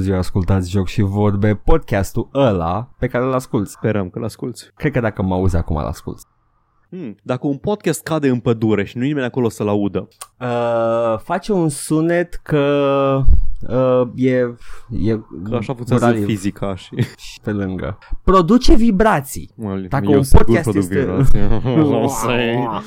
[0.00, 3.70] ziua, ascultați Joc și Vorbe, podcastul ăla pe care îl asculti.
[3.70, 4.62] Sperăm că l-asculti.
[4.74, 6.22] Cred că dacă mă auzi acum, îl asculti.
[6.90, 7.16] Hmm.
[7.22, 10.08] Dacă un podcast cade în pădure și nu nimeni acolo să-l audă,
[10.40, 13.22] Uh, face un sunet că
[13.68, 14.30] uh, e,
[15.02, 15.18] e
[15.48, 16.88] că așa funcționează graliv fizica și...
[17.42, 17.98] pe lângă.
[18.24, 19.50] Produce vibrații.
[19.88, 21.38] Dacă eu un sigur podcast produc este- vibrații.
[22.04, 22.28] O să-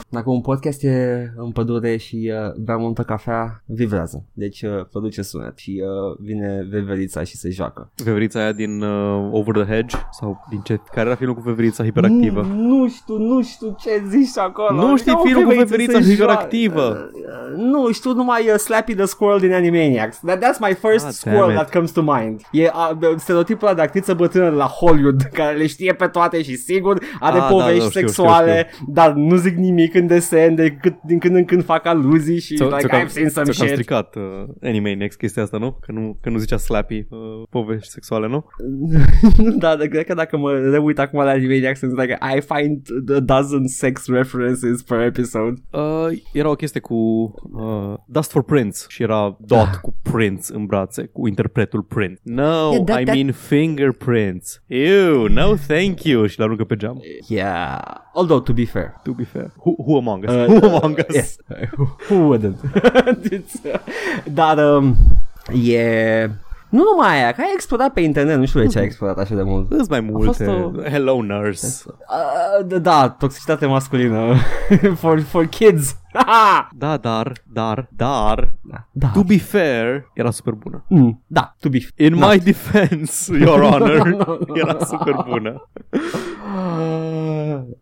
[0.10, 4.25] Dacă un podcast e în pădure și uh, bea multă cafea, vibrează.
[4.34, 7.92] Deci uh, produce sunet și uh, vine veverița și se joacă.
[8.04, 9.96] Veverița aia din uh, Over the Hedge?
[10.11, 10.80] Sau din ce?
[10.92, 12.42] Care era filmul cu veverița hiperactivă?
[12.42, 14.88] Nu, nu știu, nu știu ce zici acolo.
[14.88, 16.82] Nu știi Ca o filmul cu feveriță veverița se hiperactivă?
[16.82, 17.11] joacă.
[17.14, 20.19] Uh, Nu, știu numai uh, Slappy the Squirrel din Animaniacs.
[20.25, 21.56] That, that's my first Ah, squirrel damn it.
[21.58, 22.42] that comes to mind.
[22.52, 22.64] E
[23.02, 26.56] uh, stereotipul ăla de actriță bătrână de la Hollywood care le știe pe toate și
[26.56, 30.96] sigur are Ah, da, povești da, știu, sexuale, dar nu zic nimic în desen decât
[31.06, 33.53] din când în când fac aluzii și Ți-o- like ți-o cam- I've seen some ți-o
[33.58, 33.70] cam shit.
[33.70, 34.22] stricat uh,
[34.64, 35.72] Animaniacs chestia asta, nu?
[35.81, 37.17] Că nu, că nu zicea Slappy uh,
[37.50, 38.45] povești sexuale, nu?
[39.59, 42.81] da, dar cred că dacă mă reuit acum la Animaniacs sunt like I find
[43.16, 45.53] a dozen sex references per episode.
[45.72, 49.75] Uh, era o chestie cu uh, Dust for Prince și era Dot Ah.
[49.81, 52.19] cu Prince în brațe, cu interpretul Prince.
[52.23, 54.61] No, Yeah, that- I that- mean fingerprints.
[54.67, 56.25] Ew, no thank you.
[56.25, 57.01] Și l-aruncă pe geam.
[57.27, 57.79] Yeah,
[58.13, 59.51] although to be fair, To be fair.
[59.55, 60.31] Who, who among us?
[60.33, 61.15] Uh, who among us?
[61.15, 61.37] Yes.
[62.09, 62.57] Who wouldn't?
[63.31, 63.79] It's, uh,
[64.33, 64.95] Dar um,
[65.63, 66.29] e...
[66.73, 69.35] Nu numai aia, că ai explodat pe internet, nu știu de ce ai explodat așa
[69.35, 69.67] de mult.
[69.71, 70.45] Sunt mai fost multe.
[70.47, 71.83] o- Hello, nurse.
[71.88, 74.33] Uh, da, da, toxicitate masculină
[75.02, 75.95] for, for kids.
[76.77, 79.07] Da, dar, dar, dar, da, da.
[79.13, 80.85] to be fair, era super bună.
[80.89, 82.27] Mm, da, to be In Da.
[82.27, 84.53] my defense, your honor, No, no, no.
[84.58, 85.69] era super bună.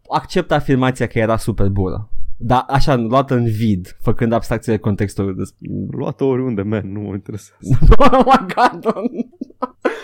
[0.09, 2.09] Accept afirmația că era super bună.
[2.43, 5.43] Da, așa, luată în vid, făcând abstracție de contextul de...
[5.91, 7.77] Luat oriunde, man, nu mă interesează.
[7.97, 8.93] oh my god,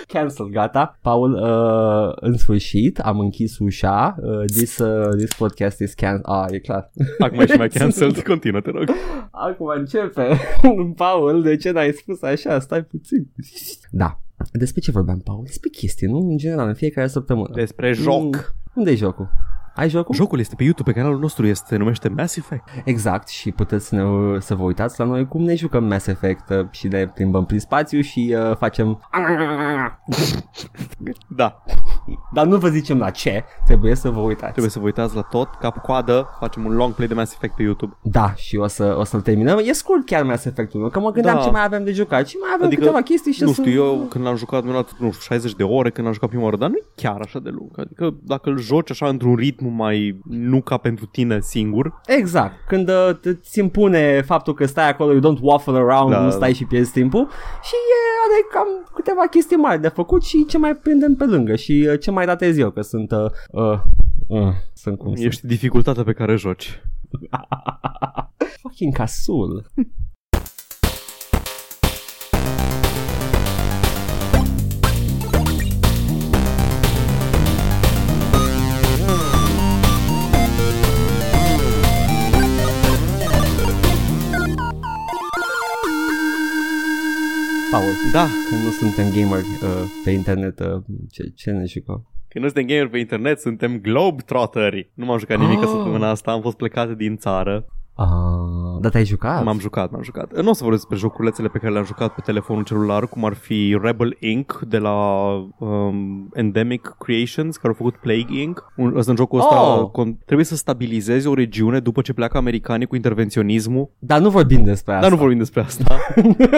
[0.07, 0.97] Cancel, gata.
[1.01, 4.15] Paul, uh, în sfârșit, am închis ușa.
[4.21, 6.19] Uh, this, uh, this podcast is can...
[6.23, 6.91] Ah, e clar.
[7.19, 8.89] Acum e și mai cancelled, continuă, te rog.
[9.31, 10.37] Acum începe.
[10.95, 12.59] Paul, de ce n-ai spus așa?
[12.59, 13.31] Stai puțin.
[13.91, 14.19] Da.
[14.51, 15.43] Despre ce vorbeam, Paul?
[15.45, 16.17] Despre chestii, nu?
[16.17, 17.49] În general, în fiecare săptămână.
[17.53, 18.23] Despre joc.
[18.23, 18.31] Mm,
[18.73, 19.29] Unde e jocul?
[19.77, 20.15] Ai jocul?
[20.15, 22.63] Jocul este pe YouTube, pe canalul nostru, este, se numește Mass Effect.
[22.83, 26.49] Exact și puteți să, ne, să vă uitați la noi cum ne jucăm Mass Effect
[26.49, 28.99] uh, și ne plimbăm prin spațiu și uh, facem...
[31.27, 31.63] Da,
[32.33, 34.51] Dar nu vă zicem la ce, trebuie să vă uitați.
[34.51, 37.63] trebuie să vă uitați la tot, cap-coadă, facem un long play de Mass Effect pe
[37.63, 37.97] YouTube.
[38.01, 39.59] Da, și o, să, o să-l terminăm.
[39.63, 41.41] E scurt chiar Mass Effect-ul, că mă gândeam Da.
[41.41, 43.61] ce mai avem de jucat și mai avem Adică, câteva chestii și Nu o să...
[43.61, 46.29] știu, eu când l-am jucat, mi-am luat, nu știu, 60 de ore când l-am jucat
[46.29, 47.79] prima oară, dar nu e chiar așa de lung.
[47.79, 52.89] Adică dacă îl joci așa într-un ritm mai nu ca pentru tine singur, Exact, când
[52.89, 56.19] uh, te- ți impune faptul că stai acolo, you don't waffle around, Da.
[56.21, 57.27] nu stai și pierzi timpul
[57.63, 61.55] și e, are cam câteva chestii mari de făcut și ce mai prindem pe lângă
[61.55, 63.11] și uh, ce mai datez eu, că sunt...
[63.11, 63.17] Uh,
[63.51, 63.79] uh,
[64.27, 65.27] uh, sunt cum sunt.
[65.27, 66.81] ești dificultatea pe care joci.
[68.61, 69.65] Fucking casul.
[88.11, 90.81] Da, când nu suntem gamer uh, pe internet, uh,
[91.11, 92.07] ce, ce ne jucăm?
[92.29, 94.91] când nu suntem gamer pe internet, suntem globetrotteri.
[94.93, 95.67] Nu m-am jucat nimic Ah.
[95.67, 97.65] săptămâna asta, am fost plecat din țară.
[97.97, 98.05] Uh,
[98.81, 99.43] dar te-ai jucat?
[99.43, 100.41] M-am jucat, m-am jucat.
[100.41, 103.33] Nu o să vorbesc despre joculețele pe care le-am jucat pe telefonul celular, cum ar
[103.33, 104.59] fi Rebel Inc.
[104.67, 104.93] de la
[105.57, 108.63] um, Endemic Creations, care au făcut Plague Inc.
[108.75, 109.89] Un, ăsta în jocul ăsta Oh!
[109.89, 113.89] con- trebuie să stabilizezi o regiune după ce pleacă americanii cu intervenționismul.
[113.99, 115.01] Dar nu vorbim despre asta.
[115.01, 115.97] Dar nu vorbim despre asta.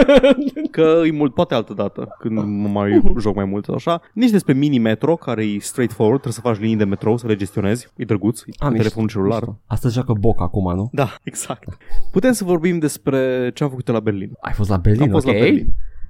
[0.70, 4.00] că e mult, poate altă dată, când mă mai joc mai mult așa.
[4.12, 7.88] Nici despre mini-metro, care e straightforward, trebuie să faci linii de metrou, să le gestionezi.
[7.96, 9.38] E drăguț, e Ah, pe mișto, telefonul celular.
[9.40, 9.58] mișto.
[9.66, 10.88] Asta joacă Boc acum, nu?
[10.92, 11.76] Da, exact.
[12.10, 14.30] Putem să vorbim despre ce am făcut la Berlin.
[14.40, 15.32] Ai fost la Berlin, Am fost ok?
[15.32, 15.66] la Berlin.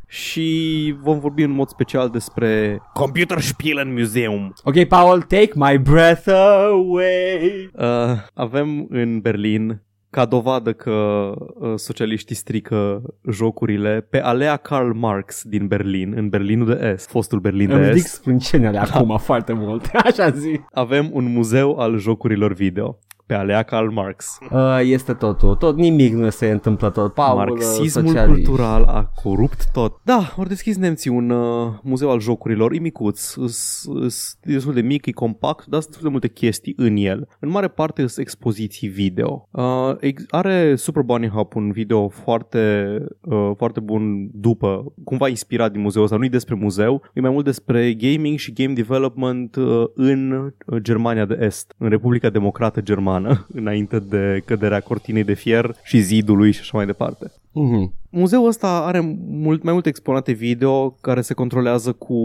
[0.06, 4.52] Și vom vorbi în mod special despre Computer Spielen Museum.
[4.64, 7.70] Ok, Paul, take my breath away.
[7.78, 15.42] Uh, avem în Berlin ca dovadă că uh, socialiștii strică jocurile pe alea Karl Marx
[15.44, 19.52] din Berlin, în Berlinul de Est, fostul Berlin de Îmi ridic Est, sprâncenele acum foarte
[19.52, 19.90] mult.
[20.04, 20.60] Așa zi.
[20.72, 22.98] avem un muzeu al jocurilor video.
[23.30, 24.38] Pe alea Karl Marx.
[24.52, 25.54] Uh, este totul.
[25.54, 27.10] Tot nimic nu se întâmplător.
[27.10, 28.44] Paul, uh, Marxismul socialist.
[28.46, 30.00] cultural a corupt tot.
[30.02, 34.72] Da, ori deschis nemții un uh, muzeu al jocurilor, e micuț, îs- îs- e destul
[34.74, 37.28] de mic, e compact, dar sunt destul de multe chestii în el.
[37.40, 39.48] În mare parte sunt expoziții video.
[39.50, 45.72] Uh, ex- are Super Bunny Hop un video foarte, uh, foarte bun după, cumva inspirat
[45.72, 49.56] din muzeul ăsta, nu e despre muzeu, e mai mult despre gaming și game development
[49.56, 50.30] uh, în
[50.66, 53.19] uh, Germania de Est, în Republica Democrată Germană,
[53.52, 57.32] înainte de căderea cortinei de fier și zidului și așa mai departe.
[57.52, 57.94] Mhm.
[58.12, 62.18] Muzeul ăsta are mult mai multe exponate video care se controlează cu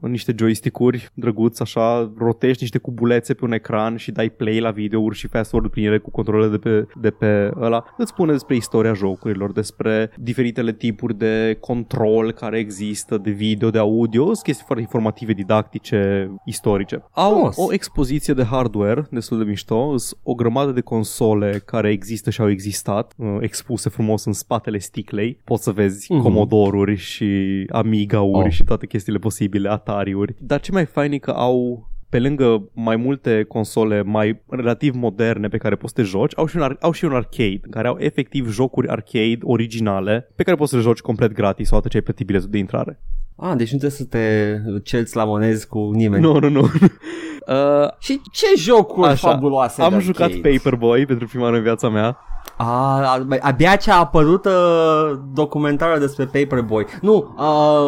[0.00, 5.16] niște joystick-uri drăguț, așa, rotești niște cubulețe pe un ecran și dai play la videouri
[5.16, 7.84] și fast forward prin ele cu controlele de pe, de pe ăla.
[7.96, 13.78] Îți spune despre istoria jocurilor, despre diferitele tipuri de control care există, de video, de
[13.78, 17.04] audio, sunt chestii foarte informative, didactice, istorice.
[17.10, 17.56] Au Frumos.
[17.56, 22.40] o expoziție de hardware destul de mișto, sunt o grămadă de console care există și
[22.40, 25.31] au existat, uh, expuse frumos în spatele sticlei.
[25.44, 26.22] Poți să vezi Mhm.
[26.22, 27.26] Commodore-uri și
[27.70, 28.50] Amiga-uri Oh.
[28.52, 30.34] și toate chestiile posibile, Atari-uri.
[30.38, 35.48] Dar ce mai fain e că au pe lângă mai multe console mai relativ moderne
[35.48, 37.70] pe care poți să te joci, au și un, ar- au și un arcade, în
[37.70, 41.88] care au efectiv jocuri arcade originale pe care poți să le joci complet gratis odată
[41.88, 43.00] ce ai plătit biletul de intrare.
[43.36, 46.22] Ah, deci nu trebuie să te celți la monezi cu nimeni.
[46.22, 46.60] Nu, nu, nu.
[47.46, 50.48] uh, Și ce jocuri Așa, fabuloase am de jucat arcade?
[50.58, 52.18] Paperboy pentru prima oară în viața mea.
[52.64, 54.52] A, a- abia ce a apărut uh,
[55.32, 56.86] documentarul despre Paperboy.
[57.00, 57.34] Nu,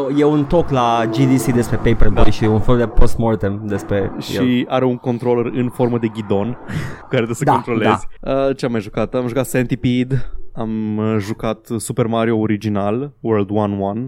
[0.08, 4.20] uh, e un talk la GDC despre Paperboy și un fel de postmortem despre el.
[4.20, 6.52] Și are un controller în formă de ghidon
[7.00, 8.06] cu care trebuie să Da, controlezi.
[8.20, 9.14] Uh, ce am mai jucat?
[9.14, 13.50] Am jucat Centipede, am uh, jucat Super Mario original, World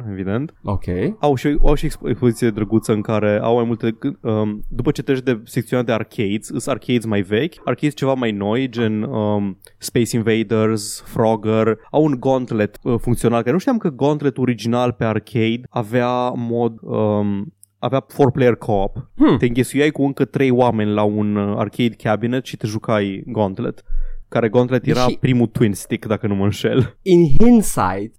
[0.03, 0.55] 1-1, evident.
[0.63, 0.85] Ok.
[1.19, 3.99] Au și, au și expo- expoziție drăguță în care au mai multe...
[4.21, 8.33] Um, după ce treci de secțiunea de arcades, sunt arcades mai vechi, arcades ceva mai
[8.33, 13.89] noi, gen um, Space Invaders, Frogger, au un gauntlet uh, funcțional, care nu știam că
[13.89, 16.79] gauntlet original pe arcade avea mod...
[16.81, 19.11] Um, avea 4-player co-op.
[19.17, 19.37] Hmm.
[19.37, 23.83] Te înghesuiai cu încă 3 oameni la un uh, arcade cabinet și te jucai Gauntlet.
[24.29, 26.97] Care Gauntlet era Deși- primul twin stick, dacă nu mă înșel.
[27.03, 28.15] In hindsight,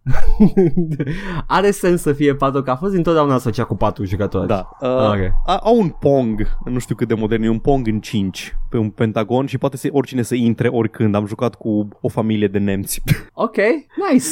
[1.48, 4.48] are sens să fie patru, că a fost întotdeauna asociat cu patru jucători.
[4.48, 4.69] Da.
[4.81, 5.31] Uh, Ok.
[5.45, 8.77] a, au un Pong, nu știu cât de modern, e un Pong în 5 pe
[8.77, 11.15] un pentagon și poate să, oricine să intre oricând.
[11.15, 13.01] Am jucat cu o familie de nemți.
[13.33, 13.56] Ok,
[14.12, 14.25] nice.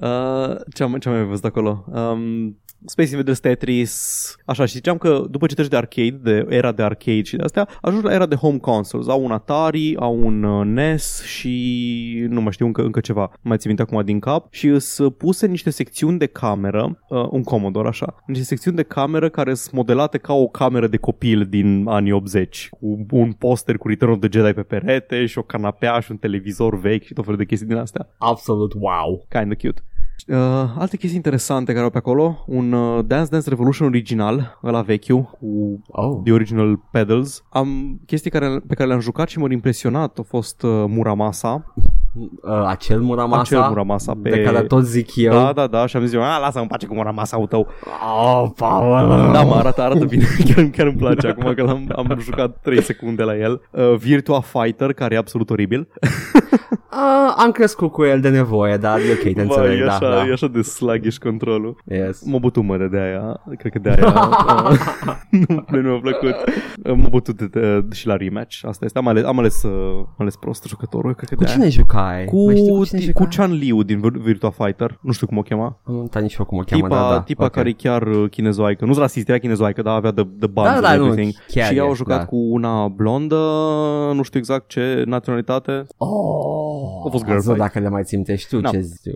[0.00, 1.84] Uh, ce, am, ce am mai văzut acolo?
[1.86, 6.72] Um, Space Invaders Tetris Așa și ziceam că după ce treci de arcade De era
[6.72, 10.24] de arcade și de astea Ajungi la era de home consoles Au un Atari, au
[10.24, 14.04] un uh, NES Și nu mai știu încă, încă ceva Nu mai țin minte acum
[14.04, 18.76] din cap Și sunt puse niște secțiuni de cameră uh, Un Commodore așa Niște secțiuni
[18.76, 23.32] de cameră care sunt modelate ca o cameră de copil din anii 80 Cu un
[23.32, 27.04] poster cu Return of the Jedi pe perete Și o canapea și un televizor vechi
[27.04, 29.26] Și tot felul de chestii din astea Absolut wow.
[29.28, 29.82] Kind of cute.
[30.26, 30.36] Uh,
[30.78, 32.44] alte chestii interesante care au pe acolo.
[32.46, 36.20] Un uh, Dance Dance Revolution original Ăla vechiu Cu Oh.
[36.24, 37.44] The Original Pedals.
[37.48, 40.18] Am chestii care, pe care le-am jucat și m-au impresionat.
[40.18, 41.74] A fost uh, Muramasa
[42.12, 45.32] Uh, acel Muramasa, Acel Muramasa pe- de care tot zic eu.
[45.32, 47.66] Da, da, da Și am zis eu, a, lasă-mă în pace cu Muramasa-ul tău.
[48.22, 49.32] Oh, Paul.
[49.32, 50.24] Da, mă arată, arată bine
[50.54, 53.60] chiar, chiar îmi place Acum că l-am, am jucat 3 secunde la el.
[53.70, 55.88] Uh, Virtua Fighter Care e absolut oribil.
[56.02, 59.92] Uh, am crescut cu el de nevoie, dar e ok, te Vai, înțeleg, e, da,
[59.94, 60.26] așa, da.
[60.26, 61.76] e așa de sluggish controlul.
[61.84, 62.22] Yes.
[62.24, 64.78] M-a bătut mă de aia Cred că de aia uh,
[65.48, 66.34] nu, nu mi-a plăcut.
[66.84, 68.98] Uh, M-a bătut de, de, și la rematch Asta este.
[68.98, 71.68] Am ales, am ales, uh, am ales prost jucătorul Cred că Cu de aia cine
[72.00, 72.24] jucai?
[72.24, 73.36] cu, Mai știi cu cine ti- cu jucai?
[73.46, 76.44] Chan Liu din Vir- Virtua Fighter Nu știu cum o chema Nu uitat nici eu
[76.44, 77.20] cum o cheamă, Tipa, da, da.
[77.22, 77.50] tipa ok.
[77.50, 80.80] care e chiar uh, chinezoaică Nu-s rasist, era chinezoaică Dar avea de, de buns Da,
[80.80, 82.24] da, and nu, everything chiar Și e, ea au jucat da.
[82.24, 83.36] cu una blondă
[84.14, 87.58] Nu știu exact ce naționalitate Oh, A fost girl Azi, fight.
[87.58, 88.68] dacă le mai țintești tu, Da.
[88.70, 89.14] ce zici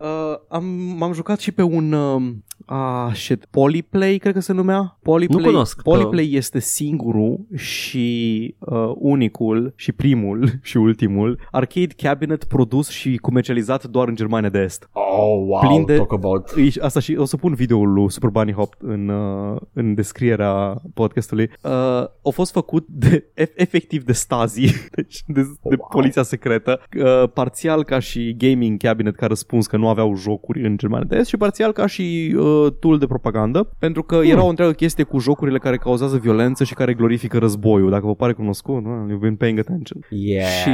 [0.00, 0.64] Uh, am,
[0.98, 2.22] m-am jucat și pe un uh,
[2.66, 4.98] ah, shit, Polyplay, cred că se numea.
[5.02, 5.82] Polyplay, Nu cunosc.
[5.82, 13.86] Polyplay este singurul și uh, unicul și primul și ultimul arcade cabinet produs și comercializat
[13.86, 14.88] doar în Germania de Est.
[14.92, 15.02] Oh,
[15.46, 18.52] wow, Plin de- talk about Îi- Asta și o să pun videoul lui Super Bunny
[18.52, 21.50] Hop în, uh, în descrierea podcastului.
[21.62, 24.60] Uh, a fost făcut de, ef- efectiv de Stasi,
[24.96, 25.88] deci de, de wow.
[25.90, 30.76] poliția secretă, uh, parțial ca și gaming cabinet ca răspuns că nu aveau jocuri în
[30.76, 34.48] Germania de Est și parțial ca și uh, tool de propagandă, pentru că era o
[34.48, 37.90] întreagă chestie cu jocurile care cauzează violență și care glorifică războiul.
[37.90, 39.06] Dacă vă pare cunoscut, nu?
[39.10, 40.00] you've been paying attention.
[40.08, 40.46] Yeah.
[40.46, 40.70] Și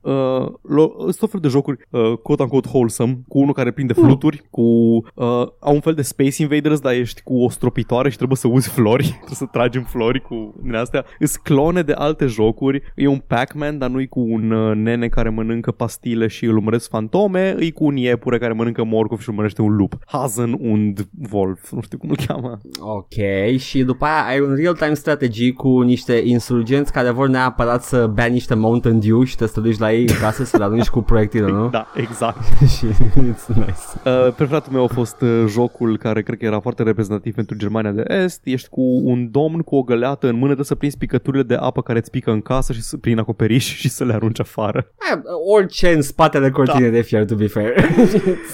[0.00, 4.42] uh, lo- sunt tot fel de jocuri uh, quote-unquote wholesome, cu unul care prinde fluturi,
[4.50, 8.36] cu uh, au un fel de Space Invaders, dar ești cu o stropitoare și trebuie
[8.36, 11.04] să uzi flori, trebuie să tragi în flori cu din astea.
[11.18, 15.28] Îs clone de alte jocuri, e un Pac-Man, dar nu-i cu un uh, nene care
[15.28, 19.62] mănâncă pastile și îl urmăresc fantome, e cu un iepure care mănâncă morcov și urmărește
[19.62, 19.96] un lup.
[20.06, 22.58] Hazen und Wolf, nu știu cum îl cheamă.
[22.80, 28.06] Ok, și după aia ai un real-time strategy cu niște insurgenți care vor neapărat să
[28.06, 31.00] bea niște Mountain Dew și te duci la ei în casă să le arunci cu
[31.00, 31.68] proiectile, nu?
[31.76, 32.38] Da, exact.
[32.76, 33.70] și it's nice.
[34.04, 37.90] Uh, preferatul meu a fost uh, jocul care cred că era foarte reprezentativ pentru Germania
[37.90, 38.40] de Est.
[38.44, 41.82] Ești cu un domn cu o găleată în mână de să prinzi picăturile de apă
[41.82, 44.86] care îți pică în casă și să, prin acoperiș și să le arunci afară.
[45.12, 45.18] Eh,
[45.54, 47.74] Orice în spatele cortinei de fier, to be fair.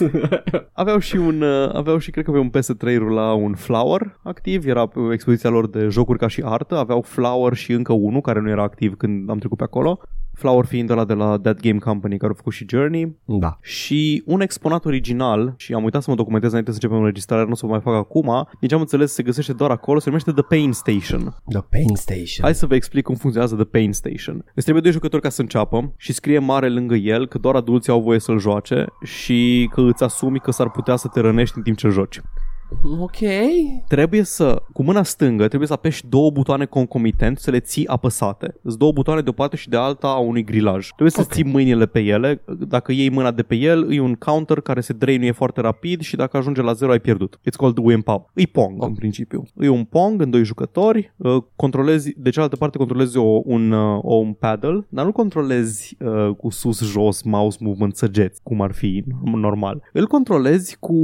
[0.72, 4.66] Aveau și un, uh, aveau și cred că pe un PS3 rula un Flower activ,
[4.66, 8.40] era pe expoziția lor de jocuri ca și artă, aveau Flower și încă unul care
[8.40, 10.00] nu era activ când am trecut pe acolo.
[10.32, 13.58] Flower fiind ăla de la That Game Company care au făcut și Journey da.
[13.60, 17.50] și un exponat original și am uitat să mă documentez înainte să începem înregistrarea, nu
[17.50, 20.32] o să o mai fac acum, nici am înțeles se găsește doar acolo, se numește
[20.32, 21.34] The Pain Station.
[21.48, 22.44] The Pain Station.
[22.44, 24.44] Hai să vă explic cum funcționează The Pain Station.
[24.54, 27.92] Îți trebuie doi jucători ca să înceapă și scrie mare lângă el că doar adulții
[27.92, 31.62] au voie să-l joace și că îți asumi că s-ar putea să te rănești în
[31.62, 32.20] timp ce joci.
[33.00, 33.16] Ok.
[33.88, 38.54] Trebuie să, cu mâna stângă, trebuie să apeși două butoane concomitent, să le ții apăsate.
[38.62, 40.86] Sunt două butoane de o parte și de alta a unui grilaj.
[40.88, 41.32] Trebuie să Ok.
[41.32, 42.42] ții mâinile pe ele.
[42.68, 46.16] Dacă iei mâna de pe el, e un counter care se drainuie foarte rapid și
[46.16, 47.38] dacă ajunge la zero ai pierdut.
[47.40, 48.22] It's called wimp out.
[48.34, 48.88] E Pong, Oh.
[48.88, 49.42] în principiu.
[49.60, 51.12] E un Pong în doi jucători.
[51.16, 55.96] uh, Controlezi, de cealaltă parte controlezi o, un, uh, o, un paddle, dar nu controlezi
[56.00, 59.82] uh, cu sus-jos, mouse movement, săgeți, cum ar fi normal.
[59.92, 60.94] Îl controlezi cu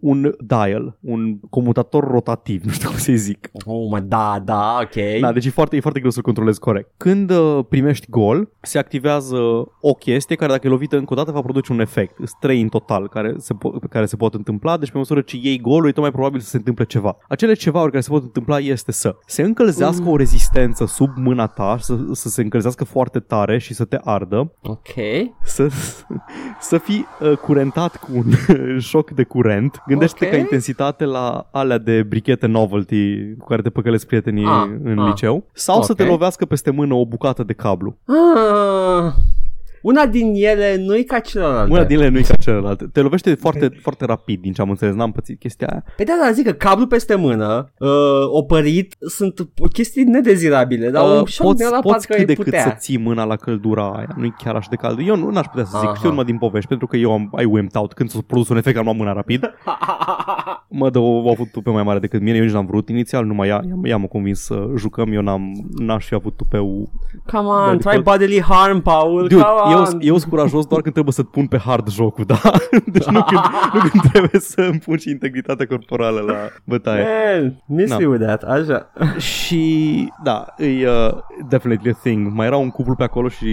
[0.00, 1.13] un dial, un
[1.50, 3.50] comutator rotativ, nu știu cum să-i zic.
[3.64, 5.20] Oh, mă, da, da, ok.
[5.20, 6.90] Da, deci e foarte, e foarte greu să-l controlezi corect.
[6.96, 9.36] Când uh, primești gol, se activează
[9.80, 12.16] o chestie care dacă e lovită încă o dată va produce un efect.
[12.16, 15.36] Sunt trei în total care se, po- care se pot întâmpla, deci pe măsură ce
[15.42, 17.16] iei golul e tot mai probabil să se întâmple ceva.
[17.28, 21.76] Acele ceva care se pot întâmpla este să se încălzească o rezistență sub mâna ta,
[21.80, 24.88] să, să se încălzească foarte tare și să te ardă, Ok.
[25.42, 25.68] să,
[26.60, 28.24] să fii uh, curentat cu un
[28.78, 29.82] șoc de curent.
[29.86, 30.32] Gândește-te Ok.
[30.32, 30.38] ca
[31.04, 35.06] intensitate la alea de brichete novelty cu care te păcălesc prietenii Ah, în ah.
[35.08, 35.44] liceu.
[35.52, 35.96] Sau să Ok.
[35.98, 37.96] te lovească peste mână o bucată de cablu.
[38.06, 39.12] Ah,
[39.84, 41.70] una din ele nu-i ca celălalt.
[41.70, 42.92] Una din ele nu e ca celălalt.
[42.92, 44.94] Te lovește foarte, foarte rapid, din ce am înțeles.
[44.94, 45.84] N-am pățit chestia aia.
[45.96, 47.88] Pe de da, zic că cablu peste mână, uh,
[48.26, 52.32] opărit, sunt chestii nedezirabile, dar Uh, un șoc poți de ăla poți parcă cât de
[52.32, 52.62] îi cât putea.
[52.62, 54.08] să ții mâna la căldura aia.
[54.16, 54.98] Nu e chiar așa de cald.
[55.06, 55.86] Eu nu n-aș putea să zic.
[55.88, 55.96] Aha.
[55.96, 57.92] Știu numai din povești, pentru că eu am I wimped out.
[57.92, 59.40] Când s-a produs un efect, am luat mâna rapid.
[60.68, 63.48] Mă, dar au avut tupe mai mare decât mine, eu nici n-am vrut inițial, numai
[63.48, 66.88] ea, ea, ea m-a convins să jucăm, eu n-am, n-aș fi avut tupeu.
[67.32, 69.73] Come on, Dar try default- bodily harm, Paul, Dude, come eu, on.
[70.00, 72.40] Eu sunt curajos doar când trebuie să-t pun pe hard jocul, da?
[72.94, 73.40] Deci nu când,
[73.72, 77.04] nu când trebuie să îmi pun și integritatea corporală la bătaie.
[77.04, 77.96] Man, miss Na.
[78.00, 78.92] you with that, așa.
[79.18, 81.12] Și da, e uh,
[81.48, 82.32] definitely a thing.
[82.32, 83.46] Mai era un cuplu pe acolo și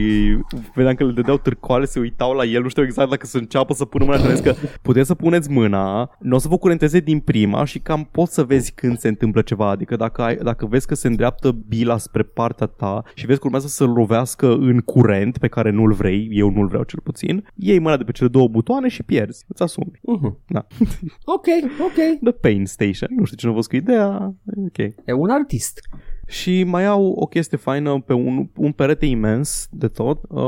[0.74, 3.74] vedeam că le dădeau târcoale, se uitau la el, nu știu exact dacă să înceapă
[3.74, 6.58] să pună mâna și am zis că puteți să puneți mâna, nu o să vă
[6.58, 9.70] curenteze din prima și cam poți să vezi când se întâmplă ceva.
[9.70, 13.46] Adică dacă, ai, dacă vezi că se îndreaptă bila spre partea ta și vezi că
[13.46, 17.80] urmează să-l lovească în curent pe care nu-l vrei, eu nu-l vreau cel puțin, iei
[17.80, 19.46] mâna de pe cele două butoane și pierzi.
[19.48, 20.00] Îți asumi.
[20.02, 20.38] Mhm.
[20.48, 20.68] Da.
[21.26, 21.46] Ok,
[21.82, 22.20] ok.
[22.24, 23.10] The Pain Station.
[23.18, 24.36] Nu știu cine a văzut cu ideea.
[24.66, 24.78] Ok.
[24.78, 25.80] E un artist.
[26.32, 30.20] Și mai au o chestie faină pe un, un perete imens de tot.
[30.30, 30.42] Uh,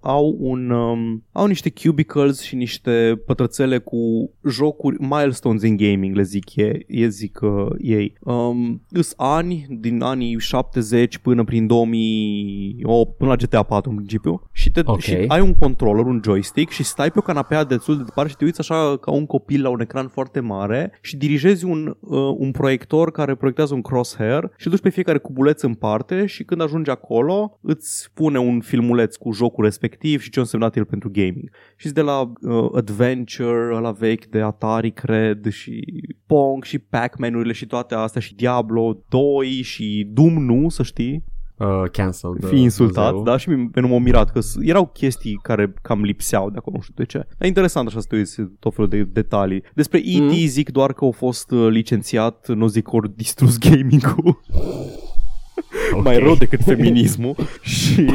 [0.00, 6.22] au un um, au niște cubicles și niște pătrățele cu jocuri milestones in gaming, le
[6.22, 8.12] zic ei, e zic uh, ei.
[8.20, 14.42] Um, îs ani din anii 70 până prin 2008 până la GTA 4 în principiu
[14.52, 15.00] și, te, Ok.
[15.00, 18.36] și ai un controller, un joystick și stai pe o canapea destul de departe și
[18.36, 22.34] te uiți așa ca un copil la un ecran foarte mare și dirigezi un, uh,
[22.36, 26.60] un proiector care proiectează un crosshair și duci pe fiecare cubuleț în parte și când
[26.60, 31.10] ajungi acolo îți pune un filmuleț cu jocul respectiv și ce a însemnat el pentru
[31.12, 31.50] gaming.
[31.76, 35.84] Și de la uh, Adventure, la vechi de Atari, cred, și
[36.26, 41.24] Pong și Pac-Man-urile și toate astea și Diablo 2 și Doom nu, să știi
[41.58, 42.44] Uh, cancelled.
[42.44, 46.02] fi insultat, da, și mi- pe nu m-am mirat că s- erau chestii care cam
[46.02, 47.18] lipseau de acolo, nu știu de ce.
[47.38, 49.62] Dar interesant așa să te uiți tot felul de detalii.
[49.74, 50.20] Despre E.T.
[50.20, 50.30] Mm.
[50.46, 54.40] zic doar că au fost uh, licențiat, nu zic că ori distrus gaming-ul,
[55.92, 56.04] Ok.
[56.04, 58.06] mai rău decât feminismul și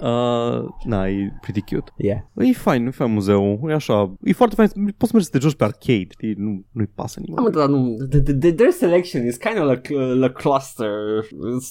[0.00, 1.92] Uh, na, e pretty cute.
[1.96, 2.18] Yeah.
[2.36, 5.38] E fain, e fain muzeu, e așa, e foarte fain, poți să mergi să te
[5.38, 7.54] joci pe arcade, știi, nu, nu-i pasă Am nimeni.
[7.54, 10.90] dar nu, the, the, the, their selection is kind of like a cluster,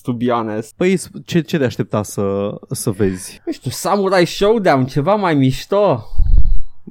[0.01, 0.73] to be honest.
[0.75, 3.41] Păi ce, ce de aștepta să, să vezi?
[3.45, 6.03] Nu știu, Samurai Showdown, ceva mai mișto.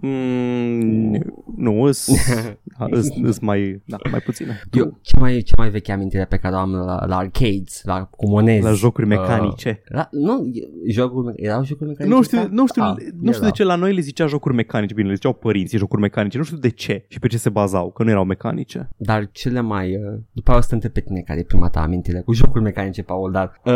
[0.00, 1.23] Mm,
[1.57, 2.09] nu, îs,
[2.79, 4.61] da, îs, îs mai, da, mai puține.
[4.73, 8.05] Eu, ce mai, ce mai veche amintire pe care o am la, la arcades, la
[8.05, 8.65] cu monezi.
[8.65, 9.83] La jocuri mecanice.
[9.91, 10.50] Uh, la, nu,
[10.88, 12.15] jocuri, erau jocuri mecanice?
[12.17, 13.50] nu știu, nu știu, Ah, nu știu de erau.
[13.50, 16.57] ce la noi le zicea jocuri mecanice, bine, le ziceau părinții jocuri mecanice, nu știu
[16.57, 18.88] de ce și pe ce se bazau, că nu erau mecanice.
[18.97, 19.95] Dar cele mai...
[19.95, 22.33] Uh, după aia o să te întreb pe tine care e prima ta amintire cu
[22.33, 23.73] jocuri mecanice, Paul, dar uh,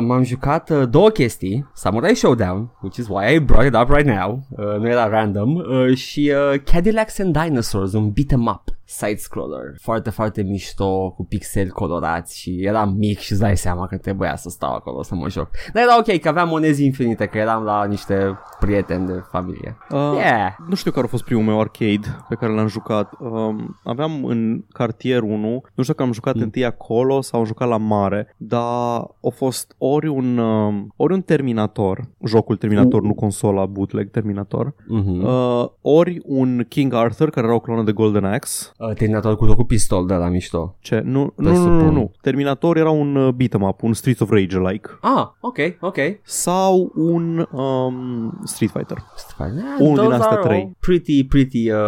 [0.00, 4.06] m-am jucat uh, două chestii, Samurai Showdown, which is why I brought it up right
[4.18, 9.74] now, uh, nu era random, uh, și uh, Cadillacs and Dinosaurs, un beat-em up side-scroller,
[9.80, 14.36] foarte, foarte mișto, cu pixeli colorați și eram mic și îți dai seama că trebuia
[14.36, 15.48] să stau acolo să mă joc.
[15.72, 19.76] Dar era ok, că aveam monezi infinite, că eram la niște prieteni de familie.
[19.90, 20.52] Uh, Yeah!
[20.68, 23.12] Nu știu care a fost primul meu arcade pe care l-am jucat.
[23.20, 26.42] Um, aveam în cartier 1, nu știu că am jucat mm.
[26.42, 31.20] întâi acolo sau am jucat la mare, dar a fost ori un, um, ori un
[31.22, 33.06] Terminator, jocul Terminator, Uh.
[33.06, 35.24] nu consola bootleg Terminator, Mhm.
[35.24, 38.70] uh, ori un King Arthur, care era o clonă de Golden Axe.
[38.88, 40.76] Uh, Terminator cu, cu pistol de la mișto.
[40.80, 41.02] Ce?
[41.04, 41.92] Nu, nu, nu, nu, Presupun.
[41.94, 42.10] nu.
[42.20, 44.88] Terminator era un uh, beat-em up, un Streets of Rage-like.
[45.00, 45.96] Ah, ok, ok.
[46.22, 48.96] Sau un um, Street Fighter.
[49.38, 50.60] Yeah, Unul din those astea are trei.
[50.60, 51.78] all Pretty, pretty uh,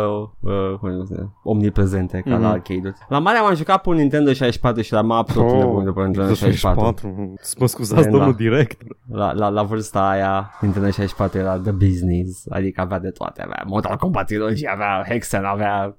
[0.40, 2.42] uh, cum se zice, omniprezente ca Mhm.
[2.42, 2.94] la arcade-uri.
[3.08, 5.90] La mare am jucat pe un Nintendo 64 și la am absolut oh, nebun de
[5.90, 7.34] pe Nintendo 64.
[7.58, 8.10] Mă scuzați, Da.
[8.10, 8.96] domnul director.
[9.12, 13.62] La, la, la vârsta aia, Nintendo 64 era the business, adică avea de toate, avea
[13.66, 15.96] Mortal Kombat Trilogy, avea Hexen, avea...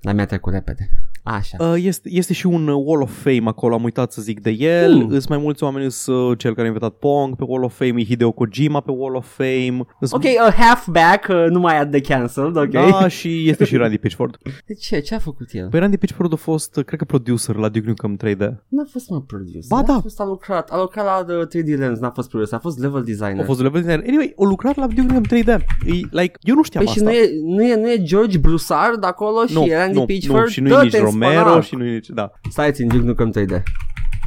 [0.00, 0.90] Dar mi-a trecut repede.
[1.28, 1.56] Așa.
[1.60, 4.50] Uh, este, este și un uh, Wall of Fame acolo, am uitat să zic de
[4.50, 4.94] el.
[4.94, 5.08] Mm.
[5.10, 8.00] Sunt mai mulți oameni, sunt uh, cel care a inventat Pong pe Wall of Fame,
[8.00, 9.86] e Hideo Kojima pe Wall of Fame.
[10.00, 12.70] Îs- Ok, uh, halfback, uh, nu mai ad de cancelled, ok?
[12.70, 14.36] Da, și este și Randy Pitchford.
[14.66, 15.00] De ce?
[15.00, 15.68] Ce a făcut el?
[15.68, 18.38] Păi Randy Pitchford a fost, uh, cred că, producer la Duke Nukem 3D.
[18.68, 19.60] N-a fost mă producer.
[19.68, 19.94] Ba da.
[19.94, 22.78] A fost a lucrat, a lucrat la The 3D Lens, n-a fost producer, a fost
[22.78, 23.40] level designer.
[23.40, 24.06] A fost level designer.
[24.08, 25.48] Anyway, a lucrat la Duke Nukem 3D.
[25.86, 27.10] E, like, eu nu știam Păi și asta.
[27.10, 30.42] nu e, nu, e, nu e George Broussard acolo nu, și Randy nu, Pitchford?
[30.42, 31.62] nu, și nu e Dă-te nici în Romero spanac.
[31.62, 32.30] și nu e nici, da.
[32.50, 33.62] Stai țin, Duke Nukem 3D.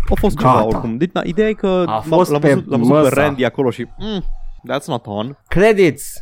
[0.09, 0.49] A fost Gata.
[0.49, 0.97] ceva oricum.
[0.97, 3.21] Deci, na, ideea e că A l-am, fost l-am pe văzut, l-am văzut pe măsa.
[3.21, 4.23] Randy acolo și mm,
[4.71, 5.37] that's not on.
[5.47, 6.13] Credits.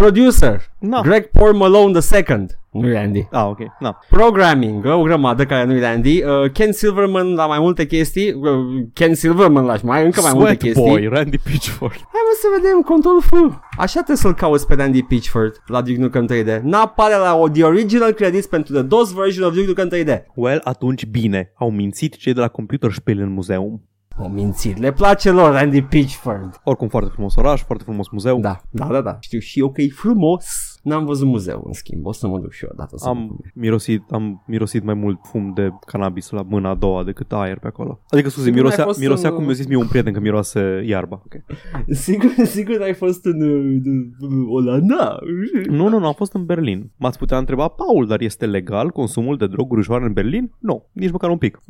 [0.00, 0.60] Producer.
[0.78, 1.00] Na.
[1.02, 2.46] Greg Paul Malone II.
[2.70, 3.28] Nu e Randy.
[3.30, 3.58] Ah, ok.
[3.78, 3.98] Na.
[4.08, 6.22] Programming, o grămadă care nu e Randy.
[6.22, 8.32] Uh, Ken Silverman la mai multe chestii.
[8.32, 8.48] Uh,
[8.92, 10.90] Ken Silverman la mai încă mai multe Sweat chestii.
[10.90, 11.92] Boy, Randy Pitchford.
[11.92, 13.30] Hai mă să vedem, control F.
[13.78, 16.60] Așa trebuie să-l cauți pe Randy Pitchford la Duke Nukem 3D.
[16.62, 20.22] N-apare la o, the original credits pentru the DOS version of Duke Nukem 3D.
[20.34, 21.52] Well, atunci bine.
[21.54, 23.82] Au mințit cei de la Computer Spiel în muzeum.
[24.22, 26.60] O mințit, le place lor Randy Pitchford.
[26.64, 28.40] Oricum foarte frumos oraș, foarte frumos muzeu.
[28.40, 29.16] Da, da, da, da.
[29.20, 30.69] Știu și eu că e frumos.
[30.82, 32.06] N-am văzut muzeu, în schimb.
[32.06, 35.18] O să mă duc și eu odată să mă Am mirosit, am mirosit mai mult
[35.22, 38.00] fum de cannabis la mâna a doua decât aer pe acolo.
[38.08, 40.20] Adică, scuze, Sigur mirosea, ai fost mirosea în- cum mi-a zis mie un prieten că
[40.20, 41.22] miroase iarba.
[41.24, 41.44] Okay.
[42.06, 45.18] Sigur, sigur ai fost în uh, Olanda.
[45.68, 46.90] Nu, nu, nu, am fost în Berlin.
[46.96, 50.52] M-ați putea întreba, Paul, dar este legal consumul de droguri ușoare în Berlin?
[50.58, 51.60] Nu, nici măcar un pic.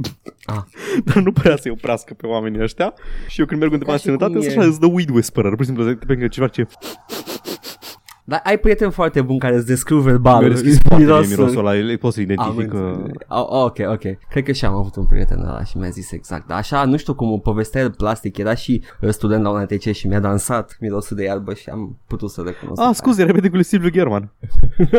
[0.44, 0.62] Ah.
[1.14, 2.94] dar nu părea să-i oprească pe oamenii ăștia.
[3.29, 4.87] Și eu când merg undeva Ca în și cum sănătate, e- sunt așa, îți dă
[4.87, 5.51] weed whisperer.
[5.55, 6.66] Pur și simplu, pe lângă ceva ce
[8.31, 10.40] Dar ai prieten foarte bun care îți descriu verbal.
[10.40, 11.37] mi-a deschis foarte bine mirosul.
[11.37, 12.73] mirosul ăla, el- pot să Am identific.
[12.73, 13.11] uh, înțeles.
[13.29, 14.01] Oh, ok, ok.
[14.31, 16.47] Cred că și am avut un prieten ăla și mi-a zis exact.
[16.47, 18.37] Dar așa, nu știu cum, o povestea el plastic.
[18.37, 22.31] Era și uh, student la UNTC și mi-a dansat mirosul de iarbă și am putut
[22.31, 22.83] să recunosc.
[22.83, 24.33] Ah, scuze, repede cu lui Silviu German.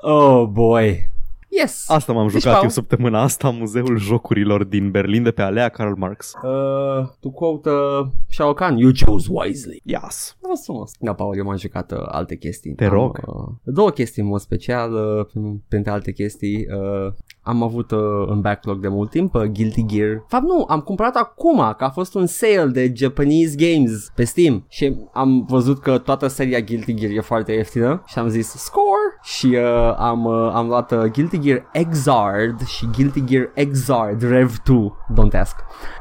[0.00, 1.08] oh, boy.
[1.50, 1.84] Yes.
[1.88, 5.68] Asta m-am Deci, jucat Paul- eu săptămâna asta, Muzeul Jocurilor din Berlin, de pe alea
[5.68, 6.32] Karl Marx.
[6.42, 9.80] Uh, tu quote uh, Shao Kahn, you chose wisely.
[9.84, 10.36] Yes.
[10.42, 10.90] A fost frumos.
[11.00, 12.74] Da, Paul, eu m-am jucat uh, alte chestii.
[12.74, 13.20] Te am, rog.
[13.26, 14.92] Uh, două chestii în mod special,
[15.34, 16.56] uh, printre alte chestii.
[16.56, 20.24] Uh, am avut uh, în backlog de mult timp uh, Guilty Gear.
[20.28, 24.64] Fapt nu, am cumpărat acum, că a fost un sale de Japanese Games pe Steam
[24.68, 29.18] și am văzut că toată seria Guilty Gear e foarte ieftină și am zis score
[29.22, 34.58] și uh, am, uh, am luat uh, Guilty Gear Exard și Guilty Gear Exard Rev
[34.64, 35.56] 2, don't ask.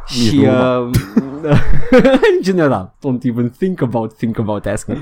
[0.10, 0.89] Nici și nu, uh,
[2.36, 4.97] în general, don't even think about think about asking.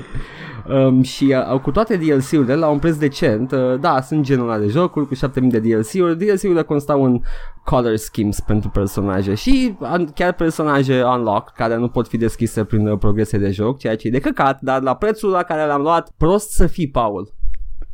[0.68, 4.58] Um, și uh, cu toate DLC-urile la un preț decent, uh, da, sunt genul ăla
[4.58, 6.16] de jocuri cu 7000 de DLC-uri.
[6.18, 7.20] DLC-urile constau în
[7.64, 12.86] color schemes pentru personaje și un- chiar personaje unlock care nu pot fi deschise prin
[12.88, 15.80] uh, progrese de joc, ceea ce e de căcat, dar la prețul la care l-am
[15.80, 17.32] luat, prost să fii, Paul.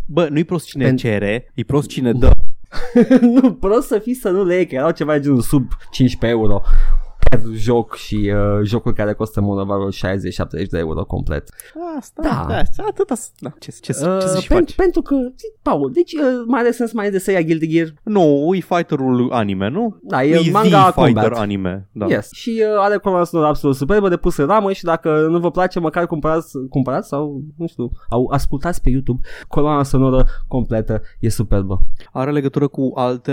[0.06, 2.30] Bă, nu-i prost cine Pen- cere, e prost cine dă.
[3.20, 6.62] nu, prost să fii să nu le iei, că erau ceva genul sub 15 euro.
[7.30, 11.48] Per joc și uh, jocuri care costă în mod normal 60-70 de euro complet.
[11.98, 12.44] Asta, Da.
[12.48, 12.62] da.
[12.76, 13.52] da atâta, da.
[13.58, 14.74] Ce, ce, ce, Uh, ce să-și pen- faci?
[14.74, 15.16] pentru că,
[15.62, 17.88] Paul, deci uh, mai are sens mai de să ia Guilty Gear.
[18.02, 19.96] Nu, e fighterul anime, nu?
[20.02, 21.38] Da, e, E manga the fighter combat.
[21.42, 21.88] anime.
[21.92, 22.06] Da.
[22.08, 22.28] Yes.
[22.32, 25.50] Și uh, are coloana sonoră absolut superbă de pus în ramă și dacă nu vă
[25.50, 29.20] place, măcar cumpărați, cumpărați sau, nu știu, au ascultați pe YouTube.
[29.48, 31.80] Coloana sonoră completă e superbă.
[32.12, 33.32] Are legătură cu alte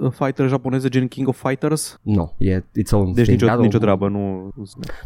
[0.00, 1.98] uh, fighter japoneze gen King of Fighters?
[2.02, 3.40] Nu, e its own Deci thing.
[3.40, 4.48] nicio, Are nicio un- treabă, nu...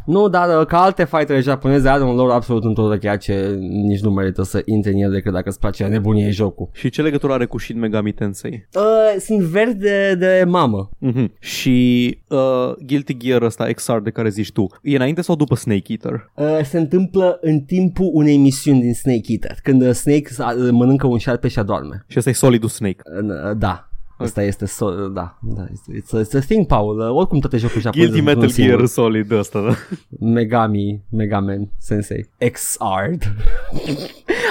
[0.06, 4.10] Nu, dar uh, ca alte fightere japoneze are un lore absolut întotdeauna ce nici nu
[4.10, 6.68] merită să intri în el decât dacă îți place nebunie jocul.
[6.72, 8.68] Și ce legătură are cu Shin Megami Tensei?
[8.74, 10.88] Uh, sunt verzi de, de mamă.
[11.06, 11.38] Mm-hmm.
[11.38, 15.82] Și uh, Guilty Gear ăsta XR de care zici tu, e înainte sau după Snake
[15.92, 16.30] Eater?
[16.36, 21.06] Uh, se întâmplă în timpul unei misiuni din Snake Eater, când uh, Snake uh, mănâncă
[21.06, 22.04] un șarpe și adorme.
[22.06, 22.96] Și ăsta e Solidul Snake.
[23.22, 23.89] Uh, da.
[24.24, 26.98] Asta este, so- da, da, it's, it's, a, it's a thing, Paul.
[26.98, 28.76] Uh, oricum toate jocurile japoneze Guilty sunt un Metal singur.
[28.76, 29.74] Gear Solid ăsta, da?
[30.26, 33.22] Megami, Megaman, Sensei, X-Ard.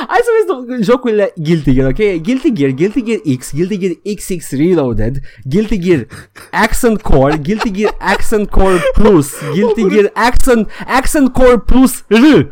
[0.07, 0.29] Hai să
[0.67, 2.21] vezi jocurile Guilty Gear, ok?
[2.21, 6.07] Guilty Gear, Guilty Gear X, Guilty Gear XX Reloaded, Guilty Gear
[6.51, 12.51] Accent Core, Guilty Gear Accent Core Plus, Guilty Gear Accent, Accent Core Plus R,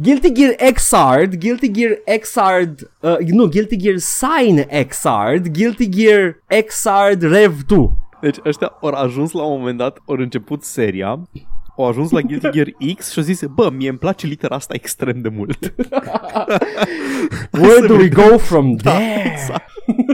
[0.00, 7.22] Guilty Gear Xrd, Guilty Gear Xrd, uh, nu, Guilty Gear Sign Xrd, Guilty Gear Xrd
[7.22, 7.90] Rev 2.
[8.20, 11.28] Deci ăștia au ajuns la un moment dat, au început seria,
[11.78, 14.74] au ajuns la Guilty Gear X și au zis, bă, mie îmi place litera asta
[14.74, 15.74] extrem de mult.
[17.62, 19.32] Where do we go from there?
[19.32, 19.70] exact.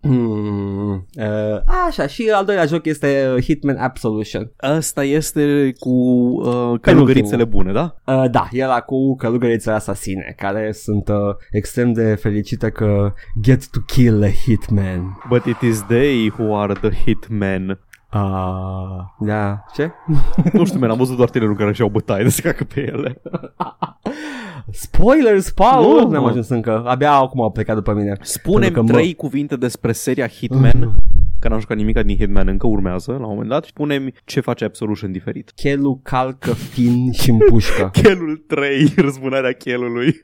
[0.00, 4.52] Hmm, uh, așa, și al doilea joc este uh, Hitman Absolution.
[4.56, 7.96] Asta este cu uh, călugărițele bune, da?
[8.06, 11.16] Uh, da, e la cu călugărițele asasine, care sunt uh,
[11.50, 15.18] extrem de fericite că get to kill a hitman.
[15.28, 17.78] But it is they who are the hitmen.
[18.14, 19.90] Uh, da, ce?
[20.52, 23.20] nu știu, man, am văzut doar trailerul care și-au bătaie de se cacă pe ele.
[24.70, 25.82] Spoilers, Paul!
[26.00, 26.28] Nu, Nu, am mă.
[26.28, 26.82] ajuns încă.
[26.86, 28.16] Abia acum au plecat după mine.
[28.20, 30.94] Spune-mi Pentru că mă- trei cuvinte despre seria Hitman,
[31.44, 34.40] că n-am jucat nimic din Hitman, încă urmează la un moment dat, și spune-mi ce
[34.40, 35.52] face Absolution diferit.
[35.54, 37.90] Chelu calcă fin și împușcă.
[38.02, 40.14] Chelul 3, răzbunarea chelului.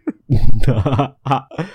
[0.66, 1.18] Da.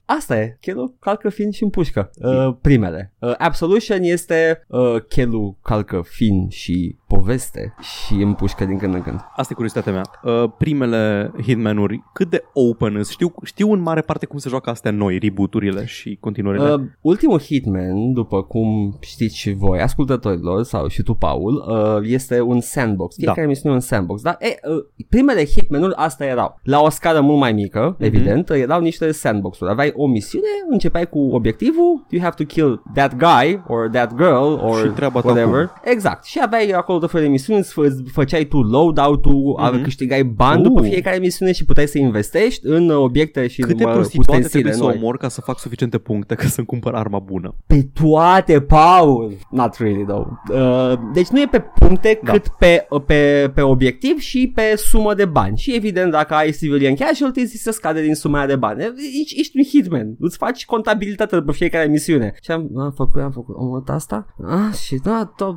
[0.05, 2.09] Asta e, Chelu calcă fin și împușcă.
[2.15, 3.13] Uh, primele.
[3.19, 9.19] Uh, Absolution este uh, Chelu calcă fin și poveste și împușcă din când în când.
[9.35, 10.33] Asta e curiozitatea mea.
[10.33, 13.05] Uh, primele Hitman-uri, cât de open sunt?
[13.05, 16.73] Știu, știu în mare parte cum se joacă astea noi, reboot-urile și continuările.
[16.73, 22.41] Uh, ultimul Hitman, după cum știți și voi, ascultătorilor, sau și tu, Paul, uh, este
[22.41, 23.15] un sandbox.
[23.15, 23.47] Fiecare da.
[23.47, 24.21] misiune e un sandbox.
[24.21, 26.59] Dar e, uh, primele Hitman-uri asta erau.
[26.63, 28.05] La o scară mult mai mică, mm-hmm.
[28.05, 29.71] evident, erau niște sandbox-uri.
[29.71, 34.59] Aveai o misiune, începeai cu obiectivul, you have to kill that guy or that girl
[34.63, 35.71] or Și treaba ta whatever.
[35.83, 36.25] Exact.
[36.25, 39.83] Și aveai acolo tot felul de misiuni, îți fă- îți făceai tu loadout-ul, mm-hmm.
[39.83, 40.87] câștigai bani după Uh.
[40.87, 44.73] fiecare misiune și puteai să investești în uh, obiecte și Câte mă, prostituate ustensile trebuie
[44.73, 44.95] să noi.
[45.03, 47.55] omor ca să fac suficiente puncte ca să-mi cumpăr arma bună?
[47.67, 49.24] Pe toate, Paul!
[49.49, 50.27] Not really, though.
[50.49, 52.31] Uh, deci nu e pe puncte Da.
[52.31, 52.37] da.
[52.37, 55.57] cât pe, pe, pe obiectiv și pe sumă de bani.
[55.57, 58.83] Și evident, dacă ai civilian casualties, ți se scade din suma aia de bani.
[59.21, 60.15] Ești, ești un hitman.
[60.19, 62.33] Îți faci contabilitatea după fiecare misiune.
[62.41, 64.25] Și am, am făcut, am făcut, am făcut asta.
[64.47, 65.55] Ah, și da, tot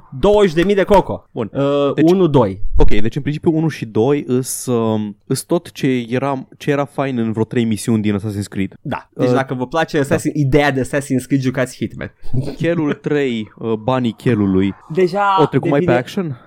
[0.66, 1.28] 20.000 de coco.
[1.32, 1.50] Bun.
[1.54, 2.62] Uh, Deci- 1-2.
[2.76, 6.84] Ok, deci în principiu 1 și 2 îs, um, îs tot ce era, ce era
[6.84, 8.74] fain în vreo 3 misiuni din Assassin's Creed.
[8.82, 9.08] Da.
[9.14, 12.12] Deci Uh, dacă vă place Assassin, ideea de Assassin's Creed, jucați Hitman.
[12.56, 14.74] Chelul 3, uh, banii chelului.
[14.92, 16.40] Deja O trecut mai pe devine- action?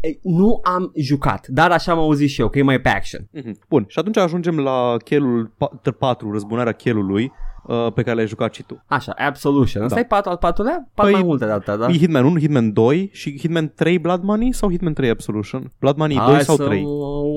[0.00, 3.28] Ei, Nu am jucat, dar așa am auzit și eu, că e mai pe action.
[3.32, 3.58] Mhm.
[3.68, 5.54] Bun, și atunci ajungem la chelul
[5.98, 7.32] 4, răzbunarea chelului,
[7.66, 8.82] uh, pe care l-ai jucat și tu.
[8.86, 9.82] Așa, Absolution.
[9.82, 10.00] Asta Da.
[10.00, 10.88] e patul al patrulea?
[10.94, 11.86] Pat Păi, mai multe data, da?
[11.88, 15.70] E Hitman 1, Hitman 2 și Hitman 3 Blood Money sau Hitman 3 Absolution?
[15.80, 16.82] Blood Money 2 Hai sau să 3?
[16.82, 16.90] mă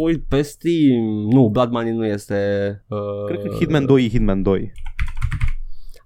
[0.03, 1.03] uit pe Steam.
[1.31, 2.35] Nu, Blood Money nu este...
[2.87, 4.71] Uh, Cred că Hitman 2 e Hitman 2.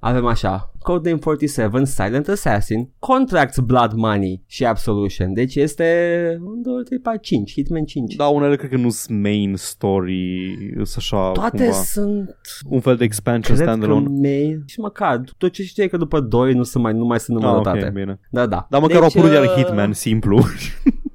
[0.08, 5.34] Avem așa, Codename 47, Silent Assassin, Contracts Blood Money și Absolution.
[5.34, 8.16] Deci este 1, 2, 3, 4, 5, Hitman 5.
[8.16, 12.38] Da, unele cred că nu sunt main story, sunt așa Toate cumva, sunt,
[12.70, 14.20] un fel de expansion cred că standalone.
[14.22, 14.64] mail.
[14.66, 17.38] Și măcar, tot ce știi e că după 2 nu, sunt mai, nu mai sunt
[17.38, 17.86] Ah, numărătate.
[17.86, 18.20] ok, bine.
[18.30, 18.68] Da, da.
[18.70, 20.44] Dar măcar au apărut uh, iar Hitman, simplu.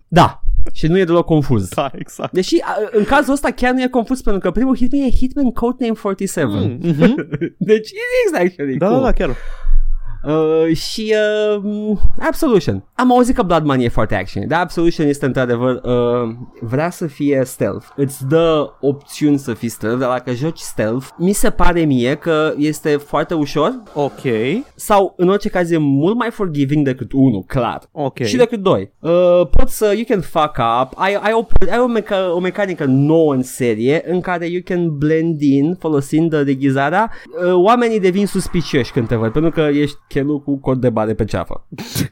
[0.08, 0.40] Da,
[0.72, 1.68] și nu e deloc confuz.
[1.68, 2.32] da, exact.
[2.32, 5.50] Deși a, în cazul ăsta chiar nu e confuz pentru că primul Hitman e Hitman
[5.50, 6.54] Codename 47.
[6.56, 7.14] Mm, mhm.
[7.70, 7.96] deci it
[8.26, 8.98] is actually Da, cool.
[8.98, 9.36] da, da, chiar.
[10.24, 11.14] Uh, și
[11.56, 12.84] uh, Absolution.
[12.94, 17.06] Am auzit că Blood Money e foarte action, dar Absolution este într-adevăr uh, vrea să
[17.06, 17.86] fie stealth.
[17.96, 22.54] Îți dă opțiuni să fii stealth, dar dacă joci stealth, mi se pare mie că
[22.56, 24.20] este foarte ușor Ok,
[24.74, 27.82] sau în orice caz e mult mai forgiving decât 1, clar.
[27.92, 28.22] ok.
[28.22, 28.92] Și decât 2.
[29.00, 29.10] Uh,
[29.50, 33.34] poți să, you can fuck up, ai, ai, o, ai o, meca, o mecanică nouă
[33.34, 37.10] în serie în care you can blend in folosind uh, deghizarea.
[37.46, 41.14] Uh, oamenii devin suspicioși când te văd, pentru că ești chelul cu cod de bare
[41.14, 41.66] pe ceafă.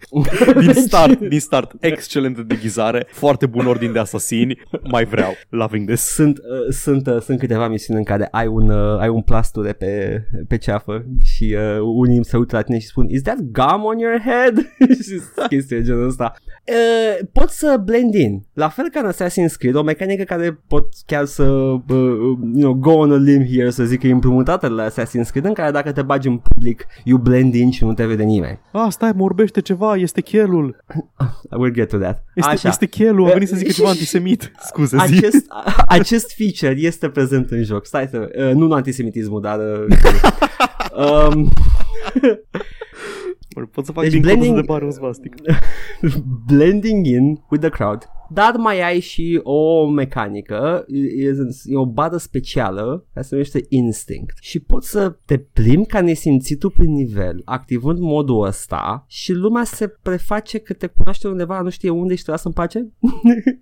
[0.60, 4.58] din start, din start, excelentă deghizare, foarte bun ordin de asasini,
[4.90, 6.00] mai vreau, loving this.
[6.00, 9.72] Sunt, uh, sunt, uh, sunt câteva misiuni în care ai un, uh, ai un plasture
[9.72, 13.84] pe, pe ceafă și uh, unii se uită la tine și spun Is that gum
[13.84, 14.58] on your head?
[15.06, 16.34] și chestii de genul ăsta.
[16.68, 18.42] Uh, poți să blend in.
[18.52, 22.74] La fel ca în Assassin's Creed, o mecanică care pot chiar să uh, you know,
[22.74, 25.70] go on a limb here, să zic că e împrumutată la Assassin's Creed, în care
[25.70, 28.58] dacă te bagi în public, you blend in și nu te vede nimeni.
[28.72, 30.84] Ah, stai, mă urbește ceva, este chelul.
[31.52, 32.24] I will get to that.
[32.34, 32.68] Este, Așa.
[32.68, 34.52] este chelul, a venit să zică Uh, ceva și- antisemit.
[34.60, 35.16] Scuze, zi.
[35.16, 35.46] acest,
[35.86, 37.86] acest feature este prezent în joc.
[37.86, 38.28] Stai să...
[38.48, 39.58] Uh, nu antisemitismul, dar...
[39.58, 39.86] Uh,
[41.34, 41.48] um,
[43.72, 45.34] Pot să fac Deci din blending- codul de bare un svastic.
[46.46, 48.08] blending in with the crowd.
[48.30, 51.28] Dar mai ai și o mecanică, e,
[51.64, 56.70] e o badă specială care se numește Instinct și poți să te plimbi ca nesimțitul
[56.70, 61.90] prin nivel, activând modul ăsta și lumea se preface că te cunoaște undeva, nu știe
[61.90, 62.78] unde și te lasă în pace.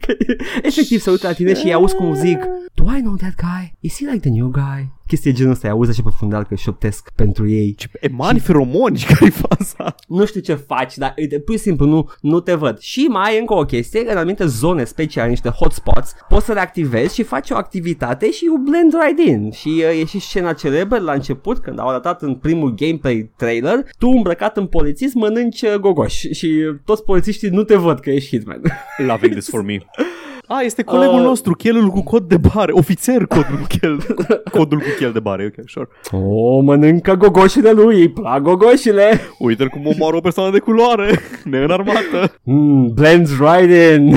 [0.00, 0.14] Că
[0.62, 2.38] Efectiv se uită la tine și îi auzi cum zic
[2.74, 3.74] Do I know that guy?
[3.81, 4.94] Is he like the new guy?
[5.07, 8.98] Chestia genul ăsta, îi auzi așa pe fundal că șoptesc pentru ei Ce emani feromoni,
[9.09, 9.94] care-i faza?
[10.09, 12.79] nu știu ce faci, dar uite, pur și simplu nu, nu te văd.
[12.79, 16.61] Și mai ai încă o chestie, în anumite zone speciale, niște hotspots, poți să le
[16.61, 19.51] activezi și faci o activitate și you blend right in.
[19.51, 23.85] Și uh, e și scena celebră la început, când au arătat în primul gameplay trailer,
[23.99, 28.11] tu îmbrăcat în polițist mănânci uh, gogoș și uh, toți polițiștii nu te văd că
[28.11, 28.62] ești hitman.
[28.97, 29.79] Loving this for me.
[30.47, 31.25] A, este colegul Uh.
[31.25, 33.99] nostru, chelul cu cod de bare, ofițer codul cu chel,
[34.59, 35.89] codul cu chel de bare, ok, sure.
[36.11, 39.21] o, mănâncă gogoșile lui, îi plac gogoșile.
[39.39, 41.19] Uite-l cum omoară o persoană de culoare,
[41.51, 42.35] neînarmată.
[42.43, 44.17] Mm, blends right in.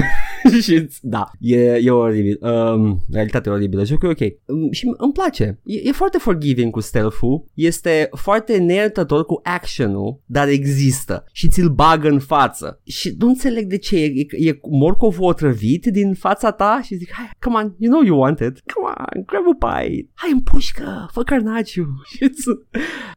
[0.61, 2.37] și da, e, e oribil.
[2.41, 3.83] Um, realitatea e oribilă.
[3.83, 4.31] Jocul e ok.
[4.45, 5.59] Um, și îmi place.
[5.63, 7.45] E, e foarte forgiving cu stealth-ul.
[7.53, 11.23] Este foarte neiertător cu action-ul, dar există.
[11.31, 12.81] Și ți-l bagă în față.
[12.85, 13.97] Și nu înțeleg de ce.
[13.97, 18.03] E, e, e morcovul otrăvit din fața ta și zic, hai, come on, you know
[18.05, 18.61] you want it.
[18.73, 20.09] Come on, grab a bite.
[20.13, 21.85] Hai în pușcă, fă carnaciu.
[22.15, 22.43] Și îți-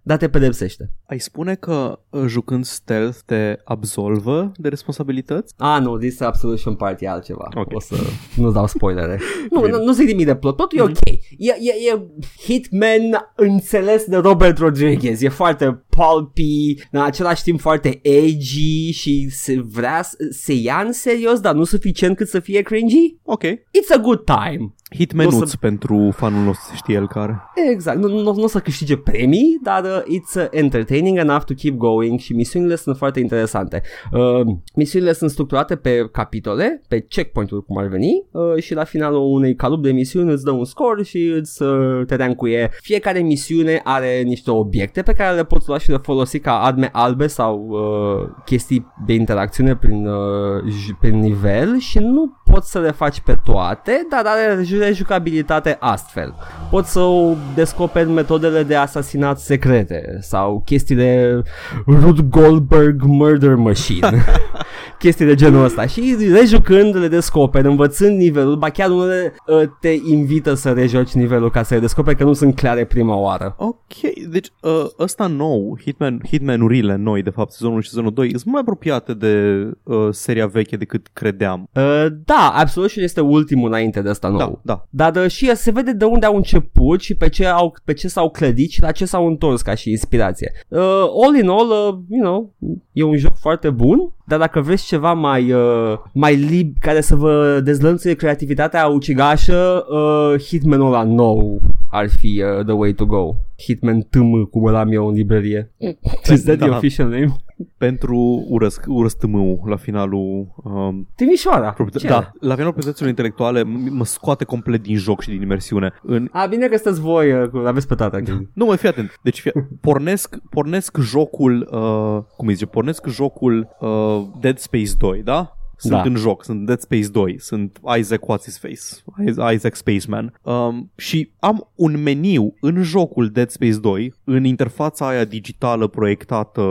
[0.02, 0.90] dar te pedepsește.
[1.06, 5.54] Ai spune că uh, jucând stealth te absolvă de responsabilități?
[5.58, 7.48] Ah, nu, this Absolution Party e altceva.
[7.54, 7.74] Ok.
[7.74, 7.94] O să
[8.36, 9.18] nu dau spoilere.
[9.50, 9.76] nu, Bine.
[9.76, 10.56] nu, nu zic nimic de plot.
[10.56, 10.90] Totul e ok.
[11.38, 12.02] E, e, e
[12.42, 13.02] Hitman
[13.36, 15.22] înțeles de Robert Rodriguez.
[15.22, 20.92] E foarte pulpy, în același timp foarte edgy și se vrea, să- se ia în
[20.92, 23.16] serios, dar nu suficient cât să fie cringy.
[23.22, 23.42] Ok.
[23.44, 24.74] It's a good time.
[24.94, 27.42] Hitmenuț Nu o să- pentru fanul nostru, se știe el care.
[27.72, 31.54] Exact, nu, nu, nu o să câștige premii, dar uh, it's uh, entertaining enough to
[31.54, 33.82] keep going și misiunile sunt foarte interesante.
[34.12, 34.40] Uh,
[34.74, 39.54] misiunile sunt structurate pe capitole, pe checkpoint-uri cum ar veni uh, și la finalul unei
[39.54, 42.70] calup de misiuni îți dă un score și îți uh, te reancuie.
[42.80, 46.88] Fiecare misiune are niște obiecte pe care le poți lua și le folosi ca arme
[46.92, 52.78] albe sau uh, chestii de interacțiune prin, uh, j- prin nivel și nu poți să
[52.78, 56.34] le faci pe toate, dar are ju- jucabilitate astfel.
[56.70, 61.42] Poți să o descoperi metodele de asasinat secrete sau chestiile
[61.86, 64.24] Rube Goldberg Murder Machine.
[65.02, 69.88] chestii de genul ăsta și rejucând le descoperi, învățând nivelul, ba chiar unele uh, te
[69.88, 73.54] invită să rejoci nivelul ca să le descoperi că nu sunt clare prima oară.
[73.58, 78.30] Ok, deci uh, ăsta nou, Hitman, Hitman-urile noi, de fapt, sezonul 1 și sezonul 2,
[78.30, 81.68] sunt mai apropiate de uh, seria veche decât credeam.
[81.74, 84.60] Uh, da, Absolution este ultimul înainte de asta nou.
[84.62, 85.12] Da, da.
[85.12, 88.08] Dar uh, și se vede de unde au început și pe ce, au, pe ce
[88.08, 90.52] s-au clădit și la ce s-au întors ca și inspirație.
[90.68, 90.80] Uh,
[91.24, 92.52] all in all, uh, you know,
[92.92, 97.14] e un joc foarte bun, dar dacă vreți ceva mai, uh, mai lib, care să
[97.16, 101.60] vă dezlănțuie creativitatea ucigașă, uh, Hitman-ul ăla nou
[101.92, 103.34] ar fi uh, the way to go.
[103.62, 105.72] Hitman TM, cum îl am eu în librărie.
[106.32, 106.76] Is that the Da.
[106.76, 107.36] official name?
[107.78, 110.54] Pentru urăsc, urăstămâul la finalul...
[110.64, 111.72] Um, Timișoara.
[111.72, 112.06] propriet- Ce?
[112.08, 115.92] da, la finalul proprietăților intelectuale m- mă scoate complet din joc și din imersiune.
[116.02, 118.16] În, A, bine că sunteți voi, uh, cu- aveți pe tata.
[118.16, 118.48] Chestii.
[118.54, 119.18] nu mai fii atent.
[119.22, 125.22] Deci fii, pornesc, pornesc jocul, uh, cum îi zice, pornesc jocul uh, Dead Space 2,
[125.22, 125.56] da?
[125.82, 126.02] Sunt Da.
[126.02, 131.30] în joc, sunt Dead Space 2, sunt Isaac What's His Face, Isaac Spaceman um, și
[131.38, 136.62] am un meniu în jocul Dead Space 2, în interfața aia digitală proiectată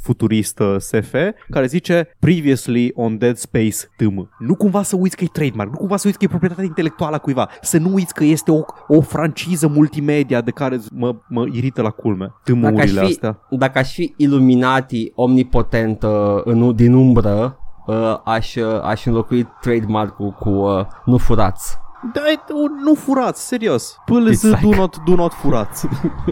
[0.00, 1.14] futuristă SF,
[1.50, 4.28] care zice Previously on Dead Space TM.
[4.38, 7.14] Nu cumva să uiți că e trademark, nu cumva să uiți că e proprietatea intelectuală
[7.14, 11.46] a cuiva, să nu uiți că este o, o franciză multimedia de care mă, mă
[11.52, 12.24] irită la culme.
[12.24, 13.40] Dacă aș, Tâmurile fi, astea.
[13.50, 17.58] dacă aș fi Illuminati omnipotent uh, în, din umbră,
[17.90, 21.78] uh, aș, uh, aș înlocui trademark-ul cu uh, nu furați.
[22.12, 22.52] Da, e-
[22.84, 23.96] nu furați, serios.
[24.04, 24.62] PLZ Exact.
[24.62, 25.86] do not, do not furați.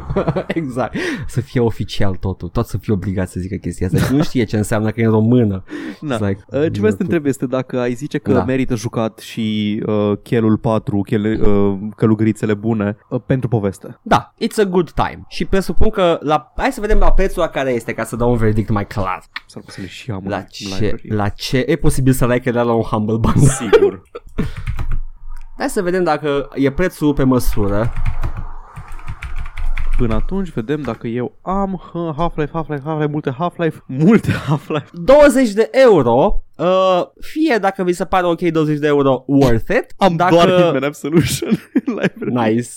[0.46, 0.96] exact.
[1.26, 2.48] Să fie oficial totul.
[2.48, 3.98] Tot să fie obligat să zică chestia asta.
[4.06, 5.62] Și nu știe ce înseamnă că e în română.
[6.00, 6.16] Na.
[6.16, 8.44] It's like, Uh, ce vreau să te întreb este dacă ai zice că Da.
[8.44, 13.98] merită jucat și uh, Chelul 4, chele, uh, călugărițele bune uh, pentru poveste.
[14.02, 15.24] Da, it's a good time.
[15.28, 18.30] Și presupun că la, hai să vedem la prețul la care este ca să dau
[18.30, 19.22] un verdict mai clar.
[19.46, 21.08] S-ar putea să le și am La în ce, library.
[21.10, 23.48] la ce e posibil să like la un Humble Bundle?
[23.48, 24.02] Sigur.
[25.58, 27.92] Hai să vedem dacă e prețul pe măsură.
[29.96, 34.88] Până atunci vedem dacă eu am uh, Half-Life, Half-Life, Half-Life, multe Half-Life, multe Half-Life.
[34.92, 39.86] 20 de euro, uh, fie dacă vi se pare ok 20 de euro, worth it.
[39.96, 40.34] Am dacă...
[40.34, 42.54] doar Hitman Absolution în library.
[42.54, 42.70] Nice.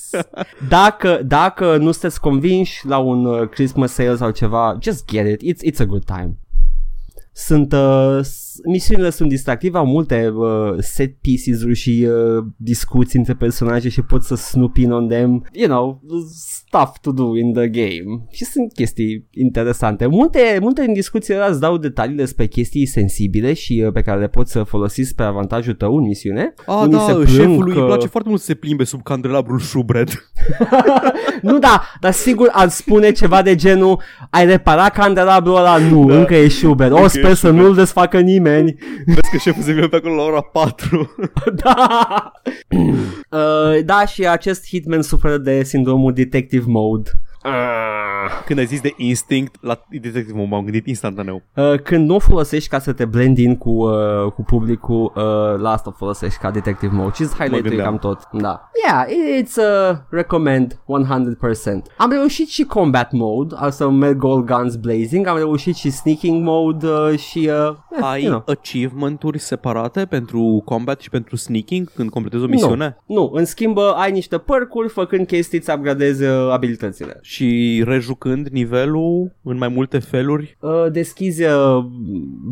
[0.70, 5.54] Dacă, dacă nu sunteți convinși la un uh, Christmas sale sau ceva, just get it.
[5.54, 6.41] It's, it's a good time.
[7.34, 10.48] Sunt, uh, s- misiunile sunt distractive, au multe uh,
[10.80, 15.68] set pieces-uri și uh, discuții între personaje și poți să snoop in on them, you
[15.68, 16.02] know,
[16.34, 18.26] stuff to do in the game.
[18.32, 20.06] Și sunt chestii interesante.
[20.06, 24.20] Multe, multe din discuțiile alea îți dau detalii despre chestii sensibile și uh, pe care
[24.20, 26.54] le poți să folosiți spre avantajul tău în misiune.
[26.66, 29.04] Ah, Unii se da, plâng șefului că- îi place foarte mult să se plimbe sub
[29.04, 30.10] candelabrul Shubred.
[31.42, 35.78] Nu, da, dar sigur ar spune ceva de genul Ai reparat candelabrul ăla?
[35.78, 36.14] Nu, Da.
[36.14, 36.20] da.
[36.20, 37.66] încă e Schubert O, Încă e sper să Schubert.
[37.66, 41.16] nu-l desfacă nimeni Vezi că șeful se vine pe acolo la ora 4.
[41.64, 42.32] Da
[43.30, 47.20] uh, Da, și acest Hitman suferă de sindromul Detective Mode uh,
[48.46, 51.42] Când ai zis de instinct, la detective mode m-am gândit instantaneu.
[51.56, 55.60] uh, Când nu o folosești ca să te blend in cu, uh, cu publicul uh,
[55.62, 57.88] La asta o folosești ca Detective Mode Și highlight gândeam.
[57.88, 59.06] cam tot Da Yeah,
[59.42, 60.78] it's a recommend 100%
[61.98, 66.44] Am reușit și Combat Mode Al să merg all guns blazing Am reușit și Sneaking
[66.44, 68.44] Mode uh, Și uh, eh, Ai you know.
[68.46, 72.98] achievement-uri separate pentru combat și pentru sneaking când completezi o misiune?
[73.06, 77.82] Nu, nu, în schimb uh, ai niște percuri Făcând chestii îți upgradezi uh, abilitățile Și
[77.86, 80.58] rejucând nivelul în mai multe feluri?
[80.60, 81.84] uh, deschizi uh,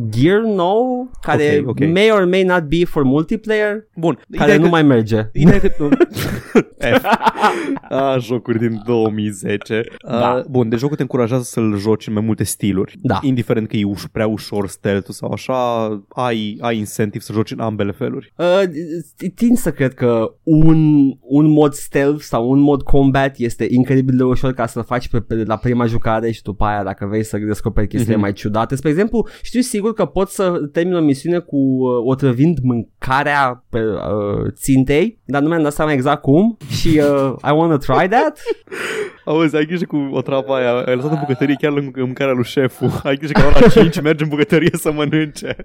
[0.10, 1.80] gear nou care Ok, ok.
[1.80, 4.20] may or may not be for multiplayer Bun.
[4.38, 5.30] care nu că- mai merge.
[5.34, 5.88] Ideea e că...
[7.00, 7.06] F.
[7.90, 9.84] A, jocuri din 2010.
[10.08, 10.34] Da.
[10.38, 12.98] Uh, bun, deci jocul te încurajează să-l joci în mai multe stiluri.
[13.02, 13.20] Da.
[13.22, 17.60] Indiferent că e uș- prea ușor stealth sau așa, ai, ai incentive să joci în
[17.60, 18.34] ambele feluri.
[18.38, 18.62] Uh,
[19.36, 24.24] tind să cred că un, un mod stealth sau un mod combat este incredibil de
[24.24, 27.38] ușor ca să-l faci pe, pe, la prima jucare și după aia dacă vrei să
[27.38, 28.24] descoperi chestiile Mhm.
[28.24, 28.76] mai ciudate.
[28.76, 33.80] Spre exemplu, știu sigur că poți să termini o misiune cu uh, otrăvind mâncarea pe
[33.80, 38.40] uh, țintei, dar nu mi-am dat seama exact cum și uh, I wanna try that.
[39.26, 42.44] Auzi, ai grijă cu o travă aia, ai lăsat în bucătărie chiar lângă mâncarea lui
[42.44, 42.92] șeful.
[43.04, 45.56] Ai grijă că la ora 5 merge în bucătărie să mănânce.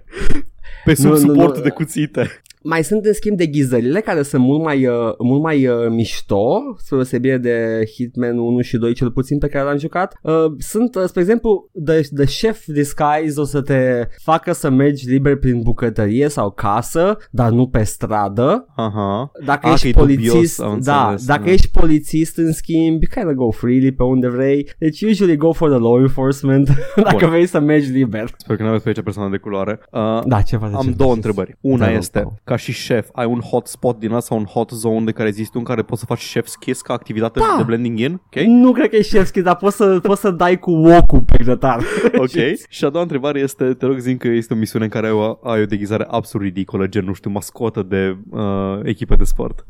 [0.85, 1.63] Pe sub Nu, nu, suportul nu.
[1.63, 2.29] de cuțite.
[2.67, 6.59] Mai sunt în schimb de ghizările care sunt mult mai, uh, mult mai uh, mișto,
[6.77, 10.17] spre deosebire de Hitman 1 și 2 cel puțin pe care l-am jucat.
[10.21, 15.09] Uh, sunt, uh, spre exemplu, the, the Chef Disguise o să te facă să mergi
[15.09, 18.65] liber prin bucătărie sau casă, dar nu pe stradă.
[18.75, 19.31] Aha.
[19.45, 21.51] Dacă Ah, ești că e dubios, polițist, am da, înțeles, dacă da.
[21.51, 24.69] ești polițist în schimb, you kind of go freely pe unde vrei.
[24.79, 27.29] Deci usually go for the law enforcement dacă Bun.
[27.29, 28.29] vrei să mergi liber.
[28.37, 29.79] Sper că nu aveți pe aici persoană de culoare.
[29.91, 30.71] Uh, Da, ce faci?
[30.73, 31.57] Am două întrebări.
[31.61, 32.33] Una Da, este, Paul.
[32.43, 35.63] ca și șef, ai un hotspot din asta, un hot zone de care există un
[35.63, 37.53] care poți să faci chef's kiss ca activitate Da.
[37.57, 38.13] de blending in?
[38.25, 38.41] Ok?
[38.45, 41.79] Nu cred că e Chefski, dar poți să, poți să dai cu wok pe grătar.
[42.17, 42.29] Ok.
[42.69, 45.13] și a doua întrebare este, te rog zi că este o misiune în care ai
[45.13, 48.41] o, ai o deghizare absolut ridicolă, gen, nu știu, mascotă de uh,
[48.83, 49.65] echipă de sport.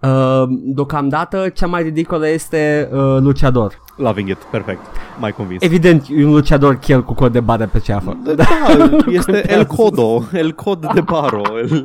[0.00, 3.80] Uh, deocamdată cea mai ridicolă este uh, luciador.
[3.96, 4.80] Loving it, perfect.
[5.20, 5.62] Mai convins.
[5.62, 8.16] Evident, e un luciador chel cu cod de bare pe ceafă.
[8.36, 8.44] da,
[9.10, 11.42] este El Codo, El Cod de Baro.
[11.58, 11.84] El...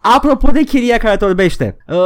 [0.00, 1.96] Apropo de chiria care te orbește, uh,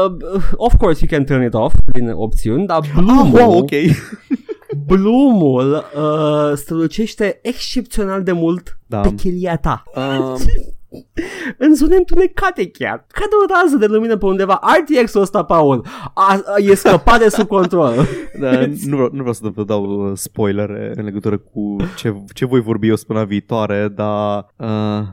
[0.57, 3.71] of course you can turn it off din opțiuni, dar Ah, Bloom-ul, wow, ok.
[4.87, 9.01] Bloom-ul uh, strălucește excepțional de mult Da.
[9.01, 9.83] pe chiria ta.
[9.95, 10.35] Uh,
[11.65, 13.07] în zone întunecate chiar.
[13.09, 14.61] Cade o rază de lumină pe undeva.
[14.79, 17.93] RTX-ul ăsta, Paul, a, a, e scăpat de sub control.
[18.41, 22.47] Da, nu, vreau, nu vreau să vă dau uh, spoilere în legătură cu ce, ce
[22.47, 24.67] voi vorbi eu săptămâna viitoare, dar uh,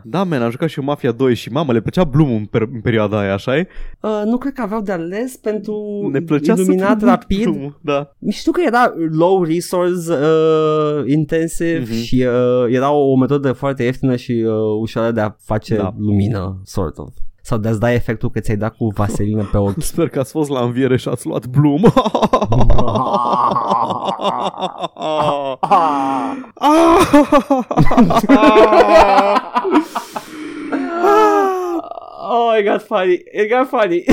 [0.03, 2.67] da, man, am jucat și eu Mafia 2 și mamă, le plăcea Bloom în, per-
[2.73, 3.67] în perioada aia, așa e?
[4.01, 5.75] Uh, nu cred că aveau de ales pentru
[6.11, 7.43] Ne plăcea iluminat să rapid.
[7.43, 8.11] Bloom, da.
[8.29, 11.91] Știu că era low resource uh, intensive Mhm.
[11.93, 15.93] și uh, era o metodă foarte ieftină și uh, ușoară de a face Da.
[15.97, 17.13] lumină, sort of.
[17.41, 19.81] Sau de a-ți da efectul că ți-ai dat cu vaselină pe ochi.
[19.91, 21.81] Sper că ați fost la înviere și ați luat Bloom.
[32.29, 33.23] oh, it got funny.
[33.31, 34.03] It got funny.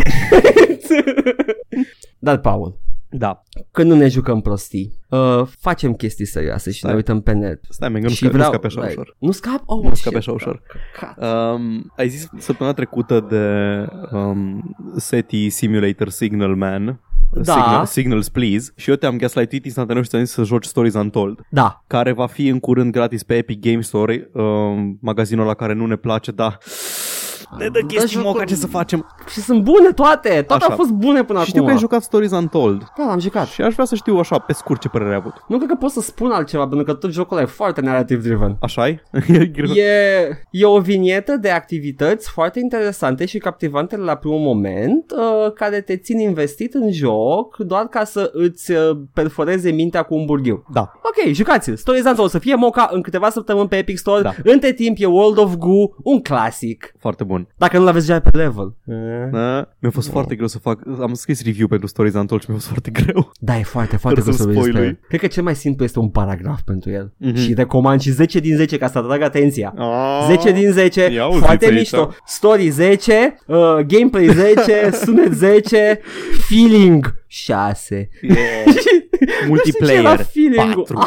[2.19, 2.77] Dar, Paul,
[3.13, 6.91] da, când nu ne jucăm prostii, uh, facem chestii serioase și Stai.
[6.91, 7.61] ne uităm pe net.
[7.69, 9.17] stai, man, că nu, și sca- nu vreau, scape așa like, ușor.
[9.19, 9.63] Nu scap?
[9.67, 10.63] Oh, Nu shit, scape așa ușor.
[11.01, 11.19] Cat.
[11.55, 13.87] Um, ai zis săptămâna trecută de
[14.17, 17.01] um, SETI Simulator Signal Man
[17.35, 17.53] Da.
[17.53, 21.41] Signal, Signals Please și eu te-am gaslightuit instantaneu și ți-am zis să joci Stories Untold
[21.51, 21.85] Da.
[21.87, 25.87] care va fi în curând gratis pe Epic Game Store um, magazinul la care nu
[25.87, 26.59] ne place dar
[27.59, 30.29] ne dă chestii jocul- moca ce să facem Și sunt bune toate.
[30.29, 30.67] Toate Așa.
[30.73, 31.65] au fost bune până Știu acum.
[31.67, 33.47] că ai jucat Stories Untold Da, am jucat.
[33.47, 35.75] și aș vrea să știu așa pe scurt ce părere ai avut Nu cred că
[35.75, 38.57] pot să spun altceva, pentru că tot jocul ăla e foarte narrative driven.
[38.61, 39.03] așa e?
[39.75, 45.81] E, e o vinietă de activități foarte interesante și captivante la primul moment uh, care
[45.81, 50.65] te țin investit în joc doar ca să îți uh, perforeze mintea cu un burghiu.
[50.73, 51.77] da Ok, jucați-l.
[51.77, 54.23] Stories Untold o să fie moca în câteva săptămâni pe Epic Store.
[54.23, 54.33] Da.
[54.45, 56.93] Între timp e World of Goo, un clasic.
[56.99, 58.75] foarte bun Dacă nu l-aveți deja pe level.
[59.33, 59.69] da?
[59.79, 62.71] mi-a fost foarte greu să fac am scris review pentru Stories Untold și mi-a fost
[62.71, 64.87] foarte greu Da, e foarte, foarte Fără greu să să-mi vorbești despre spoilui.
[64.89, 64.99] el.
[65.09, 67.13] Cred că cel mai simplu este un paragraf pentru el.
[67.17, 67.37] Mhm.
[67.37, 69.75] Și recomand și 10 din 10 ca să atrag atenția.
[69.77, 70.25] Ah.
[70.29, 71.75] 10 din 10, Ia auziți foarte aici.
[71.79, 72.11] mișto.
[72.27, 76.01] Story 10, uh, gameplay 10, sunet 10,
[76.49, 78.09] feeling 6.
[78.23, 78.37] Yeah.
[78.69, 80.83] Nu știu ce Multiplayer era feeling-ul.
[80.93, 80.99] 4.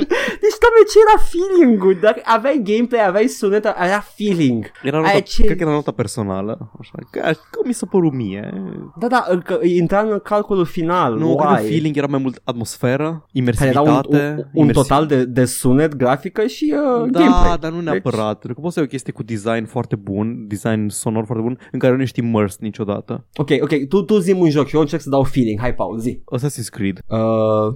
[0.00, 0.04] Ah.
[0.42, 1.96] Deci, doamne, ce era feeling-ul?
[2.00, 4.70] Dacă aveai gameplay, aveai sunet, era feeling.
[4.82, 7.20] Era Aia nota, ce- cred că era nota personală, așa, că,
[7.50, 8.52] că mi s-a părut mie.
[8.98, 11.14] Da, da, că intra în calculul final.
[11.18, 11.36] Nu, Why?
[11.46, 13.88] cred că feeling era mai mult atmosferă, Care imersivitate.
[13.88, 17.56] era un, un, un imersi- total de, de sunet, grafică și uh, da, gameplay.
[17.60, 18.38] dar nu Deci- neapărat.
[18.38, 21.58] Pentru că poți să ai o chestie cu design foarte bun, design sonor foarte bun,
[21.72, 23.24] în care nu ești immersed niciodată.
[23.36, 25.60] Ok, ok, tu, tu zi un joc și eu încerc să dau feeling.
[25.60, 26.22] Hai, Paul, zi.
[26.36, 26.98] Assassin's Creed.
[27.06, 27.18] Uh,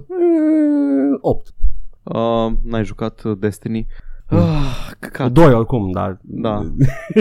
[0.07, 1.47] mm, 8.
[2.03, 3.87] Uh, n-ai jucat uh, Destiny?
[4.25, 5.31] Ah, căcat.
[5.31, 6.19] 2 oricum, dar...
[6.21, 6.71] Da.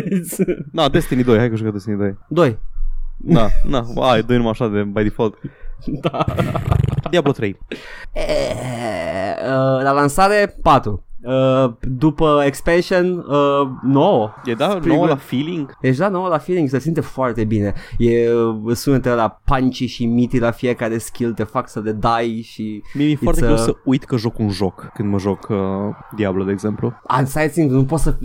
[0.73, 2.19] Da, Destiny 2, hai că jucat Destiny 2.
[2.29, 2.59] 2.
[3.17, 5.39] Da, na, ai, doi numai așa de by default.
[6.01, 6.25] Da.
[7.11, 7.59] Diablo 3.
[8.13, 8.23] E,
[9.39, 11.05] uh, la lansare 4.
[11.25, 15.77] Uh, după expansion uh, 9 E da, Primul- nouă la feeling?
[15.81, 20.07] Deci da, 9 la feeling se simte foarte bine E uh, sunetele la punch și
[20.07, 23.55] miti la fiecare skill Te fac să le dai și Mie mi-e foarte It's greu
[23.55, 25.57] a- să uit că joc un joc când mă joc uh,
[26.17, 26.93] Diablo, de exemplu.
[27.19, 28.17] Unsighting, nu poți să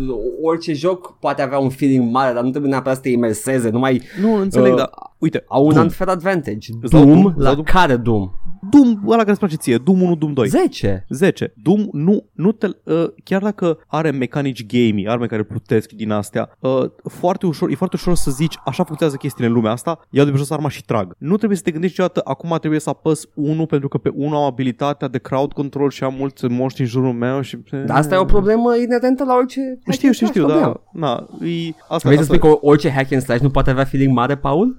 [0.43, 4.01] Orice joc poate avea un feeling mare Dar nu trebuie neapărat să te imerseze Numai
[4.21, 4.89] Nu, înțeleg, Uh, dar
[5.25, 5.83] uite, au un Doom.
[5.83, 7.65] unfair advantage Îți dau Doom, Doom, îți la dau Doom.
[7.65, 8.29] care Doom?
[8.69, 10.47] Doom, ăla care îți place ție, Doom 1, Doom 2.
[10.47, 11.53] 10 10.
[11.55, 16.49] Doom nu, nu te, uh, chiar dacă are mecanici gamey, arme care plutesc din astea,
[16.59, 20.25] uh, foarte ușor, e foarte ușor să zici, așa funcționează chestiile în lumea asta, iau
[20.25, 21.15] de pe jos arma și trag.
[21.17, 24.35] Nu trebuie să te gândești niciodată, acum trebuie să apăs 1 pentru că pe 1
[24.37, 27.57] am abilitatea de crowd control și am mulți moști în jurul meu și...
[27.85, 30.81] Dar asta e o problemă inerentă la orice hack Știu, and știu, slash, știu, problemă.
[30.93, 30.99] da.
[31.07, 33.83] Na, e, asta, Vrei să asta, spui că orice hack and slash nu poate avea
[33.83, 34.77] feeling mare, Paul?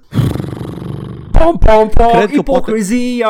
[1.37, 3.27] Pom, pom, pom, Cred că poate- ipocrizia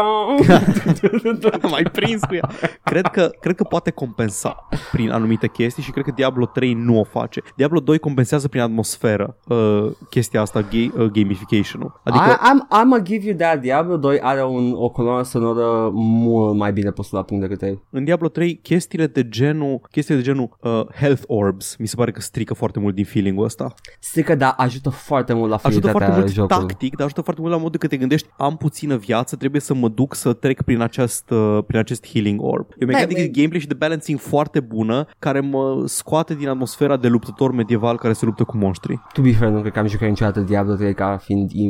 [1.72, 2.50] mai prins cu ea.
[2.84, 7.00] Cred că, cred că poate compensa prin anumite chestii și cred că Diablo 3 nu
[7.00, 7.42] o face.
[7.56, 12.02] Diablo 2 compensează prin atmosferă uh, chestia asta, ga- uh, gamification-ul.
[12.04, 12.24] Adică...
[12.24, 15.90] Adică I, I'm, I'm a give you that Diablo 2 are un, o coloană sonoră
[15.94, 17.82] mult mai bine pusă la punct decât ei.
[17.90, 22.12] în Diablo 3 chestiile de genul, chestiile de genul uh, health orbs mi se pare
[22.12, 23.74] că strică foarte mult din feeling-ul ăsta.
[24.00, 26.68] Strică, dar ajută foarte mult la Ajută fluiditatea foarte mult jocului.
[26.68, 29.74] tactic, dar ajută foarte mult la modul că te gândești am puțină viață, trebuie să
[29.74, 32.66] mă duc să trec prin acest, uh, prin acest healing orb.
[32.80, 36.48] E o mecanică e- de gameplay și de balancing foarte bună care mă scoate din
[36.48, 39.00] atmosfera de luptător medieval care se luptă cu monștri.
[39.14, 41.70] To be fair, nu cred că am jucat niciodată Diablo 3 ca fiind uh,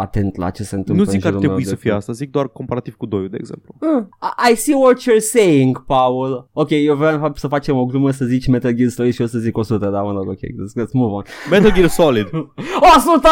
[0.00, 1.80] atent la ce se întâmplă Nu zic în că ar jurul meu trebui să de
[1.80, 1.96] fie film.
[2.00, 3.74] asta, zic doar comparativ cu 2 de exemplu.
[3.80, 4.04] Uh,
[4.48, 6.48] I- I see what you're saying, Paul.
[6.52, 9.38] Ok, eu vreau să facem o glumă să zici Metal Gear Solid și eu să
[9.38, 11.22] zic 100, dar mă rog, ok, let's, let's move on.
[11.50, 12.26] Metal Gear Solid.
[12.96, 13.28] 100!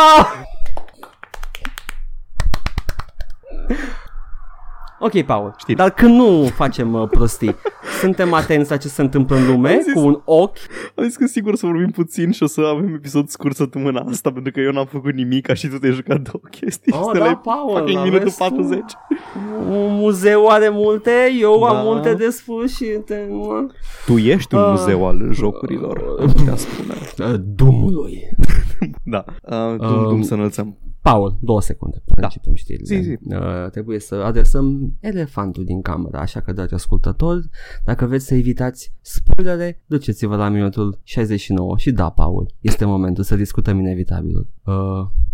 [4.99, 5.77] Ok, Paul, Știri.
[5.77, 7.55] dar când nu facem uh, prostii,
[8.01, 10.57] suntem atenți la ce se întâmplă în lume Am zis- cu un ochi.
[10.97, 14.01] Am zis că sigur o să vorbim puțin și o să avem episod scurt săptămâna
[14.11, 17.09] asta pentru că eu n-am făcut nimic și tu te-ai jucat două chestii Oh, și
[17.13, 18.35] te da, la Paul, fucking aveți minutul tu.
[18.39, 18.81] 40.
[19.69, 21.11] Un muzeu are multe,
[21.41, 21.69] eu Da.
[21.69, 22.85] am multe de spus și...
[23.05, 23.19] Te...
[24.07, 24.69] Tu ești un Ah.
[24.71, 26.95] muzeu al jocurilor, am putea spune.
[27.33, 28.23] Uh, Dumului.
[29.05, 30.79] Da, uh, dum, dum Um, să înălțăm.
[31.11, 32.27] Paul, două secunde până Da.
[32.27, 32.85] începem știrile.
[32.85, 33.19] Zi, zi.
[33.35, 37.49] Uh, trebuie să adresăm elefantul din cameră, așa că, dragi ascultători,
[37.85, 43.37] dacă vreți să evitați spoilere, duceți-vă la minutul 69 și da, Paul, este momentul să
[43.37, 44.47] discutăm inevitabilul.
[44.65, 44.75] Uh,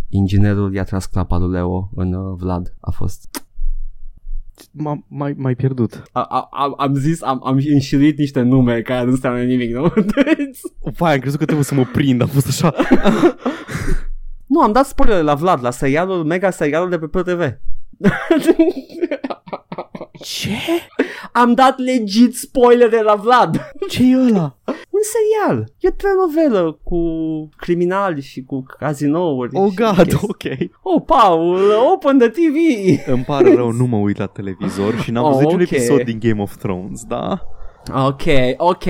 [0.09, 2.77] inginerul i-a tras clapa lui Leo în uh, Vlad.
[2.81, 3.45] A fost...
[4.73, 6.03] M-am mai, mai pierdut.
[6.13, 9.93] A, a, a, am zis, am, am înșiruit niște nume care nu înseamnă nimic, nu?
[10.99, 12.75] Vai, am crezut că trebuie să mă prind, am fost așa.
[14.51, 17.43] nu, am dat spoilere la Vlad, la serialul, mega serialul de pe PTV.
[20.23, 20.51] Ce?
[21.33, 23.71] am dat legit spoilere la Vlad.
[23.89, 24.57] ce e ăla?
[24.67, 25.73] Un serial.
[25.79, 26.99] E o telenovelă cu
[27.57, 29.51] criminali și cu cazinouri.
[29.57, 30.19] Oh și god, chestii.
[30.23, 30.71] ok.
[30.83, 31.59] Oh, Paul,
[31.93, 32.57] open the TV.
[33.07, 35.71] Îmi pare rău, nu mă uit la televizor și n-am Oh, văzut niciun ok.
[35.71, 37.41] episod din Game of Thrones, da?
[38.07, 38.23] Ok,
[38.57, 38.85] ok.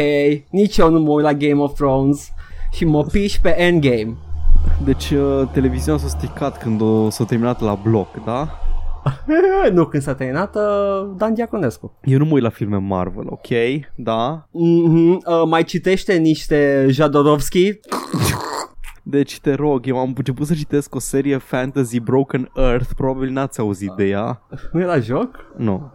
[0.51, 2.29] Nici eu nu mă uit la Game of Thrones
[2.73, 4.17] și mă piși pe Endgame.
[4.85, 8.49] Deci uh, televiziunea s-a stricat când o s-a terminat la bloc, da?
[9.73, 11.99] nu, când s-a terminat uh, Dan Diaconescu.
[12.05, 13.49] Eu nu mă uit la filme Marvel, ok?
[13.95, 14.49] Da?
[14.49, 15.17] Mm-hmm.
[15.25, 17.81] Uh, mai citește niște Jodorowsky.
[19.11, 23.61] Deci te rog, eu am început să citesc o serie fantasy Broken Earth, probabil n-ați
[23.61, 24.43] auzit de ea.
[24.73, 25.45] Nu era joc?
[25.57, 25.93] Nu,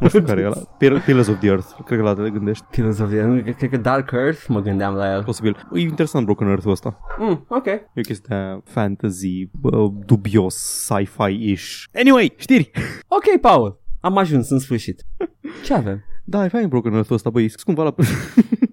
[0.00, 0.56] nu știu care e ăla.
[0.78, 2.64] Pil- Pillars of the Earth, cred că la te gândești.
[2.70, 5.24] Filozofie, nu, cred că Dark Earth mă gândeam la el.
[5.24, 5.56] Posibil.
[5.74, 6.98] E interesant Broken Earth-ul ăsta.
[7.18, 7.66] Mm, ok.
[7.66, 11.84] E o chestie fantasy, uh, dubios, sci-fi-ish.
[11.94, 12.70] Anyway, știri!
[13.08, 13.80] Ok, Paul.
[14.00, 15.02] Am ajuns în sfârșit.
[15.64, 16.04] Ce avem?
[16.24, 17.94] Da, e fain Broken Earth-ul ăsta, băi, cumva la...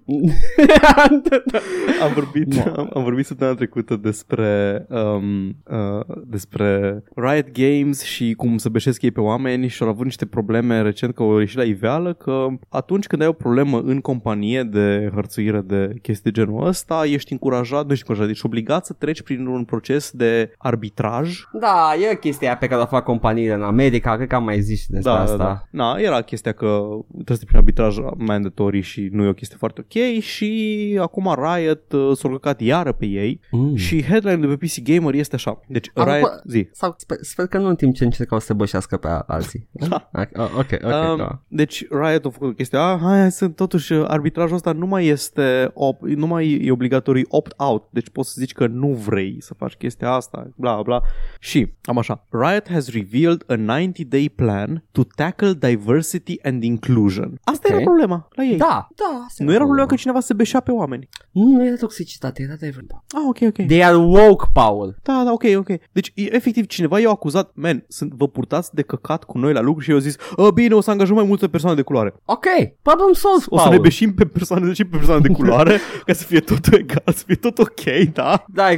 [2.02, 2.72] am vorbit, Nu.
[2.76, 9.02] am, am vorbit săptămâna trecută despre um, uh, despre Riot Games și cum să beșesc
[9.02, 12.46] ei pe oameni și au avut niște probleme recent că au ieșit la iveală că
[12.68, 17.32] atunci când ai o problemă în companie de hărțuire de chestii de genul ăsta, ești
[17.32, 22.14] încurajat, nu ești încurajat, ești obligat să treci prin un proces de arbitraj Da, e
[22.16, 24.90] chestia aia pe care o fac companiile în America, cred că am mai zis și
[24.90, 25.36] despre da, asta.
[25.36, 25.62] da, da.
[25.70, 26.82] Na, era chestia că
[27.14, 31.92] trebuie să prin arbitraj mandatory și nu e o chestie foarte ok și acum Riot
[31.92, 33.76] uh, s-a urcat iară pe ei Mm.
[33.76, 35.60] și headline de pe PC Gamer este așa.
[35.68, 36.68] Deci Am Riot, fă- zi.
[36.72, 39.68] Sau sper, sper că nu în timp ce încercau să bășească pe alții.
[39.88, 40.10] Da.
[40.12, 40.28] Ok,
[40.58, 41.10] ok, ok.
[41.10, 41.40] Um, da.
[41.48, 45.70] Deci Riot a făcut chestia ah, hai, sunt totuși uh, arbitrajul ăsta nu mai este
[45.74, 49.72] op, nu mai e obligatoriu opt-out, deci poți să zici că nu vrei să faci
[49.74, 51.00] chestia asta, bla bla.
[51.40, 57.38] Și am așa, Riot has revealed a 90-day plan to tackle diversity and inclusion.
[57.44, 57.74] Asta Ok.
[57.74, 58.56] era problema la ei.
[58.56, 59.24] Da, da.
[59.26, 61.08] asta Nu era problema că cineva se beșea pe oameni.
[61.30, 62.72] Nu, nu era toxicitate, era de
[63.14, 63.66] Ah, ok, ok.
[63.66, 64.96] They are woke, Paul.
[65.02, 65.66] Da, da, ok, ok.
[65.92, 69.60] Deci, e- efectiv, cineva i-a acuzat, man, sunt, vă purtați de căcat cu noi la
[69.60, 72.14] lucru și eu zis, "A, bine, o să angajăm mai multe persoane de culoare.
[72.24, 72.44] Ok,
[72.82, 73.70] problem solved, O să Paul.
[73.74, 77.22] ne beșim pe persoane, și pe persoane de culoare ca să fie tot egal, să
[77.26, 78.44] fie tot ok, da?
[78.48, 78.76] Da, I,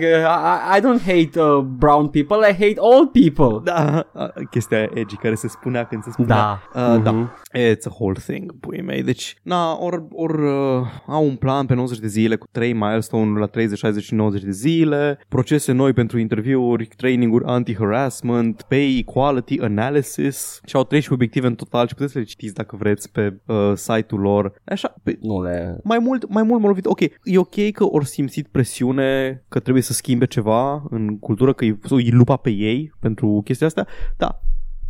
[0.77, 3.61] I don't hate uh, brown people, I hate all people.
[3.65, 6.37] Da, a, chestia aia edgy care se spunea când se spunea.
[6.75, 6.81] Da.
[6.95, 7.31] Uh, Da, Mhm.
[7.59, 9.03] it's a whole thing, pui mei.
[9.03, 13.39] Deci, na, or, or uh, au un plan pe 90 de zile cu 3 milestone
[13.39, 19.61] la 30, 60 și 90 de zile, procese noi pentru interviuri, traininguri anti-harassment, pay equality
[19.61, 23.41] analysis și au 13 obiective în total și puteți să le citiți dacă vreți pe
[23.47, 24.53] uh, site-ul lor.
[24.65, 25.81] Așa, pe, Nu le...
[25.85, 26.87] mai mult, mai mult m-a lovit.
[26.87, 31.65] Ok, e ok că ori simțit presiune că trebuie să schimbe ceva în cultură, că
[31.65, 33.87] îi, îi lupa pe ei pentru chestia asta,
[34.17, 34.43] dar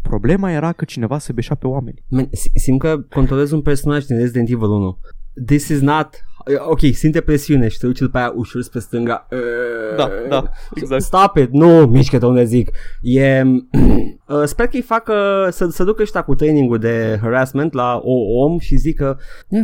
[0.03, 2.03] problema era că cineva se beșea pe oameni.
[2.09, 4.99] Man, si- simt că controlez un personaj din Resident Evil 1.
[5.47, 6.09] This is not...
[6.69, 9.29] Ok, simte presiune și te duci după aia ușor spre stânga.
[9.97, 11.03] Da, da, exact.
[11.03, 12.71] Stop it, nu, mișcă-te unde zic.
[13.03, 13.43] E...
[14.29, 18.59] Uh, sper că-i facă să, să ducă ăștia cu trainingul de harassment la o om
[18.59, 19.17] și zic că
[19.49, 19.61] nu,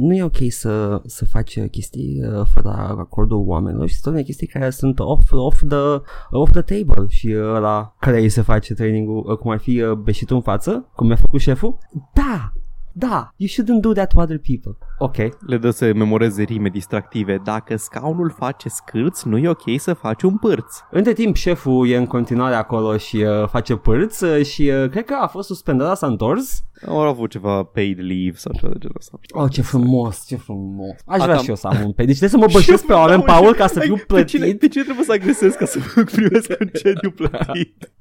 [0.00, 4.46] nu e ok să, să faci chestii uh, fără acordul oamenilor și să spune chestii
[4.46, 6.00] care sunt off, off, the,
[6.30, 9.92] off the table și ăla care îi se face trainingul, uh, cum ar fi uh,
[9.92, 11.78] beșitul în față, cum mi-a făcut șeful.
[12.12, 12.52] Da,
[12.92, 14.76] da, you shouldn't do that to other people.
[14.98, 15.16] Ok.
[15.46, 17.40] Le dă să memoreze rime distractive.
[17.44, 20.76] Dacă scaunul face scârți, nu e ok să faci un pârț.
[20.90, 25.04] Între timp, șeful e în continuare acolo și uh, face pârț uh, și uh, cred
[25.04, 26.62] că a fost suspendat, s-a întors.
[26.86, 29.18] Au avut ceva paid leave sau ceva de genul ăsta.
[29.30, 30.90] Oh, ce frumos, ce frumos.
[31.06, 32.04] Aș Asta- vrea și eu să am un pe.
[32.04, 34.60] Deci trebuie să mă bășesc pe oameni, Paul, ca să fiu De cine, plătit.
[34.60, 37.92] de cine trebuie să agresez ca să primesc concediu plătit?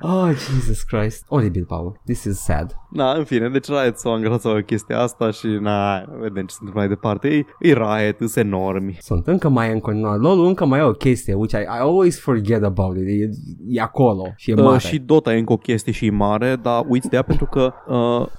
[0.00, 1.24] Oh, Jesus Christ.
[1.28, 2.00] Oribil, Paul.
[2.04, 2.76] This is sad.
[2.90, 6.58] Na, în fine, deci Riot s-au angajat sau chestia asta și na, vedem ce se
[6.60, 7.28] întâmplă mai departe.
[7.28, 8.96] E, e Riot, sunt enormi.
[9.00, 10.18] Sunt încă mai e în continuare.
[10.18, 13.06] LOL încă mai e o chestie, which I, I always forget about it.
[13.06, 13.30] E,
[13.68, 14.74] e acolo și e mare.
[14.74, 17.46] Uh, și Dota e încă o chestie și e mare, dar uiți de ea pentru
[17.46, 17.72] că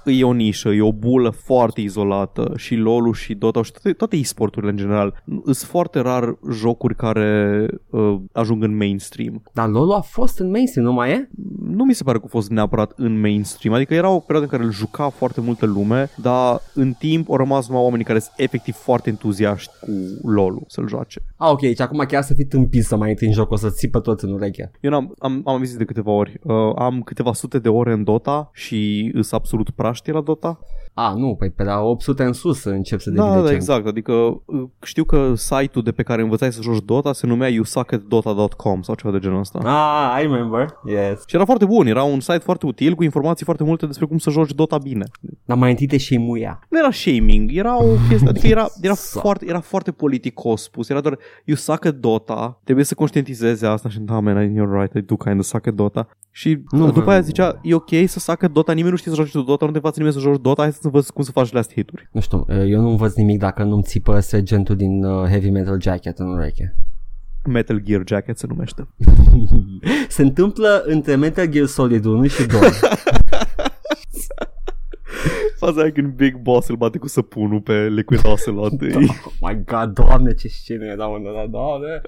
[0.04, 3.92] uh, e o nișă, e o bulă foarte izolată și LoL-ul și Dota și toate,
[3.92, 5.22] toate e-sporturile în general.
[5.44, 9.42] Sunt foarte rar jocuri care uh, ajung în mainstream.
[9.52, 11.28] Dar LOL a fost în mainstream, nu mai e?
[11.66, 14.58] Nu mi se pare că a fost neapărat în mainstream, adică era o perioadă în
[14.58, 18.34] care îl juca foarte multă lume, dar în timp au rămas numai oamenii care sunt
[18.36, 19.90] efectiv foarte entuziaști cu
[20.28, 21.20] LoL-ul să-l joace.
[21.36, 23.70] Ah, ok, deci acum chiar să fii tâmpit să mai intri în joc, o să
[23.70, 24.70] țipă tot în ureche.
[24.80, 26.38] Eu n-am, am, am zis de câteva ori.
[26.42, 30.58] Uh, am câteva sute de ore în Dota și îs absolut praști la Dota.
[30.94, 33.56] A, nu, păi pe la 800 în sus încep să devii Da, da, decent.
[33.56, 33.86] exact.
[33.86, 38.82] Adică uh, știu că site-ul de pe care învățai să joci Dota se numea yousuckatdota.com
[38.82, 39.58] sau ceva de genul ăsta.
[39.58, 40.66] Ah, I remember.
[40.84, 41.22] Yes.
[41.26, 44.18] Și era foarte bun, era un site foarte util cu informații foarte multe despre cum
[44.18, 45.04] să joci Dota bine.
[45.44, 46.58] Dar mai întâi te și muia.
[46.68, 49.20] Nu era shaming, era o chestie, adică era, era, Exact.
[49.24, 53.88] foarte, era foarte politicos spus, era doar you suck at Dota, trebuie să conștientizeze asta
[53.88, 56.08] și da, man, you're right, I do kind of suck at Dota.
[56.34, 58.96] Și Nu nu, după vreau- aia zicea, e ok să suck at Dota, nimeni nu
[58.96, 61.08] știe să joci tu Dota, nu te învață nimeni să joci Dota, hai să învăț
[61.08, 62.08] cum să faci last hit-uri.
[62.12, 66.18] Nu știu, eu nu învăț nimic dacă nu-mi țipă sergentul din uh, Heavy Metal Jacket
[66.18, 66.74] în ureche.
[67.48, 68.88] Metal Gear Jacket se numește.
[70.08, 72.60] Se întâmplă între Metal Gear Solid 1 și 2.
[75.64, 78.72] Faza aia când Big Boss îl bate cu săpunul pe Liquid Ocelot.
[78.72, 82.00] oh my god, doamne, ce scenă era unde ăla, doamne.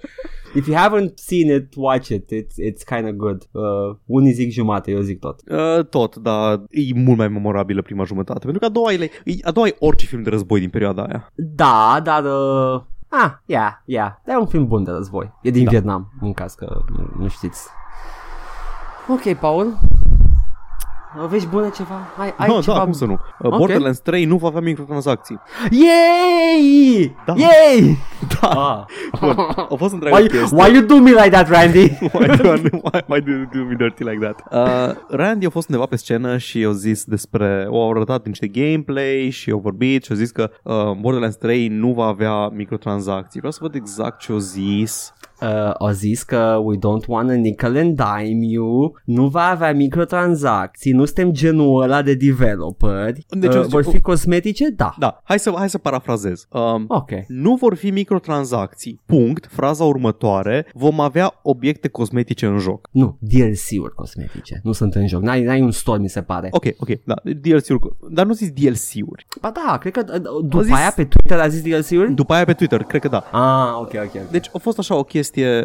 [0.54, 2.24] If you haven't seen it, watch it.
[2.32, 3.48] It's, it's kind of good.
[3.52, 5.40] Uh, unii zic jumate, eu zic tot.
[5.46, 8.40] Uh, tot, dar e mult mai memorabilă prima jumătate.
[8.40, 11.02] Pentru că a doua e, e- a doua e orice film de război din perioada
[11.02, 11.32] aia.
[11.34, 12.24] Da, dar...
[12.24, 14.10] Uh, ah, yeah, yeah.
[14.24, 15.32] Dar e un film bun de război.
[15.42, 15.70] E din Da.
[15.70, 17.68] Vietnam, în caz că nu, nu știți.
[19.08, 19.78] Ok, Paul.
[21.22, 21.94] Uh, Vești bune ceva?
[22.18, 22.76] Ai, ai no, ceva...
[22.76, 23.12] da, cum să nu.
[23.12, 23.18] Uh,
[23.50, 23.56] Ok.
[23.56, 25.40] Borderlands 3 nu va avea microtransacții.
[25.70, 27.16] Yay!
[27.26, 27.34] Da.
[27.36, 27.98] Yay!
[28.40, 28.48] Da.
[28.48, 28.84] Ah.
[29.20, 29.34] Bun,
[29.70, 30.58] a fost întreaga Why, chestie.
[30.58, 31.80] why you do me like that, Randy?
[32.12, 34.42] why, do, why, why do you do me dirty like that?
[34.52, 38.46] Uh, Randy a fost undeva pe scenă și a zis despre, o au arătat niște
[38.46, 43.38] gameplay și au vorbit și a zis că uh, Borderlands 3 nu va avea microtransacții.
[43.38, 45.12] Vreau să văd exact ce a zis.
[45.40, 49.72] Uh, au zis că we don't want a nickel and dime you, nu va avea
[49.74, 54.70] microtransacții, nu suntem genul ăla de developeri, Deci uh, eu zic- vor fi cosmetice?
[54.70, 54.94] Da.
[54.98, 56.46] Da, hai să, hai să parafrazez.
[56.50, 57.10] Um, Ok.
[57.28, 59.00] Nu vor fi microtransacții.
[59.06, 59.46] Punct.
[59.50, 60.66] Fraza următoare.
[60.74, 62.88] Vom avea obiecte cosmetice în joc.
[62.90, 66.48] Nu, DLC-uri cosmetice, nu sunt în joc, n-ai, n-ai un store, mi se pare.
[66.50, 67.92] Ok, ok, da, DLC-uri.
[68.10, 69.26] Dar nu zis DLC-uri.
[69.40, 72.12] Ba da, cred că uh, după zis- aia pe Twitter a zis DLC-uri?
[72.14, 73.24] După aia pe Twitter, cred că da.
[73.32, 74.10] ah, ok, ok.
[74.22, 74.30] ok.
[74.30, 75.22] Deci a fost așa o chestie,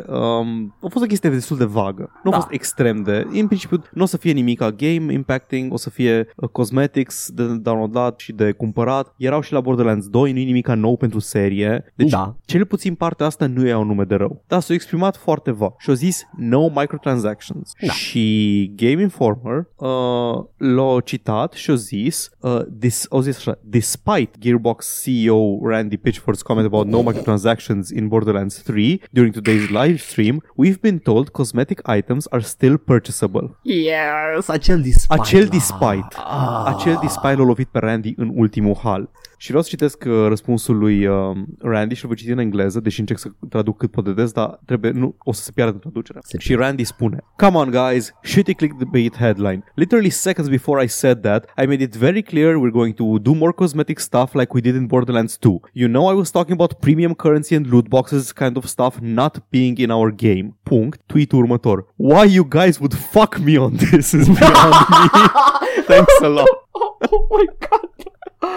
[0.09, 2.09] um, a fost o chestie destul de vagă.
[2.23, 2.39] Nu a Da.
[2.39, 3.27] fost extrem de...
[3.31, 7.43] În principiu nu o să fie nimic game impacting, o să fie uh, cosmetics de
[7.57, 9.13] downloadat și de cumpărat.
[9.17, 11.93] Erau și la Borderlands 2, nu e nimic nou pentru serie.
[11.95, 12.35] Deci Da.
[12.45, 14.43] cel puțin partea asta nu e un nume de rău.
[14.47, 17.71] Da, s-a exprimat foarte vag și a zis no microtransactions.
[17.85, 17.91] Da.
[17.93, 19.87] Și Game Informer uh,
[20.57, 26.41] l-a citat și a zis, uh, this, a zis așa, despite Gearbox CEO Randy Pitchford's
[26.43, 31.79] comment about no microtransactions in Borderlands 3 during today's live stream, we've been told cosmetic
[31.97, 33.57] items are still purchasable.
[33.63, 35.19] Yes, acel despite.
[35.21, 36.07] Acel la- despite.
[36.15, 36.75] Ah.
[36.75, 39.09] Acel despite l-a lovit pe Randy în ultimul hal.
[39.41, 41.15] Și vreau să citesc uh, răspunsul lui uh,
[41.59, 44.31] Randy și îl voi citi în engleză, deși încerc să traduc cât pot de des,
[44.31, 46.21] dar trebuie, nu, o să se piardă traducerea.
[46.23, 49.63] Se și Randy spune, Come on guys, shitty clickbait headline.
[49.75, 53.33] Literally seconds before I said that, I made it very clear we're going to do
[53.33, 55.59] more cosmetic stuff like we did in Borderlands 2.
[55.73, 59.37] You know I was talking about premium currency and loot boxes kind of stuff not
[59.49, 60.55] being in our game.
[60.63, 60.99] Punct.
[61.05, 61.85] Tweet următor.
[61.95, 65.03] Why you guys would fuck me on this is beyond me.
[65.91, 66.47] Thanks a lot.
[67.11, 68.18] Oh my god.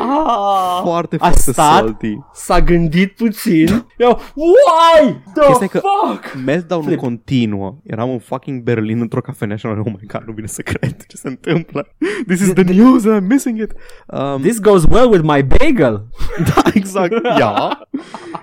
[0.00, 2.18] Ah, Foarte, a foarte stat, salty.
[2.32, 3.86] s-a gândit puțin.
[3.96, 6.34] Eu, why the Chestia e că fuck?
[6.44, 6.98] meltdown-ul Flip.
[6.98, 7.74] continuă.
[7.82, 10.96] Eram în fucking Berlin într-o cafenea și am oh my god, nu vine să cred
[11.06, 11.88] ce se întâmplă.
[12.26, 13.72] This is the news and I'm missing it.
[14.06, 16.06] Um, This goes well with my bagel.
[16.54, 17.12] da, exact.
[17.38, 17.78] Ia.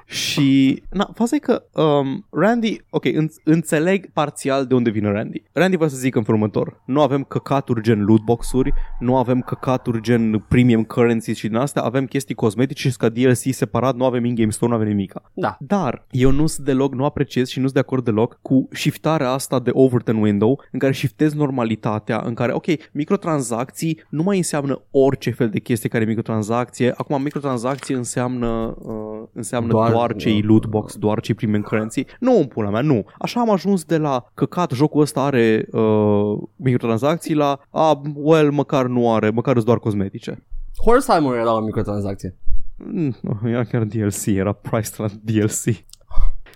[0.06, 5.44] și, na, faza e că um, Randy, ok, în, înțeleg parțial de unde vine Randy.
[5.54, 6.82] Randy vrea să zică în felul următor.
[6.86, 12.06] Nu avem căcaturi gen lootbox-uri, nu avem căcaturi gen premium currency și din astea, avem
[12.06, 15.32] chestii cosmetice și ca DLC separat, nu avem in-game store, nu avem nimica.
[15.34, 15.58] Da.
[15.60, 19.30] Dar eu nu sunt deloc, nu apreciez și nu sunt de acord deloc cu shiftarea
[19.30, 24.82] asta de Overton window în care shiftezi normalitatea, în care, ok, microtransacții nu mai înseamnă
[24.92, 26.94] orice fel de chestie care e microtransacție.
[26.98, 32.06] Acum microtransacție înseamnă, uh, înseamnă doar, Doar- doar cei loot box, doar cei premium currency.
[32.20, 33.06] Nu, în pula mea, nu.
[33.20, 38.86] Așa am ajuns de la căcat, jocul ăsta are uh, microtransacții la, a, well, măcar
[38.86, 40.35] nu are, măcar îți doar cosmetice.
[40.78, 42.38] Horse Armor era o microtransacție.
[42.78, 43.10] Mm,
[43.44, 45.86] era chiar DLC, era price la DLC.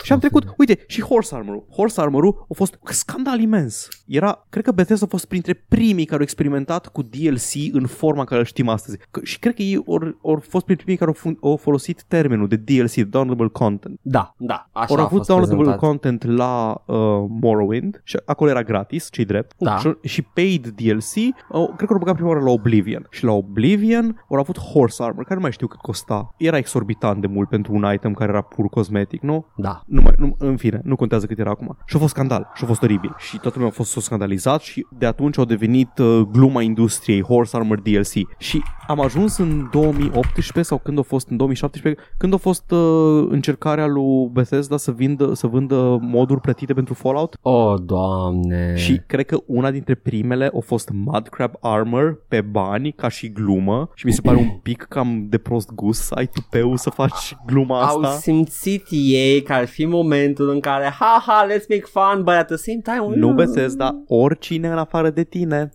[0.03, 1.65] Și am trecut, uite, și Horse Armor-ul.
[1.75, 3.87] Horse Armor-ul a fost scandal imens.
[4.07, 8.23] Era, cred că Bethesda a fost printre primii care au experimentat cu DLC în forma
[8.23, 8.97] care îl știm astăzi.
[9.11, 12.03] Că, și cred că ei au, au fost printre primii care au, fun, au folosit
[12.07, 13.99] termenul de DLC, Downloadable Content.
[14.01, 15.89] Da, da, așa Au a avut fost downloadable prezentat.
[15.89, 16.95] content la uh,
[17.41, 19.55] Morrowind și acolo era gratis, cei drept.
[19.57, 19.77] Da.
[19.77, 23.07] Și, și paid DLC, uh, cred că au băgat prima oară la Oblivion.
[23.09, 26.33] Și la Oblivion au avut Horse Armor, care nu mai știu cât costa.
[26.37, 29.45] Era exorbitant de mult pentru un item care era pur cosmetic, nu?
[29.55, 29.81] Da.
[29.89, 31.77] Nu mai, nu, în fine, nu contează cât era acum.
[31.85, 33.15] Și a fost scandal, și a fost oribil.
[33.17, 37.23] Și toată lumea a fost s-a scandalizat și de atunci au devenit uh, gluma industriei,
[37.23, 38.13] Horse Armor DLC.
[38.37, 43.27] Și am ajuns în 2018 sau când a fost în 2017, când a fost uh,
[43.29, 47.37] încercarea lui Bethesda să, vindă, să vândă moduri plătite pentru Fallout.
[47.41, 48.75] Oh, doamne.
[48.75, 53.89] Și cred că una dintre primele a fost Mudcrab Armor pe bani ca și glumă
[53.95, 57.35] și mi se pare un pic cam de prost gust să ai tupeu să faci
[57.45, 58.15] gluma Au asta.
[58.17, 62.47] simțit ei că ar fi momentul în care ha ha, let's make fun, but at
[62.47, 65.69] the same time Nu Bethesda, oricine în afară de tine.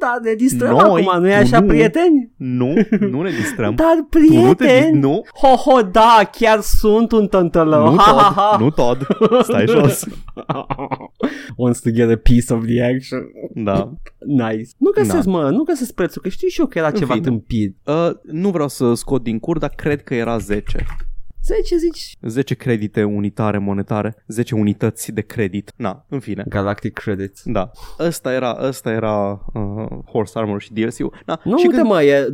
[0.00, 1.66] Da, ne distrăm Noi, acum, nu e tu așa, nu.
[1.66, 2.32] prieteni?
[2.36, 3.74] Nu, nu ne distrăm.
[3.84, 8.02] Dar tu nu te prieteni, nu, ho, ho, da, chiar sunt un tântălău, nu ha,
[8.02, 8.56] ha, Todd, ha.
[8.60, 9.06] nu Todd.
[9.42, 10.04] Stai jos.
[11.56, 13.20] Wants to get a piece of the action.
[13.54, 13.92] Da.
[14.18, 14.70] Nice.
[14.78, 17.24] Nu găsesc, mă, nu găsesc prețul, că știu și eu că era ceva fine.
[17.26, 17.76] tâmpit.
[17.84, 20.86] Uh, nu vreau să scot din cur, dar cred că era 10.
[21.48, 25.72] 10 zici 10 credite unitare monetare, 10 unități de credit.
[25.76, 26.44] Na, în fine.
[26.48, 27.42] Galactic Credits.
[27.44, 27.70] Da.
[27.98, 31.14] Ăsta era, ăsta era uh, Horse Armor și DLC-ul.
[31.26, 32.32] Na, Nu, și uite când- mă, e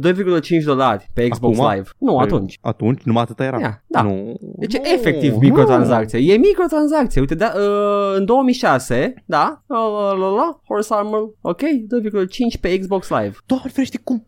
[0.61, 1.71] 2,5 dolari pe Xbox Acum?
[1.75, 1.89] Live.
[1.99, 2.59] Nu, atunci.
[2.61, 3.61] Atunci, numai atâta era.
[3.61, 4.03] Ia, da.
[4.03, 4.35] Nu.
[4.59, 5.39] Deci nu, e efectiv nu.
[5.39, 6.33] microtransacție.
[6.33, 7.21] E microtransacție.
[7.21, 12.79] Uite, da, uh, în 2006, da, la, la, la, la, Horse Armor, ok, 2,5 pe
[12.79, 13.37] Xbox Live.
[13.47, 14.25] Doamne ferește, cum...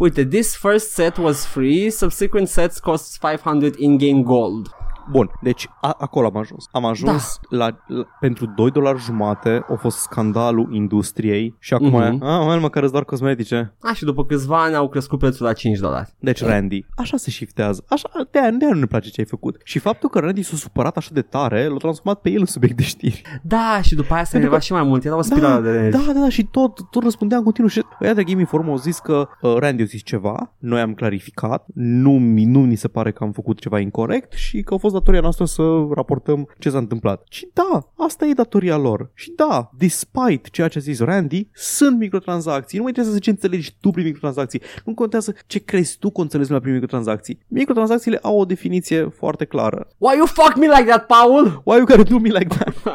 [0.00, 4.72] Uite, this first set was free, subsequent sets cost 500 in-game gold.
[5.10, 6.64] Bun, deci a, acolo am ajuns.
[6.72, 7.56] Am ajuns Da.
[7.56, 12.18] la, la, pentru 2 dolari jumate, a fost scandalul industriei și acum Mhm.
[12.18, 12.22] mm-hmm.
[12.22, 13.74] e, a, well, măcar îți doar cosmetice.
[13.80, 16.14] A, și după câțiva ani au crescut prețul la 5 dolari.
[16.18, 17.84] Deci, Randy, așa se shiftează.
[17.88, 19.60] Așa, de-aia, de-aia nu ne place ce ai făcut.
[19.64, 22.76] Și faptul că Randy s-a supărat așa de tare, l-a transformat pe el în subiect
[22.76, 23.22] de știri.
[23.42, 25.04] Da, și după aia s-a enervat și mai mult.
[25.04, 28.14] Era o spirală de da, da, da, și tot, tot răspundea în continuu și ăia
[28.14, 32.10] de Game Inform au zis că uh, Randy a zis ceva, noi am clarificat, nu,
[32.10, 35.20] mi- nu ni se pare că am făcut ceva incorrect și că a fost datoria
[35.20, 35.62] noastră să
[35.94, 37.24] raportăm ce s-a întâmplat.
[37.28, 39.10] Și da, asta e datoria lor.
[39.14, 42.78] Și da, despite ceea ce a zis Randy, sunt microtransacții.
[42.78, 44.62] Nu mai trebuie să ce înțelegi tu prin microtransacții.
[44.84, 47.38] Nu contează ce crezi tu că înțelegi la prin microtransacții.
[47.48, 49.88] Microtransacțiile au o definiție foarte clară.
[49.98, 51.62] Why you fuck me like that, Paul?
[51.64, 52.74] Why you gotta do me like that?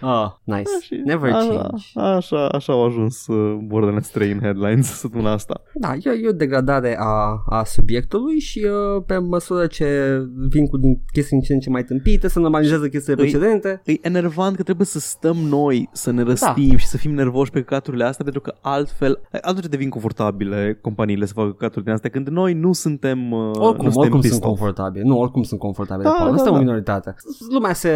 [0.00, 0.70] oh, nice.
[0.80, 1.84] Și Never așa, change.
[1.94, 5.62] Așa, așa au ajuns uh, Borderlands 3 în headlines săptămâna asta.
[5.74, 10.17] Da, e, e o degradare a, a subiectului și uh, pe măsură ce
[10.48, 13.80] vin cu din chestii din ce în ce mai tâmpite, să normalizează chestiile Îi- precedente.
[13.84, 16.76] E enervant că trebuie să stăm noi să ne răstim da.
[16.76, 21.32] și să fim nervoși pe căcaturile astea pentru că altfel, altfel devin confortabile companiile să
[21.32, 24.44] facă căcaturi din astea când noi nu suntem uh, nu Oricum, suntem oricum pissed sunt
[24.50, 24.58] off.
[24.58, 25.04] confortabile.
[25.04, 26.08] Nu, oricum sunt confortabile.
[26.08, 26.58] Da, Da, da, nu suntem da.
[26.58, 27.14] o minoritate.
[27.52, 27.90] Lumea se,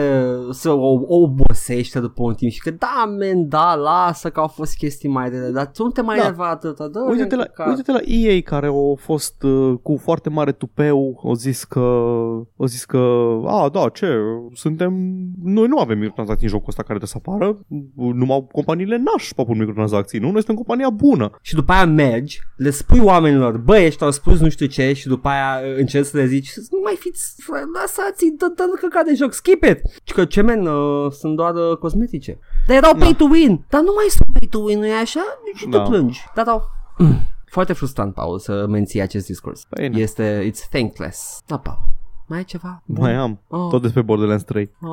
[0.50, 4.46] se o, o obosește după un timp și că da, men, da, lasă că au
[4.48, 6.22] fost chestii mai rele, dar tu nu te mai Da.
[6.22, 6.88] enerva atâta.
[6.88, 11.32] Dă Uite-te la, uite-te la EA care au fost uh, cu foarte mare tupeu, au
[11.34, 12.01] zis că
[12.56, 12.98] au zis că,
[13.46, 14.06] a, da, ce,
[14.54, 14.92] suntem,
[15.42, 17.58] noi nu avem microtransacții în jocul ăsta care trebuie să apară,
[17.94, 20.30] numai companiile n-aș papul microtransacții, nu?
[20.30, 21.30] Noi suntem compania bună.
[21.42, 25.06] Și după aia mergi, le spui oamenilor, bă, ăștia au spus nu știu ce și
[25.06, 29.04] după aia uh, încerci să le zici, nu mai fiți, fră, lăsați-i, dă, dă căcat
[29.04, 29.80] de joc, skip it.
[30.04, 32.38] Și că ce men, uh, sunt doar uh, cosmetice.
[32.66, 35.24] Dar erau pay to win, dar nu mai sunt pay to win, nu e așa?
[35.54, 35.82] Și Da.
[35.82, 36.20] te plângi.
[36.34, 36.62] Da, da.
[37.52, 39.64] Foarte frustrant, Paul, să menții acest discurs.
[39.68, 39.98] Păi, na.
[39.98, 41.42] Este, it's thankless.
[41.46, 41.91] Da, Paul.
[42.32, 42.82] Mai ai ceva?
[42.86, 43.02] Bun.
[43.04, 43.68] Mai am, Oh.
[43.70, 44.70] tot despre Borderlands 3.
[44.80, 44.88] Ah.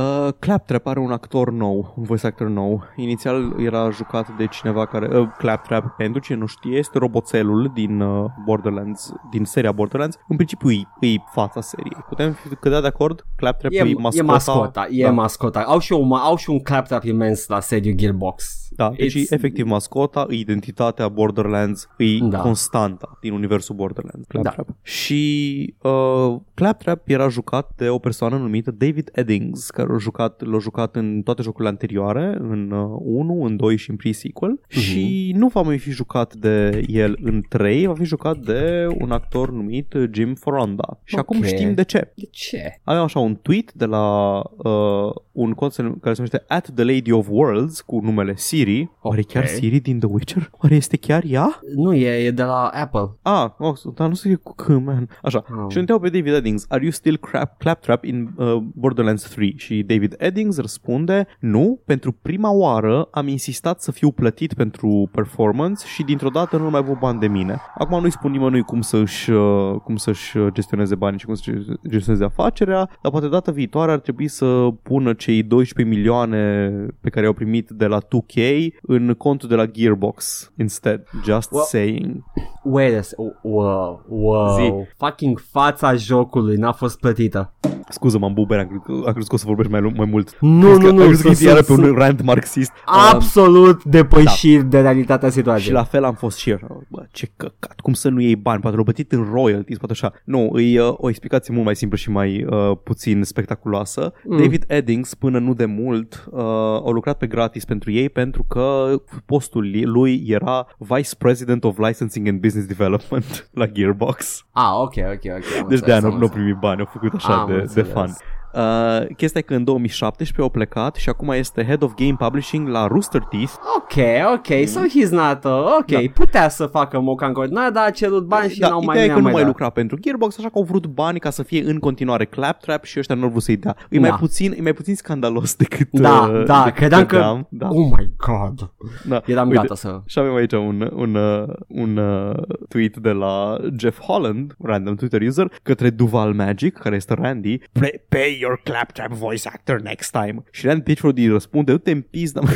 [0.00, 2.82] Uh, Claptrap are un actor nou, un voice actor nou.
[2.96, 5.18] Inițial era jucat de cineva care...
[5.18, 10.16] Uh, Claptrap, pentru cine nu știe, este roboțelul din uh, Borderlands, din seria Borderlands.
[10.28, 11.96] În principiu e, e fața seriei.
[12.08, 13.26] Putem fi cădea de acord?
[13.36, 14.22] Claptrap e, E, mascota.
[14.22, 15.10] e mascota, e da.
[15.10, 15.60] mascota.
[15.60, 18.66] Au și, un, au și un claptrap imens la sediu Gearbox.
[18.70, 22.38] Da, deci It's- efectiv mascota, e identitatea Borderlands, e Da.
[22.38, 24.26] constanta din universul Borderlands.
[24.28, 24.66] Claptrap.
[24.66, 24.72] Da.
[24.82, 30.58] Și uh, Claptrap era jucat de o persoană numită David Eddings, care l-a jucat, l-a
[30.58, 34.50] jucat în toate jocurile anterioare, în uh, 1, în 2 și în pre-sequel.
[34.70, 34.78] Mhm.
[34.80, 39.10] Și nu va mai fi jucat de el în 3, va fi jucat de un
[39.10, 41.00] actor numit Jim Foronda.
[41.04, 41.20] Și Ok.
[41.20, 42.12] acum știm de ce.
[42.14, 42.80] De ce?
[42.84, 46.84] Avem așa un tweet de la uh, un cont se- care se numește At the
[46.84, 48.90] Lady of Worlds cu numele Siri.
[49.02, 49.26] Oare Ok.
[49.26, 50.50] chiar Siri din The Witcher?
[50.62, 51.60] Oare este chiar ea?
[51.74, 53.16] Nu, e, e de la Apple.
[53.22, 55.08] Ah, oh, dar nu scrie cu C, man.
[55.22, 55.44] Așa.
[55.50, 55.56] Oh.
[55.68, 59.54] Și îl întreabă pe David Eddings, are you still crap, claptrap in uh, Borderlands 3?
[59.56, 65.86] Și David Eddings răspunde, nu, pentru prima oară am insistat să fiu plătit pentru performance
[65.86, 67.60] și dintr-o dată nu mai văd bani de mine.
[67.78, 71.52] Acum nu-i spun nimănui cum să-și, uh, cum să-și uh, gestioneze banii și cum să
[71.88, 77.24] gestioneze afacerea, dar poate data viitoare ar trebui să pună cei 12 milioane pe care
[77.24, 81.02] i-au primit de la 2K în contul de la Gearbox instead.
[81.24, 82.22] Just Well- saying.
[82.64, 84.56] Wait a sec- Wow, wow.
[84.56, 84.72] Zi.
[84.96, 87.52] Fucking fața jocului n-a fost plătită.
[87.90, 90.36] Scuză, m-am buber, am crezut, am crezut că o să vorbești mai, lu- mai mult.
[90.40, 92.22] Nu, Crezi că- nu, nu, Am crezut că sunt- e iară pe sunt- un rant
[92.22, 92.70] marxist.
[92.70, 95.66] Um, Absolut depășiri de realitatea situației.
[95.66, 96.84] și la fel am fost și eu.
[96.88, 98.60] Bă, ce căcat, cum să nu iei bani?
[98.60, 100.12] Poate l-au plătit în royalties, poate așa.
[100.24, 104.12] Nu, e uh, o explicație mult mai simplă și mai uh, puțin spectaculoasă.
[104.24, 104.36] Mm.
[104.38, 106.40] David Eddings, până nu de mult, uh,
[106.86, 108.86] a lucrat pe gratis pentru ei pentru că
[109.26, 114.46] postul lui era Vice President of Licensing and Business Development la Gearbox.
[114.52, 115.62] Ah, ok, ok, ok.
[115.62, 117.46] am Deci de aia înțeles, nu, am nu au primit bani, au făcut așa Am
[117.46, 117.92] de, de înțeles.
[117.92, 118.10] fan.
[118.54, 122.68] Uh, chestia e că în 2017 au plecat și acum este Head of Game Publishing
[122.68, 123.52] la Rooster Teeth.
[123.76, 123.94] Ok,
[124.34, 125.98] ok, so he's not, uh, ok, Da.
[126.14, 129.04] putea să facă moca în continuare, dar a cerut bani și da, n-au mai ideea
[129.04, 129.46] e că n-au nu mai dat.
[129.50, 132.98] lucra pentru Gearbox, așa că au vrut bani ca să fie în continuare Claptrap și
[132.98, 133.76] ăștia nu au vrut să-i dea.
[133.90, 134.16] E, mai Da.
[134.16, 137.46] puțin, e mai puțin scandalos decât Da, uh, da, decât credeam că, credeam.
[137.50, 137.68] Da.
[137.70, 138.72] oh my god,
[139.08, 139.20] Da.
[139.26, 140.00] eram Uite, gata să...
[140.06, 142.34] Și avem aici un, un, uh, un uh,
[142.68, 148.04] tweet de la Jeff Holland, random Twitter user, către Duval Magic, care este Randy, "Play-
[148.08, 150.42] pay your claptrap voice actor next time.
[150.50, 152.40] Și Randy Pitchford îi răspunde, du-te în pizda.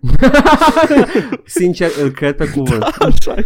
[1.44, 2.82] Sincer, îl cred pe cuvânt.
[2.82, 3.44] Așa e.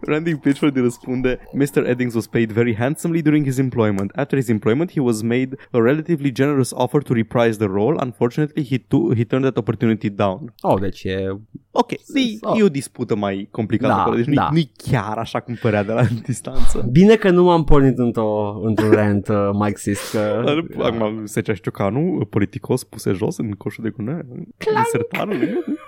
[0.00, 1.86] Randy Pitchford îi răspunde, Mr.
[1.88, 4.12] Eddings was paid very handsomely during his employment.
[4.14, 7.96] After his employment, he was made a relatively generous offer to reprise the role.
[8.02, 10.52] Unfortunately, he, to- he turned that opportunity down.
[10.60, 11.36] Oh, deci e...
[11.72, 11.98] Ok, e,
[12.40, 12.58] Oh.
[12.58, 14.48] e o dispută mai complicată, Da, acolo, deci nu-i, da.
[14.52, 16.88] nu-i chiar așa cum părea de la distanță.
[16.92, 20.42] Bine că nu m-am pornit într-o, într-un rant uh, marxist, că...
[20.44, 24.20] Dar, Acum, Secea și Ciocanu, politicos puse jos în coșul de gunoi.
[24.30, 24.44] În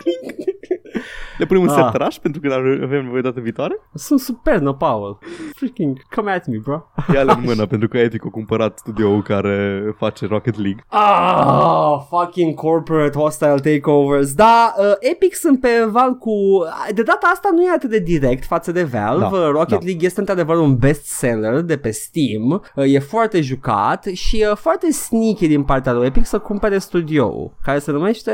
[0.05, 0.49] pink.
[1.39, 1.75] Le punem un Ah.
[1.75, 3.75] sertaraș pentru că avem nevoie dată viitoare.
[3.95, 5.19] Sunt super, no, Paul.
[5.55, 6.85] Freaking, come at me, bro.
[7.15, 10.85] Ia-le în mână pentru că Epic a cumpărat studioul care face Rocket League.
[10.89, 14.35] Ah, fucking corporate hostile takeovers.
[14.35, 16.33] Da, uh, Epic sunt pe val cu...
[16.95, 19.21] De data asta nu e atât de direct față de Valve.
[19.21, 19.85] Da, Uh, Rocket da.
[19.85, 22.63] League este într-adevăr un bestseller de pe Steam.
[22.75, 27.53] Uh, e foarte jucat și uh, foarte sneaky din partea lui Epic să cumpere studioul,
[27.63, 28.31] care se numește...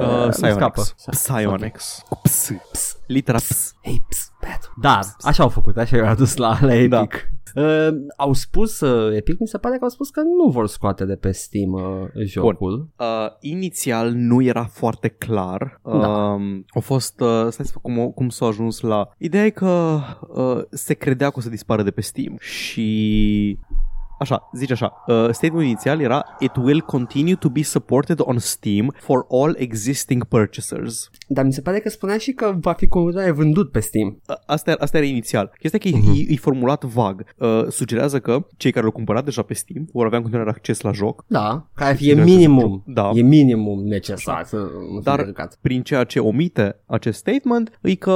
[0.00, 0.80] Uh, Uh, îmi scapă.
[1.10, 1.20] Psyonix.
[1.50, 1.73] Psyonix.
[2.08, 2.50] Cu ps.
[2.72, 2.96] Ps.
[3.06, 3.74] Litera ps.
[3.82, 4.72] Hey, ps, Pat.
[4.80, 6.88] Da, așa au făcut, așa i-au adus la, la Epic.
[6.90, 7.06] Da.
[7.54, 11.04] Uh, au spus, uh, Epic mi se pare că au spus că nu vor scoate
[11.04, 12.88] de pe Steam uh, jocul.
[12.98, 13.06] Uh,
[13.40, 15.80] inițial nu era foarte clar.
[15.82, 16.30] Uh, Da.
[16.74, 19.08] Au fost, uh, stai să văd cum, cum s-a ajuns la...
[19.18, 23.58] Ideea e că uh, se credea că o să dispară de pe Steam și...
[24.24, 28.94] Așa, zice așa, uh, statementul inițial era It will continue to be supported on Steam
[28.98, 31.10] for all existing purchasers.
[31.28, 34.20] Dar mi se pare că spunea și că va fi continuare vândut pe Steam.
[34.26, 35.52] A- Asta, asta era inițial.
[35.58, 36.10] Chestia e că Mhm.
[36.16, 37.24] e, e formulat vag.
[37.38, 40.80] Uh, sugerează că cei care l-au cumpărat deja pe Steam vor avea în continuare acces
[40.80, 42.82] la joc, Da, care Și e trebuie să minimum.
[42.86, 43.10] se- da.
[43.14, 44.56] E minimum necesar să
[44.92, 45.58] nu Dar- fie căcat.
[45.60, 48.12] prin ceea ce omite acest statement e că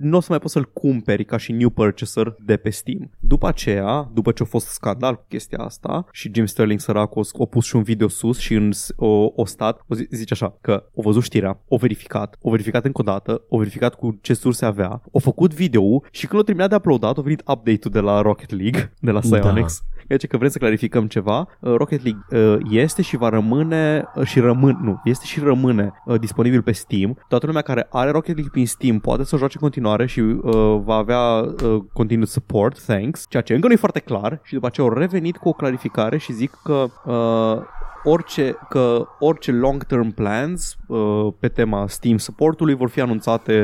[0.00, 3.10] nu o să mai poți să-l cumperi ca și new purchaser de pe Steam.
[3.20, 7.44] După aceea, după ce a fost scandal cu chestia asta și Jim Sterling sărac a
[7.50, 10.56] pus și un video sus și în, s- o, o stat, o zi, zice așa,
[10.60, 14.34] că o văzut știrea, o verificat, o verificat încă o dată, o verificat cu ce
[14.34, 18.00] surse avea, o făcut video și când l-a terminat de uploadat, a venit update-ul de
[18.00, 19.48] la Rocket League, de la Da.
[20.06, 20.22] Psyonix.
[20.22, 24.26] Deci că vrem să clarificăm ceva, uh, Rocket League uh, este și va rămâne uh,
[24.26, 27.18] și rămâne, nu, este și rămâne uh, disponibil pe Steam.
[27.28, 30.20] Toată lumea care are Rocket League prin Steam poate să o joace în continuare și
[30.20, 34.54] uh, va avea uh, continued support, thanks, ceea ce încă nu e foarte clar și
[34.54, 37.62] după aceea au revenit cu o clarificare și zic că uh,
[38.06, 43.54] orice, că orice long-term plans uh, pe tema Steam supportului vor fi anunțate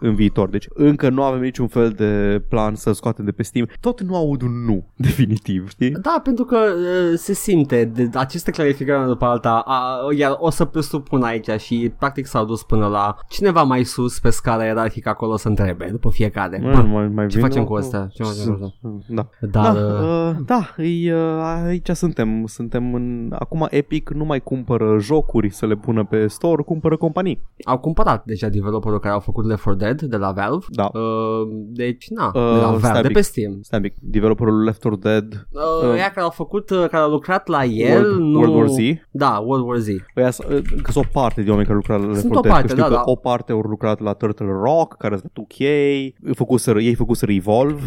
[0.00, 0.48] în viitor.
[0.48, 3.68] Deci încă nu avem niciun fel de plan să scoatem de pe Steam.
[3.80, 5.90] Tot nu aud un nu, definitiv, știi?
[5.90, 10.50] Da, pentru că uh, se simte de aceste clarificări una după alta, a, iar o
[10.50, 15.08] să presupun aici și practic s-au dus până la cineva mai sus pe scala ierarhică
[15.08, 16.60] acolo să întrebe după fiecare.
[16.62, 17.66] Mai, mai, mai Ce vin facem eu?
[17.68, 18.08] cu asta?
[18.12, 18.92] Ce facem cu asta?
[19.08, 19.28] Da.
[19.40, 21.18] Dar, da, uh, uh, da îi, uh,
[21.66, 22.46] aici suntem.
[22.46, 23.34] Suntem în...
[23.38, 27.42] Acum Epic nu mai cumpără jocuri să le pună pe store, cumpără companii.
[27.64, 30.64] au cumpărat deja developerul care au făcut Left 4 Dead de la Valve.
[30.68, 30.90] Da.
[30.92, 33.16] Uh, deci, na, Uh, de la stai Valve, de pic.
[33.16, 33.58] pe Steam.
[33.62, 35.60] Stai un pic, developerul Left 4 Dead, Uh,
[35.92, 38.38] Uh, ea care au făcut, uh, care au lucrat la el, World, nu...
[38.38, 38.76] World War Z.
[39.10, 39.88] Da, World War Z.
[40.16, 42.38] Ăia s- uh, că sunt o parte de oameni care lucrează la Left Sunt 4
[42.38, 43.10] o Dead, parte, că știu da, că da.
[43.10, 45.62] o parte au lucrat la Turtle Rock, care sunt 2K,
[46.34, 47.80] făcuseră, ei făcuseră Evolve.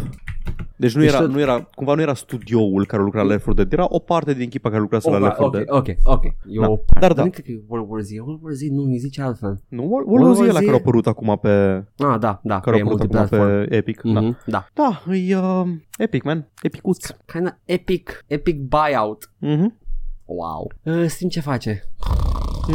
[0.76, 3.44] Deci nu Deci era, tot- nu era, cumva nu era studioul care lucra la Left
[3.44, 5.66] 4 Dead, era o parte din echipa care lucrează la Oh, Left 4 ok, Dead.
[5.68, 6.24] ok, ok.
[6.24, 6.68] E Da.
[6.70, 7.00] o parte.
[7.00, 7.24] Dar da.
[7.24, 8.10] Nu cred că e World War Z.
[8.10, 9.60] World War Z nu mi zice altfel.
[9.68, 12.18] Nu, World World War Z e War la Z care au apărut acum pe, Ah,
[12.18, 13.68] da, da, care că au e apărut acum multiplatform.
[13.68, 14.00] pe Epic.
[14.02, 14.20] Da.
[14.20, 14.66] Mhm, da.
[14.74, 15.66] Da, e uh,
[15.98, 16.48] Epic, man.
[16.62, 17.06] Epicuț.
[17.32, 19.30] Kind of epic, epic buyout.
[19.38, 19.76] Mhm.
[20.24, 20.70] Wow.
[20.82, 21.82] Uh, Steam ce face?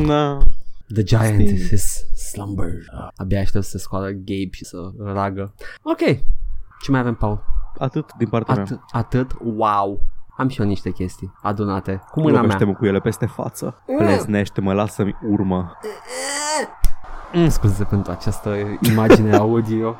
[0.08, 0.38] Da.
[0.94, 1.56] The giant Steam.
[1.72, 2.72] is slumber.
[3.16, 5.54] Abia aștept să scoală Gabe și să ragă.
[5.84, 6.20] Ok.
[6.82, 7.44] Ce mai avem, Paul?
[7.78, 8.64] Atât din partea mea.
[8.64, 9.32] Atât, atât?
[9.56, 10.02] Wow.
[10.38, 12.02] Am și eu niște chestii adunate.
[12.12, 12.42] Cu mâna mea.
[12.42, 13.82] Lovește-mă cu ele peste față.
[13.98, 15.72] Plesnește-mă, lasă-mi urmă.
[17.34, 19.96] Mm, scuze pentru această imagine audio.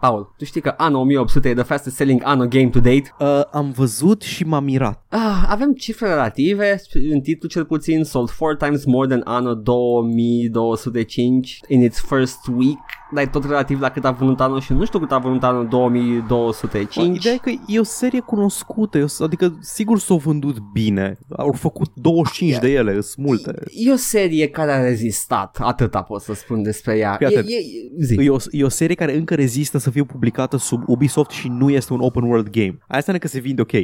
[0.00, 3.14] Paul, tu știi că anul 1800 e the fastest selling anno game to date?
[3.18, 5.04] Uh, am văzut și m-am mirat.
[5.08, 6.80] Ah, avem cifre relative,
[7.12, 12.78] în titlu cel puțin, sold four times more than anno 2205 in its first week,
[13.14, 15.42] dar e tot relativ la cât a vândut anul și nu știu cât a vândut
[15.42, 17.16] anul 2205.
[17.16, 21.18] Ideea e că e o serie cunoscută, e o, adică sigur s-au vândut bine.
[21.36, 23.54] Au făcut 25 de ele, sunt multe.
[23.70, 27.14] E o serie care a rezistat, atâta pot să spun despre ea.
[27.18, 27.46] Fii E, atent.
[27.48, 28.14] e, zi.
[28.14, 31.70] E o, e o serie care încă rezistă să fie publicată sub Ubisoft și nu
[31.70, 32.78] este un open world game.
[32.80, 33.72] Asta înseamnă că se vinde ok.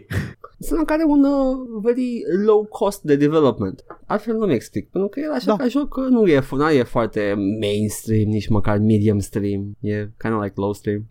[0.58, 3.84] Înseamnă că are un uh, very low cost de development.
[4.06, 4.88] Altfel nu mi explic.
[4.90, 5.56] Pentru că el așa Da.
[5.56, 9.76] ca joc uh, nu e, nu e foarte mainstream, nici măcar medium stream.
[9.80, 11.06] E kind of like low stream.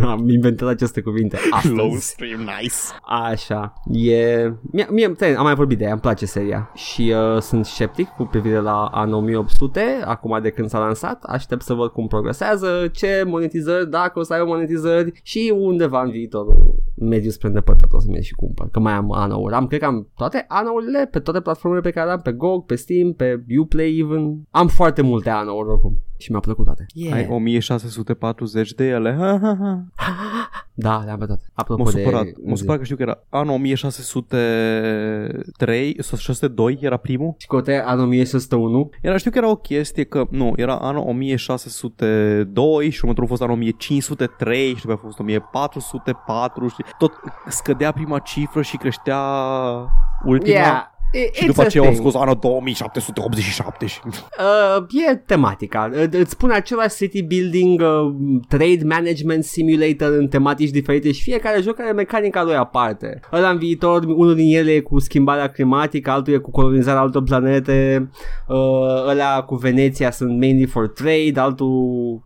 [0.12, 2.08] Am inventat aceste cuvinte astăzi.
[2.08, 2.74] stream, nice.
[3.02, 3.72] Așa.
[3.92, 4.52] E...
[4.72, 6.70] Mie, mie, te- am mai vorbit de ea, îmi place seria.
[6.74, 11.22] Și uh, sunt sceptic cu privire la anul 1800, acum de când s-a lansat.
[11.22, 16.10] Aștept să văd cum progresează, ce monetizări, dacă o să aibă monetizări și undeva în
[16.10, 18.68] viitorul mediu spre îndepărtat o să merg și cumpăr.
[18.70, 22.10] Că mai am anul Am, cred că am toate anourile pe toate platformele pe care
[22.10, 24.42] am, pe GOG, pe Steam, pe Uplay even.
[24.50, 25.98] Am foarte multe anouri oricum.
[26.16, 26.86] Și mi-au plăcut toate.
[26.94, 27.14] Yeah.
[27.14, 29.16] Ai 1640 de ele.
[29.18, 29.84] Ha, ha, ha.
[30.78, 31.42] Da, le-am pe toate.
[31.54, 32.02] Apropo M-a de...
[32.02, 32.26] supărat.
[32.44, 37.34] M-a supărat că știu că era anul 1603 sau 602 era primul.
[37.38, 42.90] Și cu anul 1601 Era, știu că era o chestie că, nu, era anul 1602
[42.90, 47.12] și următorul a fost anul 1503 și după a fost 1404 și tot
[47.48, 49.20] scădea prima cifră și creștea
[50.24, 50.56] ultima.
[50.56, 50.94] Yeah.
[51.16, 52.06] I- Și it's după a aceea au thing.
[52.06, 54.00] scos anul 2787 și...
[54.04, 55.90] Uh, e tematica.
[55.92, 58.14] Uh, Îți spune același city building, uh,
[58.48, 63.20] trade management simulator în tematici diferite și fiecare joc are mecanica lui aparte.
[63.32, 67.22] Ăla în viitor, unul din ele e cu schimbarea climatică, altul e cu colonizarea altor
[67.22, 68.10] planete,
[68.48, 68.56] uh,
[69.08, 71.68] ăla cu Veneția sunt mainly for trade, altul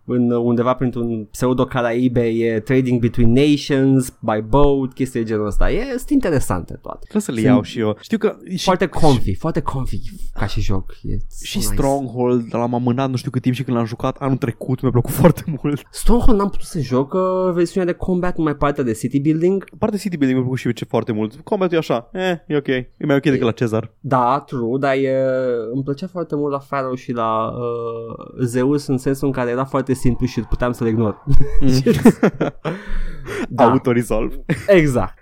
[0.04, 5.70] în, undeva printr-un pseudo-Caraibe e trading between nations, by boat, chestii de genul ăsta.
[5.70, 6.98] E, sunt interesante toate.
[7.00, 7.96] Trebuie să le Sunt iau și eu.
[8.00, 8.36] Știu că...
[8.56, 10.00] Și, Foarte comfy, foarte comfy
[10.32, 10.92] ca și joc.
[11.02, 11.72] E și so nice.
[11.72, 15.12] Stronghold l-am amânat nu știu cât timp și când l-am jucat anul trecut mi-a plăcut
[15.20, 15.82] foarte mult.
[15.90, 17.20] Stronghold n-am putut să joc uh,
[17.52, 19.64] versiunea de combat, numai partea de city building.
[19.78, 21.34] Partea City Building mi-a plăcut și ce foarte mult.
[21.44, 22.66] Combatul e așa, eh, e ok.
[22.68, 23.94] E mai ok decât la Cezar.
[24.00, 25.24] Da, true, dar e,
[25.72, 29.64] îmi plăcea foarte mult la Pharaoh și la uh, Zeus în sensul în care era
[29.64, 31.24] foarte simplu și puteam să-l ignor.
[33.48, 34.44] da, Auto-resolve.
[34.66, 35.18] exact.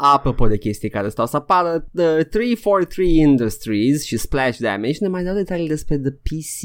[0.00, 5.24] Apropo de chestii care stau să apară, the 343 Industries și Splash Damage ne mai
[5.24, 6.60] dau detalii despre the PC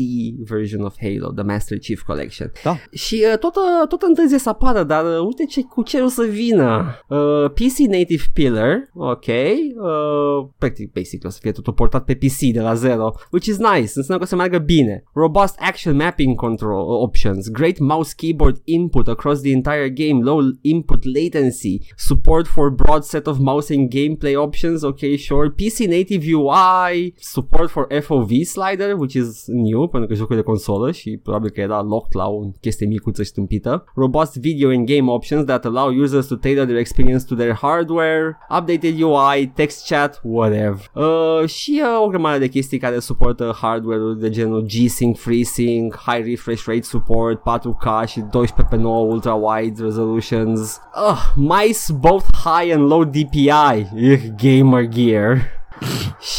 [0.49, 2.51] version of Halo, the Master Chief Collection.
[2.63, 2.77] Da.
[2.91, 6.07] Și uh, tot, uh, tot întârzie să apară, dar uh, uite ce, cu ce o
[6.07, 6.95] să vină.
[7.09, 9.25] Uh, PC Native Pillar, ok.
[9.25, 13.57] Uh, practic, basic, o să fie totul portat pe PC de la zero, which is
[13.57, 15.03] nice, înseamnă că o să meargă bine.
[15.13, 20.39] Robust Action Mapping control uh, Options, Great Mouse Keyboard Input across the entire game, Low
[20.61, 25.49] Input Latency, Support for Broad Set set of mouse and gameplay options, okay, sure.
[25.49, 30.91] PC native UI, support for FOV slider, which is new, pentru că jocul de consolă
[30.91, 33.83] și probabil că era locked la o chestie micuță și stâmpită.
[33.95, 38.37] Robust video and game options that allow users to tailor their experience to their hardware,
[38.57, 40.91] updated UI, text chat, whatever.
[40.93, 46.25] Uh, și uh, o grămadă de chestii care suportă hardware-ul de genul G-Sync, FreeSync, High
[46.25, 50.81] Refresh Rate support, 4K și 12 pe 9 ultra wide resolutions.
[50.95, 53.87] Uh, mice both high and low DPI.
[54.11, 55.37] Ugh, gamer gear.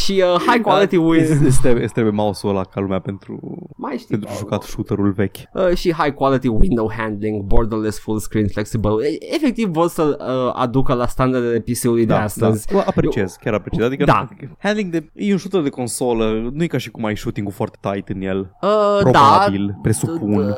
[0.05, 3.39] și uh, high quality with Este, este trebuie mouse-ul ăla ca lumea pentru,
[3.77, 5.37] mai știi pentru jucat shooter-ul vechi.
[5.53, 8.91] uh, și high quality window handling, borderless full screen flexible.
[9.07, 12.67] E- Efectiv vor să uh, aducă la standardele PC-ului de astăzi.
[12.73, 13.87] Da, apreciez, chiar apreciez.
[13.87, 14.29] Adică Da.
[14.59, 17.79] handling de, e un shooter de consolă, nu e ca și cum ai shooting-ul foarte
[17.81, 18.39] tight în el.
[18.63, 20.39] Uh, Probabil, da, presupun.
[20.49, 20.55] Uh,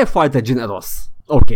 [0.00, 1.10] e foarte generos.
[1.28, 1.48] Ok.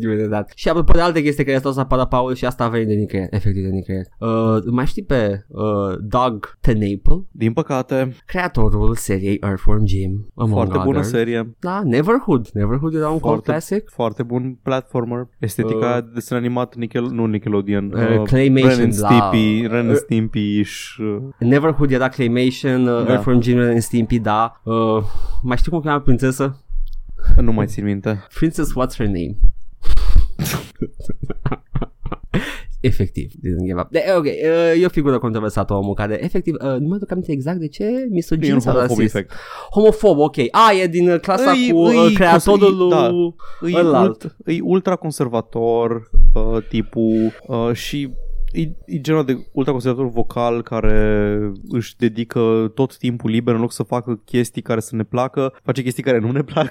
[0.00, 0.52] Give it that.
[0.54, 3.28] Și apropo de alte chestii care stau să apară Paul și asta veni de nicăieri,
[3.30, 4.08] efectiv de nicăieri.
[4.18, 5.64] Uh, mai știi pe uh,
[6.00, 11.08] Doug Tenaple, Din păcate, creatorul seriei Earthworm Jim, among foarte bună others.
[11.08, 12.48] serie, Da, Neverhood.
[12.52, 13.90] Neverhood era un cult Foarte- classic.
[13.90, 18.94] foarte bun platformer, estetica Uh, uh, desen animat, Nickel, nu Nickelodeon, Uh, Claymation, Ren and
[18.98, 19.08] da.
[19.08, 23.12] Stimpy, Ren and Uh, Stimpy-ish, uh, Neverhood era Claymation, uh, Da.
[23.12, 24.60] Earthworm Jim and Stimpy, da.
[24.62, 24.74] Uh,
[25.42, 26.58] mai știi cum chema prințesă?
[27.40, 28.24] nu mai țin minte.
[28.34, 29.36] Princess What's Her Name?
[32.80, 33.90] efectiv, didn't give up.
[33.90, 37.32] De, ok, uh, e o figură controversată omul care, efectiv, uh, nu mă duc aminte
[37.32, 39.14] exact de ce, E misogin un sau homofob rasist.
[39.14, 39.32] effect.
[39.70, 40.36] Homofob, ok.
[40.50, 42.90] A, e din uh, clasa Îi- cu îi- uh, creatorul lui...
[42.90, 43.10] da.
[43.78, 44.22] E, Ălalt.
[44.22, 48.12] ult, e ultra conservator uh, tipul uh, și
[48.54, 51.38] e, e genul de ultraconservator vocal care
[51.68, 55.82] își dedică tot timpul liber în loc să facă chestii care să ne placă, face
[55.82, 56.70] chestii care nu ne plac.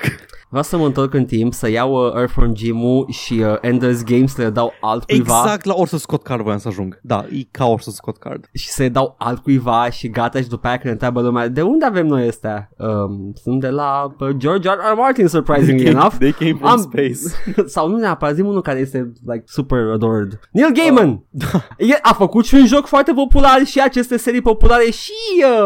[0.50, 4.26] Vreau să mă întorc în timp, să iau uh, Earthworm Jim-ul și uh, Ender's Game
[4.28, 7.00] să le dau altcuiva Exact la Orson Scott Card voiam să ajung.
[7.02, 8.50] Da, e ca Orson Scott Card.
[8.54, 12.08] și să-i dau altcuiva și gata și după aia când întreabă lumea de unde avem
[12.08, 12.70] noi astea?
[12.78, 14.72] Um, sunt de la uh, George R.
[14.72, 14.96] R.
[14.98, 16.14] Martin, surprisingly enough.
[16.20, 17.20] They came from Am- space.
[17.74, 20.40] Sau nu neapărat, zi unul care este like super adored.
[20.52, 21.24] Neil Gaiman!
[21.32, 21.64] El
[22.02, 25.12] a făcut și un joc foarte popular și aceste serii populare și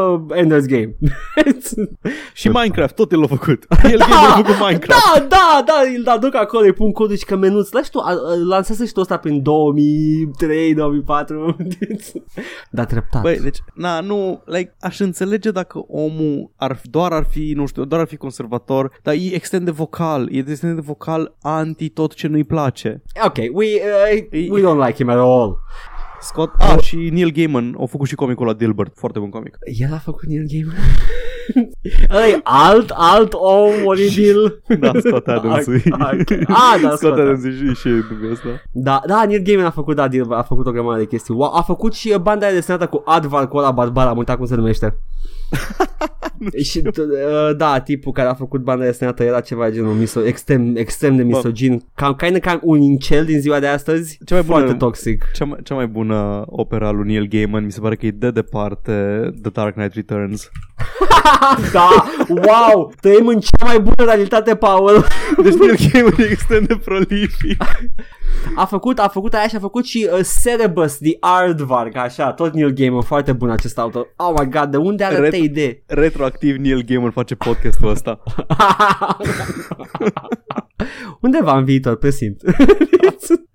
[0.05, 0.95] uh, Ender's Game.
[2.33, 3.65] și Minecraft, tot el l-a făcut.
[3.91, 5.03] El da, a făcut Minecraft.
[5.17, 7.71] Da, da, da, îl aduc acolo, îi pun codul și că menuț.
[7.71, 8.15] Lași tu, a- a-
[8.47, 11.55] lansează și tu ăsta prin 2003, 2004.
[12.69, 13.21] da, treptat.
[13.21, 17.65] Băi, deci, na, nu, like, aș înțelege dacă omul ar, fi- doar ar fi, nu
[17.65, 21.89] știu, doar ar fi conservator, dar e extrem de vocal, e extrem de vocal anti
[21.89, 23.01] tot ce nu-i place.
[23.25, 25.57] Ok, we, uh, we don't like him at all.
[26.21, 29.57] Scott, ah, și Neil Gaiman au făcut și comicul la Dilbert, foarte bun comic.
[29.79, 30.75] El a făcut Neil Gaiman.
[32.15, 34.61] Ăla alt, alt om oribil.
[34.79, 35.67] Da, Scott Adams.
[35.67, 36.31] Ok, ok.
[36.49, 38.03] Ah, da, Scott Adams e și, și în
[38.33, 38.47] asta.
[38.71, 41.33] Da, da, Neil Gaiman a făcut, da, Deal- a făcut o grămadă de chestii.
[41.33, 44.37] Wow, a făcut și uh, banda aia desenată cu Advar, cu ăla barbar, am uitat
[44.37, 44.97] cum se numește.
[46.63, 51.15] și uh, da, tipul care a făcut banda desenată era ceva genul miso, extrem, extrem
[51.15, 54.77] de misogin, cam, kind cam un incel din ziua de astăzi, Cea mai bună- foarte
[54.77, 55.25] toxic.
[55.33, 56.06] Cea mai, cea mai bună
[56.45, 60.49] opera lui Neil Gaiman mi se pare că e de departe The Dark Knight Returns.
[61.73, 61.89] da,
[62.27, 65.05] wow, trăim în cea mai bună realitate, Paul.
[65.43, 67.63] Deci Neil Gaiman e extrem de prolific.
[68.55, 72.53] A făcut, a făcut aia și a făcut și uh, Cerebus, The Aardvark, așa, tot
[72.53, 74.13] Neil Gaiman, foarte bun acest autor.
[74.15, 75.83] Oh my god, de unde are Ret- atâtea idei?
[75.85, 78.23] Retroactiv Neil Gaiman face podcastul ăsta.
[81.21, 82.41] Undeva în viitor, presimt.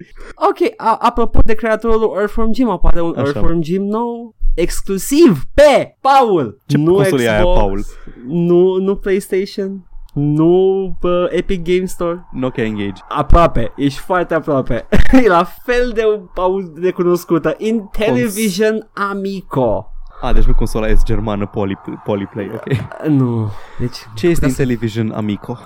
[0.49, 3.23] ok, a- apropo de creatorul lui Earthworm Jim, apare un Așa.
[3.25, 6.59] Earthworm Jim nou exclusiv pe Paul.
[6.66, 7.85] Ce nu consolă e aia, Xbox, Paul?
[8.27, 12.29] Nu, nu PlayStation, nu pe Epic Game Store.
[12.33, 13.03] Nokia Engage.
[13.09, 14.87] Aproape, ești foarte aproape.
[15.25, 16.03] e la fel de
[16.37, 17.55] au- de cunoscută.
[17.59, 19.87] Intellivision Amico.
[20.20, 23.07] A, deci nu consola este germană poly, Polyplay, ok.
[23.09, 25.59] Nu, deci Ce este putea să- Intellivision Amico?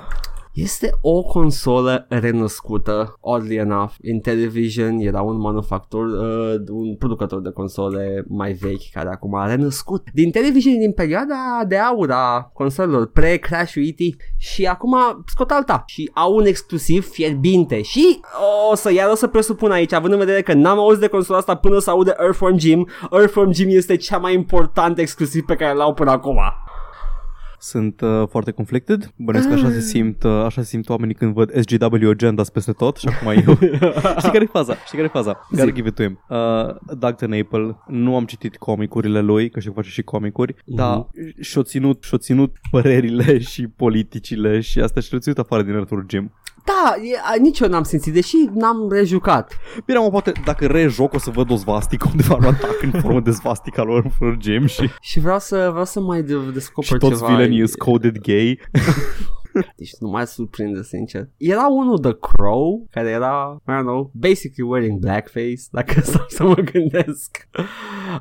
[0.56, 3.92] Este o consolă renăscută, oddly enough.
[4.02, 10.02] Intellivision era un manufactur, uh, un producător de console mai vechi care acum a renăscut.
[10.12, 13.98] Din Television din perioada de aur a consolelor pre-Crash UET
[14.36, 14.96] și acum
[15.26, 18.20] scot alta și au un exclusiv fierbinte și
[18.70, 21.38] o să iar o să presupun aici, având în vedere că n-am auzit de consola
[21.38, 25.74] asta până să aude Earthworm Jim, Earthworm Jim este cea mai important exclusiv pe care
[25.74, 26.38] l-au până acum.
[27.58, 29.12] Sunt uh, foarte conflicted.
[29.16, 32.72] Bănesc că așa se simt, uh, așa se simt oamenii când văd SGW agendas peste
[32.72, 33.54] tot și acum eu.
[34.18, 34.74] Știi care e faza?
[34.74, 35.46] Știi care e faza?
[35.50, 36.24] Gotta give it to him.
[36.28, 37.24] Uh, Dr.
[37.24, 40.76] Naple, nu am citit comicurile lui, că și face și comicuri, Mhm.
[40.76, 41.06] dar
[41.40, 46.32] și-o ținut, și-o ținut părerile și politicile și asta și-o ținut afară din Arthur Jim.
[46.66, 49.52] Da, e, a, nici eu n-am simțit, deși n-am rejucat.
[49.84, 53.20] Bine, mă, poate dacă rejoc o să văd o svastică undeva la atac în formă
[53.20, 56.96] de svastica lor în gem și, Și vreau să, vreau să mai de- descoper și
[56.96, 57.26] toți ceva.
[57.26, 58.60] villainii sunt coded gay.
[59.76, 61.28] Deci nu mai surprinde, sincer.
[61.36, 66.42] Era unul The Crow, care era, I don't know, basically wearing blackface, dacă stau să
[66.42, 67.48] mă gândesc.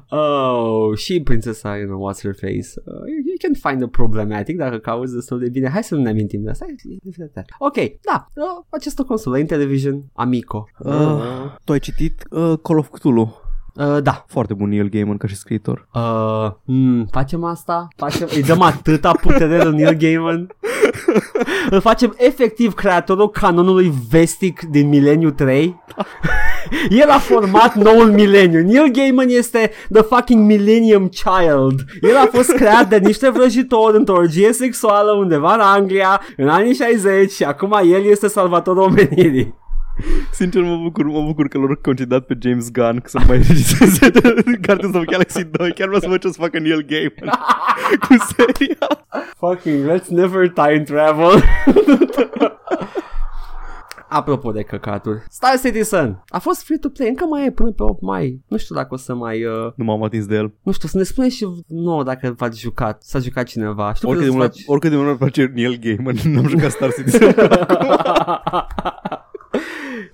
[0.09, 2.69] Oh, și prințesa, you know, what's her face.
[2.85, 5.69] Uh, you, you can find a problematic dacă cauți destul de bine.
[5.69, 6.65] Hai să nu ne amintim de asta.
[7.59, 10.69] Ok, da, uh, această consolă, Intellivision Amico.
[10.79, 10.93] Uh,
[11.63, 13.44] tu ai citit uh, Call of Cthulhu?
[13.75, 14.25] Uh, da.
[14.27, 15.87] Foarte bun Neil Gaiman ca și scriitor.
[15.93, 17.87] Uh, mm, facem asta?
[17.95, 20.47] Facem, îi dăm atâta putere lui Neil Gaiman?
[21.69, 25.83] Îl facem efectiv creatorul canonului vestic din Mileniu 3?
[26.89, 28.63] El a format noul mileniu.
[28.63, 31.79] Neil Gaiman este the fucking Millennium Child.
[32.01, 36.73] El a fost creat de niște vrăjitori într-o orgie sexuală undeva în Anglia în anii
[36.73, 39.55] 60 și acum el este salvatorul omenirii.
[40.31, 43.37] Sincer, mă bucur, mă bucur că l-au concedat pe James Gunn că să nu mai
[43.37, 44.09] registreze
[44.61, 45.71] Guardians of the Galaxy 2.
[45.73, 47.35] Chiar vreau să văd ce o să facă Neil Gaiman
[48.07, 48.87] cu seria.
[49.37, 51.43] Fucking let's never time travel.
[54.09, 57.83] Apropo de căcaturi, Star Citizen a fost free to play, încă mai e până pe
[57.83, 58.41] 8 mai.
[58.47, 59.43] Nu știu dacă o să mai...
[59.45, 60.53] Uh, Nu m-am atins de el.
[60.61, 63.93] nu știu, să ne spune și nouă dacă v-ați jucat, s-a jucat cineva.
[63.93, 66.71] Știu Oricât că de, îți mult, oricât de mult îmi place Neil Gaiman, n-am jucat
[66.71, 67.35] Star Citizen.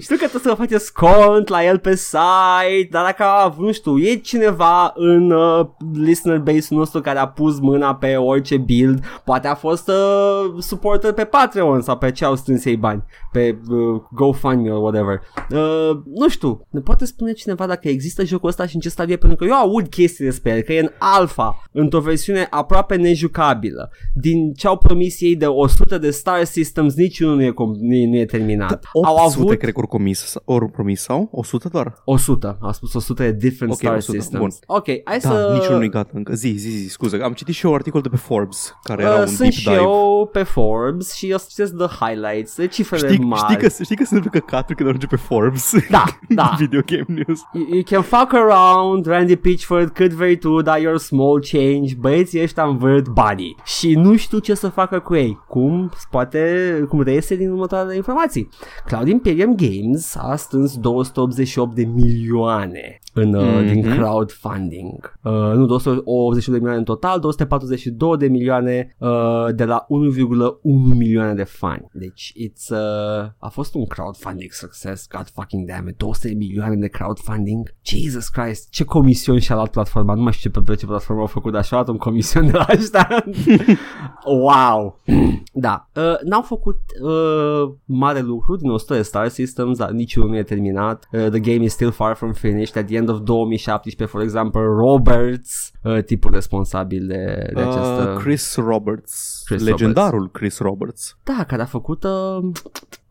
[0.02, 4.16] Știu că trebuie să faceți cont la el pe site, dar dacă, nu știu, e
[4.16, 9.56] cineva în uh, listener base-ul nostru care a pus mâna pe orice build, poate a
[9.56, 14.72] fost uh, supporter pe Patreon sau pe ce au strâns ei bani, pe uh, GoFundMe
[14.72, 15.22] or whatever.
[15.52, 19.14] Uh, nu știu, ne poate spune cineva dacă există jocul ăsta și în ce stadiu
[19.14, 22.96] e, pentru că eu aud chestii despre el, că e în alpha, într-o versiune aproape
[22.96, 23.92] nejucabilă.
[24.14, 27.96] Din ce au promis ei de 100 de Star Systems, niciunul nu e, com- nu
[27.96, 28.90] e, nu e terminat.
[28.92, 31.30] 800 au avut cred că ori comis, ori promis sau?
[31.32, 32.02] 100 doar?
[32.06, 34.42] 100, a spus 100 de different Ok, Star 100, Systems.
[34.42, 34.76] bun.
[34.78, 35.50] Ok, hai Da, să...
[35.54, 36.34] niciunul nu-i gata încă.
[36.34, 37.18] Zi, zi, zi, scuze.
[37.24, 39.52] Am citit și eu un articol de pe Forbes, care era Uh, un sunt deep
[39.52, 39.76] și dive.
[39.76, 43.42] eu pe Forbes și eu citesc the highlights, de cifrele Știi, mari.
[43.44, 45.74] știi, că, știi că se întâmplă căcatul când ajunge pe Forbes?
[45.90, 46.56] Da, da.
[46.58, 47.40] Video game news.
[47.54, 52.42] You, you can fuck around, Randy Pitchford cât vrei tu, dar your small change, băieții
[52.42, 55.40] ăștia învârt banii și nu știu ce să facă cu ei.
[55.48, 58.50] Cum poate, cum reiese din următoarele informații.
[58.86, 63.66] Cloud Imperium Games a strâns 288 de milioane în, uh, Mhm.
[63.72, 65.14] din crowdfunding.
[65.24, 71.34] Uh, nu, 288 de milioane în total, 242 de milioane uh, de la 1,1 milioane
[71.34, 71.88] de fani.
[71.94, 76.76] Deci, it's, uh, a fost un crowdfunding success, god fucking damn it, 200 de milioane
[76.76, 77.74] de crowdfunding.
[77.82, 81.28] Jesus Christ, ce comision și-a luat platforma, nu mai știu ce, pe ce platformă au
[81.28, 83.24] făcut, dar și-a luat un comision de la ăștia.
[84.26, 85.00] wow!
[85.54, 90.38] da, uh, n-au făcut uh, mare lucru din 100 de Star Systems, dar niciunul nu
[90.38, 91.08] e terminat.
[91.12, 92.76] Uh, the game is still far from finished.
[92.76, 98.12] At the end of 2017, for example, Roberts, uh, tipul responsabil de, de această...
[98.16, 99.42] Uh, Chris Roberts.
[99.46, 101.18] Chris legendarul Chris Roberts.
[101.24, 102.10] Da, care a făcut uh,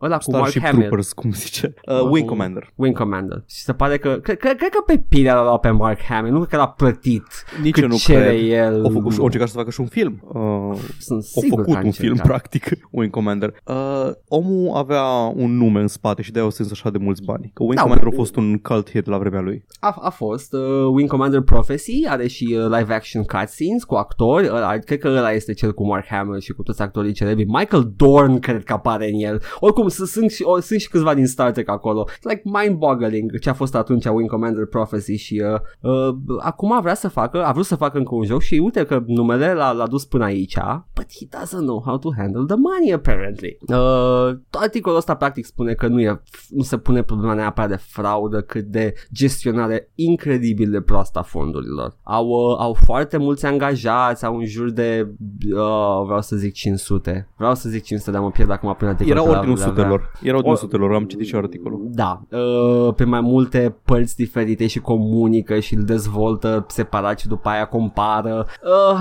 [0.01, 0.79] ăla cu Mark Starship Hamill.
[0.81, 1.73] Troopers, cum zice.
[1.87, 2.71] Uh, Cu- Wing Commander.
[2.75, 3.43] Wing Commander.
[3.47, 6.31] Și se pare că, cred, cred, cred că pe pile l-a luat pe Mark Hamill,
[6.33, 7.23] nu cred că l-a plătit
[7.61, 8.51] Nici cât eu nu cere cred.
[8.51, 8.83] el.
[8.83, 10.21] Au, făcut, au încercat să facă și un film.
[10.33, 12.25] Uh, Sunt au sigur că făcut a un film, încercat.
[12.25, 13.53] practic, Wing Commander.
[13.65, 15.03] Uh, omul avea
[15.35, 17.51] un nume în spate și de-aia au strâns așa de mulți bani.
[17.53, 19.65] Că Wing Da, Commander a u- fost un cult hit la vremea lui.
[19.83, 24.47] A, a fost uh, Wing Commander Prophecy, are și uh, live action cutscenes cu actori,
[24.47, 27.45] ăla, cred că ăla este cel cu Mark Hamill și cu toți actorii celebri.
[27.45, 29.41] Michael Dorn cred că apare în el.
[29.59, 32.07] Oricum s- sunt și, o, sunt și câțiva din Star Trek acolo.
[32.09, 35.59] It's like mind-boggling ce a fost atunci Wing Commander Prophecy și uh,
[35.91, 39.03] uh, acum vrea să facă, a vrut să facă încă un joc și uite că
[39.05, 40.57] numele l-a, l-a dus până aici,
[40.95, 43.57] but he doesn't know how to handle the money apparently.
[43.67, 48.41] Uh, articolul ăsta practic spune că nu, e, nu se pune problema neapărat de fraudă
[48.41, 51.97] cât de gestionare incredibil de proastă a fondurilor.
[52.03, 55.07] Au, uh, au foarte mulți angajați, au în jur de,
[55.53, 57.27] uh, vreau să zic 500.
[57.37, 59.11] Vreau să zic 500, dar mă pierd acum prin articol.
[59.11, 59.73] Erau că ordinul le-avea.
[59.73, 60.11] sutelor.
[60.21, 60.93] Erau ordinul O- sutelor.
[60.93, 61.79] Am citit și eu articolul.
[61.83, 67.49] Da, uh, pe mai multe părți diferite și comunică și îl dezvoltă separat și după
[67.49, 68.45] aia compară.
[68.63, 68.99] Uh,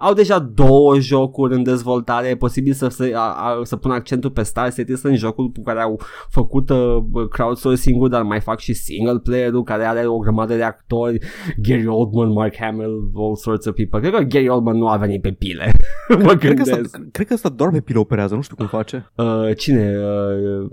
[0.00, 4.30] au deja două jocuri în dezvoltare, e posibil să, să, a, a, să pun accentul
[4.30, 6.96] pe Star Citizen, jocul cu care au făcut uh,
[7.30, 11.18] crowdsourcing-ul, dar mai fac și single player-ul care are o grămadă de actori,
[11.62, 14.00] Gary Oldman, Mark Hamill, all sorts of people.
[14.00, 15.72] Cred că Gary Oldman nu a venit pe pile,
[16.08, 16.84] mă Cred că, gândesc.
[16.84, 19.12] asta, cred că asta doar pe pile operează, nu știu cum face.
[19.16, 20.68] Uh, cine, uh,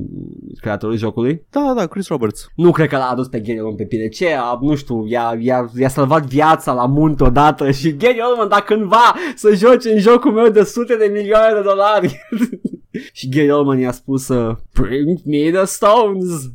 [0.62, 1.46] creatorul jocului?
[1.50, 2.50] Da, da, Chris Roberts.
[2.56, 4.08] Nu cred că l-a adus pe Gary Oldman pe pile.
[4.08, 4.28] Ce?
[4.40, 8.64] A, nu știu, i-a, i-a, i-a salvat viața la munte odată și Gary Oldman, dacă
[8.66, 12.28] cândva să joci în jocul meu de sute de milioane de dolari.
[13.14, 16.52] și Gary Oldman i-a spus uh, Bring me the stones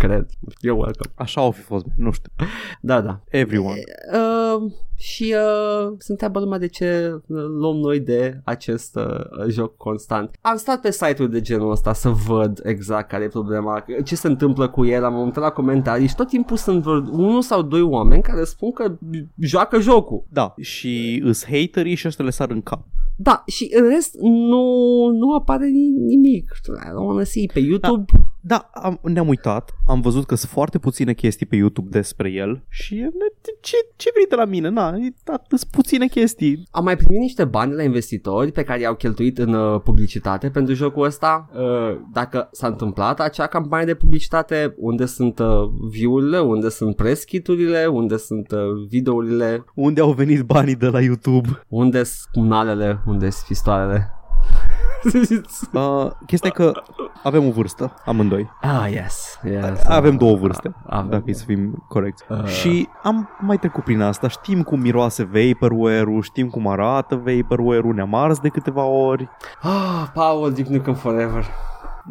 [0.00, 0.26] Cred,
[0.64, 2.32] you're welcome Așa au fi fost, nu știu.
[2.80, 3.80] Da, da Everyone.
[4.12, 9.76] uh, Și uh, se întreabă lumea de ce uh, luăm noi de acest uh, joc
[9.76, 14.16] constant Am stat pe site-uri de genul ăsta să văd exact care e problema Ce
[14.16, 17.62] se întâmplă cu el, am uitat la comentarii Și tot timpul sunt vreo unul sau
[17.62, 18.98] doi oameni care spun că
[19.38, 22.86] joacă jocul Da, și îs haterii și ăștia le sar în cap.
[23.16, 24.64] Da, și în rest nu,
[25.12, 26.50] nu apare ni- nimic.
[26.66, 27.50] I don't wanna see.
[27.52, 28.18] Pe YouTube, Da,
[28.72, 32.94] am, ne-am uitat, am văzut că sunt foarte puține chestii pe YouTube despre el și
[32.98, 33.08] e-
[33.60, 34.68] ce, ce vrei de la mine?
[34.68, 36.68] Na, e atât sunt puține chestii.
[36.70, 40.74] am mai primit niște bani la investitori pe care i-au cheltuit în uh, publicitate pentru
[40.74, 41.50] jocul ăsta.
[41.54, 45.46] Uh, dacă s-a întâmplat acea campanie de publicitate, unde sunt uh,
[45.90, 48.58] view-urile, unde sunt press kit-urile, unde sunt uh,
[48.88, 51.48] videourile, Unde au venit banii de la YouTube?
[51.68, 54.14] unde sunt cumnalele, unde sunt pistoalele.
[55.72, 56.72] Uh, chestia e că
[57.22, 58.50] avem o vârstă, amândoi.
[58.60, 59.38] ah, yes.
[59.44, 59.84] yes.
[59.86, 61.10] Avem două vârste, Avem.
[61.10, 62.24] dacă e să fim corecți.
[62.28, 62.44] Uh.
[62.44, 68.14] Și am mai trecut prin asta, știm cum miroase vaporware-ul, știm cum arată vaporware-ul, ne-am
[68.14, 69.28] ars de câteva ori.
[69.62, 71.44] Ah, Paul, Duke Nukem Forever.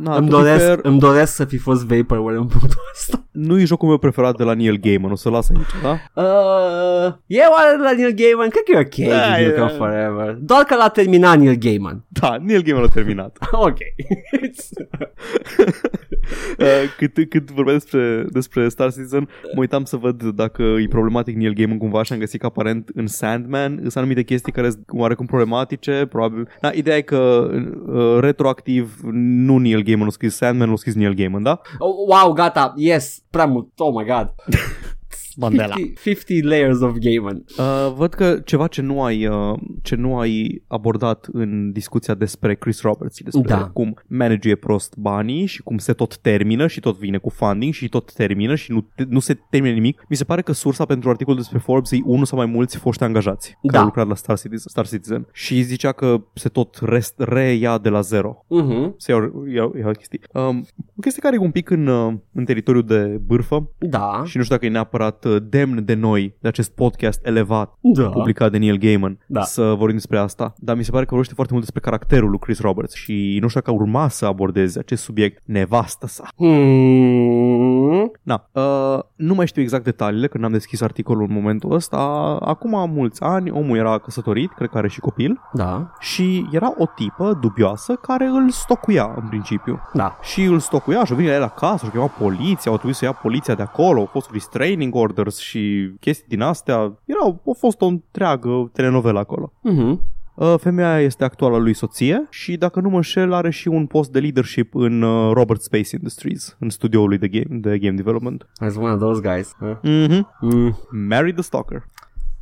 [0.02, 3.24] Na, îmi, to be doresc, fair, îmi doresc să fi fost Vaporware în punctul ăsta.
[3.32, 6.22] nu e jocul meu preferat de la Neil Gaiman, o să las aici, da?
[6.24, 8.50] Uh, e oare de la Neil Gaiman?
[8.50, 10.38] Cred că e ok Da, Duke e- Nukem Forever.
[10.42, 12.04] Doar că l-a terminat Neil Gaiman.
[12.08, 13.38] Da, Neil Gaiman a terminat.
[13.68, 13.78] ok.
[16.60, 16.66] Uh,
[16.98, 21.54] cât, cât vorbeam despre, despre Star Citizen, mă uitam să văd dacă e problematic Neil
[21.54, 25.26] Gaiman cumva și am găsit că aparent în Sandman sunt anumite chestii care sunt oarecum
[25.26, 26.48] problematice, probabil.
[26.62, 27.50] Da, ideea e că
[27.88, 31.58] uh, retroactiv nu Neil Gaiman a scris Sandman, l-a scris Neil Gaiman, da?
[31.82, 32.74] oh, wow, gata.
[32.78, 33.74] Yes, prea mult.
[33.80, 34.30] Oh my god.
[35.38, 35.74] Mandela.
[35.76, 37.44] 50, 50 layers of Gaiman.
[37.58, 42.56] Uh, văd că ceva ce nu ai uh, ce nu ai abordat în discuția despre
[42.56, 43.70] Chris Roberts, despre Da.
[43.74, 47.90] cum manage prost banii și cum se tot termină și tot vine cu funding și
[47.90, 50.06] tot termină și nu, te, nu se termină nimic.
[50.10, 53.04] Mi se pare că sursa pentru articolul despre Forbes e unul sau mai mulți foști
[53.04, 53.80] angajați care Da.
[53.80, 57.90] au lucrat la Star Citizen, Star Citizen și zicea că se tot rest, reia de
[57.90, 58.46] la zero.
[58.48, 58.94] Mhm.
[58.98, 60.20] Se iau, iau, iau chestii.
[60.34, 60.66] Um,
[60.98, 64.22] o chestie care e un pic în, uh, în teritoriul de bârfă Da.
[64.26, 68.08] și nu știu dacă e neapărat uh, demn de noi, de acest podcast elevat Da.
[68.10, 69.42] publicat de Neil Gaiman Da.
[69.42, 72.40] să vorbim despre asta, dar mi se pare că vorbește foarte mult despre caracterul lui
[72.40, 76.24] Chris Roberts și nu știu dacă urma să abordeze acest subiect, nevastă sa.
[76.36, 78.12] Hmm.
[78.24, 81.98] Na, uh, nu mai știu exact detaliile, că n-am deschis articolul în momentul ăsta.
[82.42, 85.92] Acum mulți ani, omul era căsătorit, cred că are și copil, Da.
[86.00, 89.80] și era o tipă dubioasă care îl stocuia în principiu.
[89.94, 90.18] Da.
[90.22, 93.12] Și îl stocuia și vine la el acasă și chema poliția, au trebuit să ia
[93.12, 96.76] poliția de acolo, au fost restraining orders și chestii din astea.
[97.06, 99.54] Era, a fost o întreagă telenovelă acolo.
[99.62, 100.02] Mhm.
[100.36, 104.12] Uh, Femeia este actuala lui soție și dacă nu mă înșel are și un post
[104.12, 108.50] de leadership în uh, Robert Space Industries, în studioul lui de game, de game development.
[108.56, 109.56] As one of those guys.
[109.60, 109.76] Huh?
[109.78, 110.22] Mm-hmm.
[110.42, 110.78] Mm.
[111.08, 111.86] Marry the Stalker.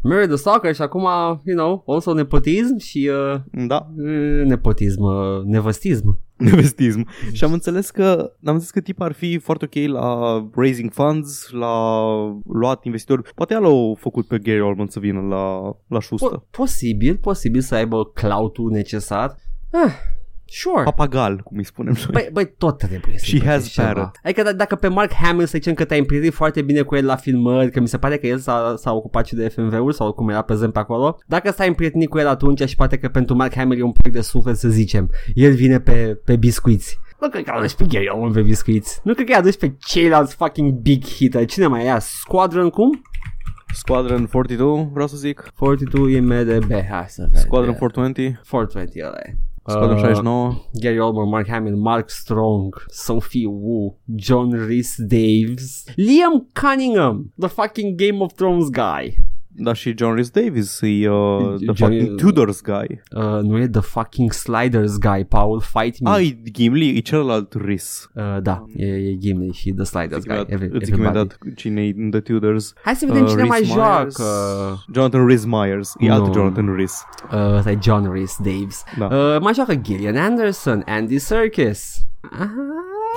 [0.04, 1.08] Mary the Stalker și acum,
[1.44, 6.20] you know, also nepotism și uh, Da, uh, nepotism, uh, nevăstism.
[6.38, 7.08] Nevestism.
[7.32, 11.50] și am înțeles că am înțeles că tip ar fi foarte ok la raising funds,
[11.50, 12.06] la
[12.46, 13.34] luat investitori.
[13.36, 16.42] Poate el l-au făcut pe Gary Oldman să vină la, la șustă.
[16.42, 19.36] Po- posibil, posibil să aibă cloud necesar.
[19.72, 19.94] Ah,
[20.48, 20.84] sure.
[20.84, 22.08] Papagal, cum îi spunem noi.
[22.12, 23.88] Băi, băi, tot trebuie să She faci has ceva.
[23.88, 24.20] parrot.
[24.24, 27.06] Adică d- dacă pe Mark Hamill să zicem că te-ai împrietenit foarte bine cu el
[27.06, 30.14] la filmări, că mi se pare că el s-a, s-a ocupat și de FMV-uri sau
[30.14, 33.36] cum era prezent pe acolo, dacă s-ai împrietenit cu el atunci și poate că pentru
[33.36, 37.00] Mark Hamill e un proiect de suflet să zicem, el vine pe, pe biscuiți.
[37.20, 39.00] Nu cred că l-a adus pe Gary Oldman pe biscuiți.
[39.04, 41.46] Nu cred că i-a adus pe ceilalți fucking big hitter.
[41.46, 42.00] Cine mai ia?
[42.00, 43.02] Squadron cum?
[43.74, 45.52] Squadron 42, vreau să zic.
[45.58, 46.72] 42 IMDB.
[46.72, 47.40] Hai să vedem.
[47.42, 49.38] Squadron 420, 420 ăla e.
[49.70, 50.60] Squadron 69.
[50.82, 57.98] Gary Oldman, Mark Hamill, Mark Strong, Sophie Wu, John Rhys Daves, Liam Cunningham, the fucking
[57.98, 59.18] Game of Thrones guy.
[59.60, 63.02] Da, și John Rhys Davis e uh, the John- fucking Tudors guy.
[63.16, 66.10] Uh, nu e the fucking Sliders guy, Paul, fight me.
[66.10, 68.10] Ah, e Gimli, e celălalt Rhys.
[68.14, 70.44] Uh, da, e, e Gimli și the Sliders guy.
[70.48, 71.18] Every, Îți zic everybody.
[71.18, 72.74] imediat cine e în The Tudors.
[72.84, 74.16] Hai să vedem Uh, cine mai Rhys Myers.
[74.18, 74.84] joacă.
[74.94, 75.94] Jonathan Rhys Myers.
[76.00, 76.14] E Nu.
[76.14, 77.04] altul Jonathan Rhys.
[77.34, 78.84] Uh, ăsta e John Rhys Daves.
[78.98, 79.06] Da.
[79.06, 81.96] Uh, mai joacă Gillian Anderson, Andy Serkis.
[82.32, 82.52] Aha.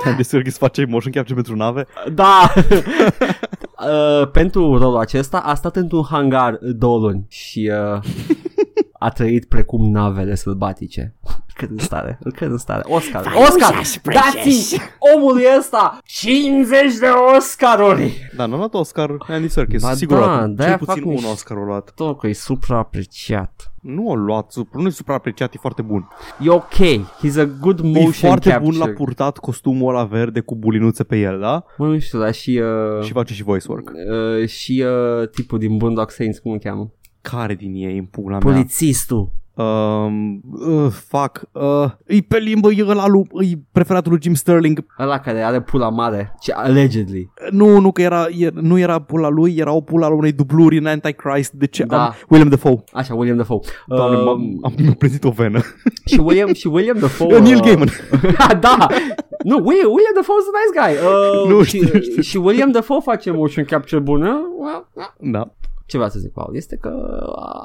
[0.05, 1.85] Andy Serkis face motion capture pentru nave.
[2.13, 2.53] Da!
[3.83, 8.01] uh, pentru rolul acesta a stat într-un hangar două luni și uh,
[9.05, 11.15] a trăit precum navele sălbatice.
[11.65, 12.81] Cred în stare, îl cred în stare.
[12.87, 14.79] Oscar, Oscar, dați
[15.15, 17.05] omul ăsta 50 de
[17.37, 18.29] Oscaruri.
[18.35, 20.17] Da, n-a luat Oscar Andy Serkis, Ba sigur.
[20.17, 21.91] da, Da, de-aia cel fac puțin un miș- Oscar a luat.
[21.95, 23.73] Tot că e supraapreciat.
[23.81, 26.07] Nu a luat, super, nu e supraapreciat, e foarte bun.
[26.41, 26.73] E ok,
[27.23, 28.69] he's a good E motion foarte capture.
[28.71, 31.63] bun la purtat costumul ăla verde cu bulinuțe pe el, da?
[31.77, 32.61] Mă, nu știu, dar și,
[32.97, 33.91] uh, Și face și voice work.
[34.41, 34.83] uh, și
[35.21, 36.91] uh, tipul din Boondock Saints, cum îl cheamă?
[37.21, 38.51] Care din ei în pula mea?
[38.53, 39.31] Polițistul.
[39.61, 41.41] Um, uh, fuck.
[41.51, 44.85] Uh, e pe limbă, e ăla lui, e preferatul lui Jim Sterling.
[44.99, 46.33] Ăla care are pula mare.
[46.41, 47.31] Ce, allegedly.
[47.51, 50.77] Nu, nu că era, e, nu era pula lui, era o pula lui unei dubluri
[50.77, 51.51] în Antichrist.
[51.51, 51.83] De ce?
[51.83, 52.05] Da.
[52.05, 52.83] Am, William Dafoe.
[52.93, 53.59] Așa, William Dafoe.
[53.87, 55.59] Doamne, Uh, m-am, am, mi-a plezit o venă.
[56.05, 57.39] și William, și William Dafoe...
[57.39, 57.87] Neil uh, Gaiman.
[58.59, 58.87] da!
[59.43, 60.93] Nu, William, William Dafoe is a nice guy.
[61.07, 62.21] Uh, Nu, și, știu, știu.
[62.21, 64.41] și William Dafoe face motion capture bună.
[64.59, 64.87] Well,
[65.19, 65.53] da.
[65.91, 66.89] Ce vreau să zic, Paul, este că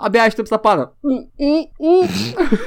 [0.03, 0.97] abia aștept să apară.
[1.01, 2.07] Mm, mm, mm.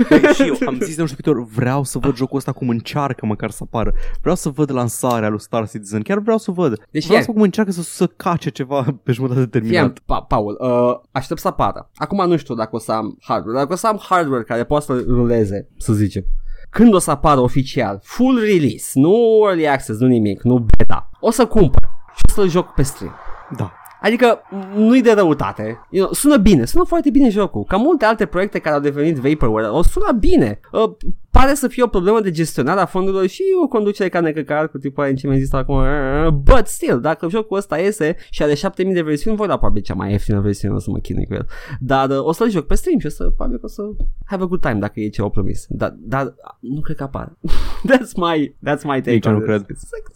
[0.07, 2.51] Păi și eu am zis de nu știu câte ori, vreau să văd jocul ăsta
[2.51, 3.93] cum încearcă măcar să apară.
[4.21, 6.01] Vreau să văd lansarea lui Star Citizen.
[6.01, 6.81] Chiar vreau să văd.
[6.91, 9.73] Deci vreau ia- să văd cum încearcă să, să cace ceva pe jumătate de terminat.
[9.73, 11.89] Fiam, pa- Paul, uh, aștept să apară.
[11.95, 13.57] Acum nu știu dacă o să am hardware.
[13.57, 16.23] Dacă o să am hardware care poate să ruleze, să zicem.
[16.69, 21.31] Când o să apară oficial, full release, nu early access, nu nimic, nu beta, o
[21.31, 23.15] să cumpăr și o să-l joc pe stream.
[23.57, 23.71] Da.
[24.01, 24.41] Adică
[24.75, 25.63] nu-i de răutate.
[25.89, 27.63] You know, sună bine, sună foarte bine jocul.
[27.63, 30.59] Ca multe alte proiecte care au devenit vaporware, o sună bine.
[30.71, 30.91] Uh,
[31.31, 34.77] pare să fie o problemă de gestionare a fondurilor și o conducere ca necăcar cu
[34.77, 35.75] tipul aia în ce mi-a zis acum.
[35.75, 39.81] uh, But still, dacă jocul ăsta iese și are 7000 de versiuni, voi da probabil
[39.81, 41.47] cea mai ieftină versiune, o să mă chinui cu el.
[41.79, 43.81] Dar uh, o să-l joc pe stream și o să, probabil că o să
[44.25, 45.65] have a good time dacă e ce au promis.
[45.69, 47.37] Dar, dar nu cred că apare.
[47.89, 49.55] that's my, that's my take Nici eu on nu this.
[49.55, 49.61] cred.
[49.61, 50.07] It's like,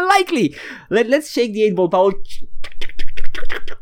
[0.00, 0.54] unlikely.
[0.88, 2.20] Let, let's shake the 8 ball, Paul.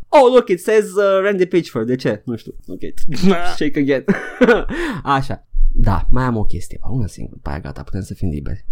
[0.08, 1.86] Oh, look, it says uh, Randy Pitchford.
[1.86, 2.22] De ce?
[2.24, 2.54] Nu știu.
[2.66, 2.80] Ok.
[3.56, 4.04] Shake again.
[5.16, 5.46] Așa.
[5.72, 6.78] Da, mai am o chestie.
[6.90, 7.40] Una singură.
[7.42, 8.66] Pe aia gata, putem să fim liberi.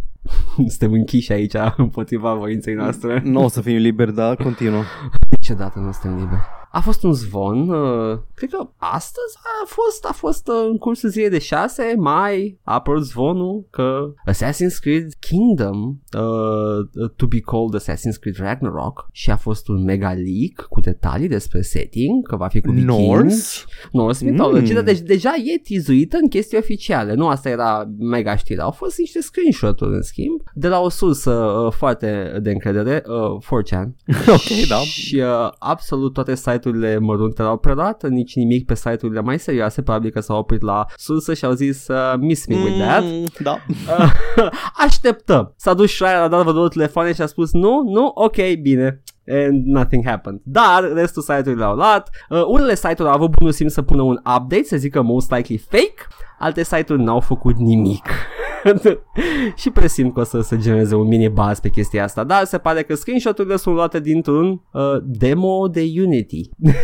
[0.56, 3.20] Suntem închiși aici împotriva voinței noastre.
[3.24, 4.82] Nu o să fim liberi, da, continuă.
[5.30, 6.40] Niciodată nu suntem liberi.
[6.76, 11.08] A fost un zvon, uh, cred că astăzi a fost, a fost uh, în cursul
[11.08, 17.82] zilei de 6 mai, a apărut zvonul că Assassin's Creed Kingdom uh, to be called
[17.82, 22.48] Assassin's Creed Ragnarok și a fost un mega leak cu detalii despre setting, că va
[22.48, 23.08] fi cu vikingi.
[23.08, 23.64] Norse?
[23.92, 24.30] Norse Mm.
[24.30, 27.14] mythology, dar deci deja e tizuită în chestii oficiale.
[27.14, 28.60] Nu asta era mega știre.
[28.60, 33.42] Au fost niște screenshot-uri în schimb de la o sursă uh, foarte de încredere, uh,
[33.44, 33.88] 4chan.
[34.36, 34.76] Ok, da.
[34.76, 36.34] Și uh, absolut toate
[36.66, 40.84] site-urile mărunte l-au preluat, nici nimic pe site-urile mai serioase, probabil că s-au oprit la
[40.96, 43.02] sursă și au zis uh, miss me with that.
[43.02, 43.56] Mm, da.
[43.98, 44.12] Uh,
[44.86, 45.52] așteptăm.
[45.56, 49.02] S-a dus Schreier, a dat vreo două telefoane și a spus nu, nu, ok, bine.
[49.28, 50.40] And nothing happened.
[50.42, 52.10] Dar restul site-urilor au luat.
[52.28, 55.58] Uh, unele site-uri au avut bunul simț să pună un update, să zică most likely
[55.58, 56.06] fake.
[56.38, 58.04] Alte site-uri n-au făcut nimic.
[59.60, 62.24] și presimt că o să se genereze un mini buzz pe chestia asta.
[62.24, 66.50] Dar se pare că screenshot-urile sunt luate dintr-un uh, demo de Unity.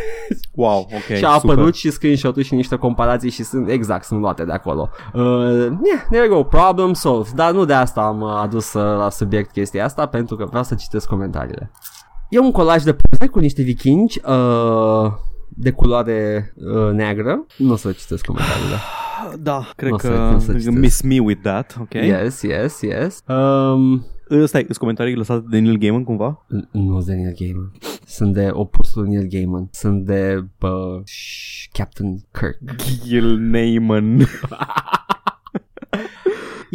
[0.55, 1.51] Wow, ok, și a super.
[1.51, 4.91] apărut și screenshot-ul și niște comparații și sunt exact, sunt luate de acolo.
[5.15, 7.33] Uh, yeah, there you go, problem solved.
[7.33, 10.63] Dar nu de asta am uh, adus uh, la subiect chestia asta, pentru că vreau
[10.63, 11.71] să citesc comentariile.
[12.29, 15.13] E un colaj de poze cu niște vikingi uh,
[15.49, 17.47] de culoare uh, neagră.
[17.57, 18.77] Nu o să citesc comentariile.
[19.40, 20.78] Da, cred N-o să- că n-o să citesc.
[20.78, 21.93] miss me with that, ok?
[21.94, 23.23] Yes, yes, yes.
[23.28, 26.47] Um, Uh, Stai, sunt comentarii lăsate de Neil Gaiman cumva?
[26.47, 27.73] n- nu sunt de Neil Gaiman.
[28.07, 29.69] Sunt de opusul Neil Gaiman.
[29.73, 31.03] Sunt de uh,
[31.73, 32.59] Captain Kirk.
[33.05, 34.19] Gil Neyman.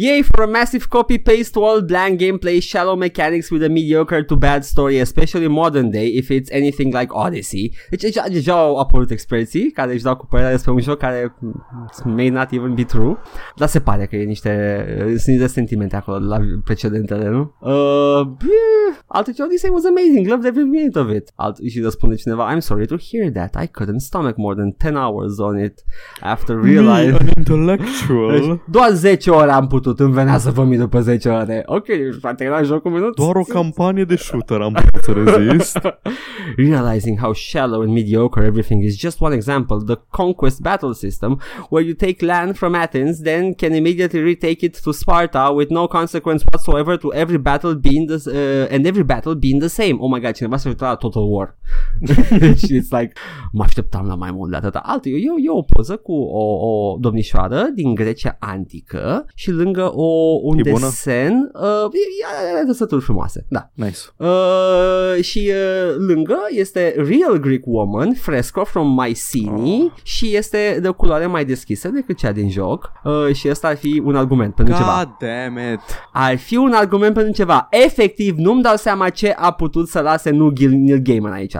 [0.00, 4.36] Yay for a massive copy paste wall, bland gameplay, shallow mechanics with a mediocre to
[4.36, 7.72] bad story, especially modern day if it's anything like Odyssey.
[7.90, 11.34] Deci deja, deja au apărut experții care își dau cu părerea despre un joc care
[11.40, 11.64] mm,
[12.04, 13.18] may not even be true,
[13.56, 17.54] dar se pare că e niște, sunt niște sentimente acolo la precedentele, nu?
[17.60, 18.98] Uh, yeah.
[19.06, 21.32] Altul ce Odyssey was amazing, loved every minute of it.
[21.34, 24.96] Alt, și răspunde cineva, I'm sorry to hear that, I couldn't stomach more than 10
[24.96, 25.84] hours on it
[26.20, 27.20] after realizing...
[27.20, 28.62] an intellectual.
[28.70, 31.62] Doar 10 ore am putut, îmi venea să vă mi după 10 ore.
[31.66, 31.86] Ok,
[32.20, 33.16] s-a terminat jocul minut.
[33.16, 35.78] Doar o campanie de shooter am putut să rezist.
[36.56, 39.76] Realizing how shallow and mediocre everything is just one example.
[39.86, 41.40] The conquest battle system,
[41.70, 45.86] where you take land from Athens, then can immediately retake it to Sparta with no
[45.86, 49.96] consequence whatsoever to every battle being the uh, and every battle being the same.
[50.00, 51.56] Oh my god, cineva s-a uitat la Total War.
[52.38, 53.12] deci it's like,
[53.52, 54.78] mă așteptam la mai mult de atâta.
[54.84, 59.92] Altul, e, e o poză cu o, o domnișoară din Grecia antică și lângă lângă
[59.96, 60.84] o, un E bună?
[60.84, 61.50] desen.
[61.54, 63.70] Uh, e, are trăsături frumoase, da.
[63.74, 63.98] Nice.
[64.16, 69.90] Uh, și uh, lângă este Real Greek Woman, fresco from Mycenae Oh.
[70.02, 73.76] și este de o culoare mai deschisă decât cea din joc uh, și ăsta ar
[73.76, 75.02] fi un argument pentru ceva.
[75.04, 75.80] God damn it.
[76.12, 77.66] Ar fi un argument pentru ceva.
[77.70, 81.54] Efectiv, nu-mi dau seama ce a putut să lase nu Gil- Neil Gaiman aici.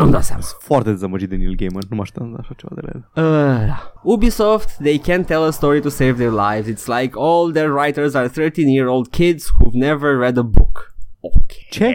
[0.00, 0.42] Nu-mi dau seama.
[0.42, 1.82] Sunt foarte dezamăgit de Neil Gaiman.
[1.88, 3.24] Nu mă așteptam la așa ceva de la el.
[3.24, 6.66] Uh, Ubisoft, they can't tell a story to save their lives.
[6.72, 10.94] It's like all their writers are 13-year-old kids who've never read a book.
[11.20, 11.52] Ok.
[11.70, 11.94] Ce?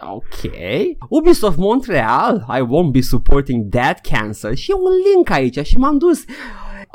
[0.00, 0.50] Ok.
[1.08, 4.54] Ubisoft Montreal, I won't be supporting that cancer.
[4.54, 6.24] Și e un link aici și m-am dus.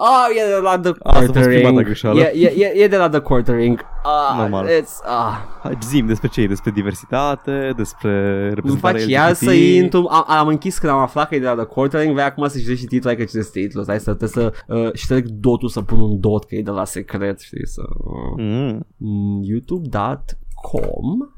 [0.03, 1.83] Oh, e de la The Asta a fost prima ta Quartering.
[1.85, 2.19] greșeală.
[2.19, 3.79] E, e, e, e de la The Quartering.
[4.05, 4.65] Uh, Normal.
[4.67, 6.47] It's, uh, Hai, Zim despre ce e?
[6.47, 8.09] Despre diversitate, despre
[8.43, 9.43] îmi reprezentare fac iar LGBT?
[9.43, 12.23] să intru am, am închis când am aflat că e de la The Quartering Vei
[12.23, 15.25] acum să citești și titlul Hai că citesc titlul Hai să, trebuie să uh, șterg
[15.25, 18.85] dotul Să pun un dot Că e de la secret Știi să uh, Mm.
[18.97, 21.29] mm, youtube.com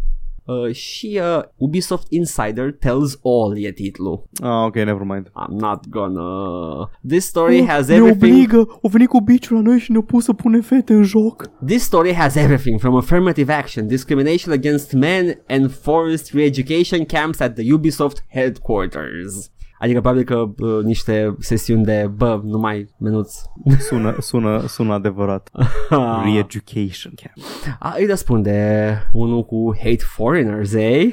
[0.46, 5.28] uh, și uh, Ubisoft Insider Tells All e titlul Ah, ok, never mind.
[5.28, 9.62] I'm not gonna This story Oh, has ne everything obligă, o venit cu biciul la
[9.62, 11.50] noi și ne-a pus să pune fete în joc.
[11.66, 17.54] This story has everything from affirmative action, discrimination against men, and forced re-education camps at
[17.56, 19.52] the Ubisoft headquarters.
[19.84, 23.36] Adică probabil că uh, niște sesiuni de bă, nu mai menuț.
[23.80, 25.50] Sună, sună, sună adevărat.
[26.24, 27.48] Re-education camp.
[27.80, 31.12] A, îi răspunde unul cu hate foreigners, eh?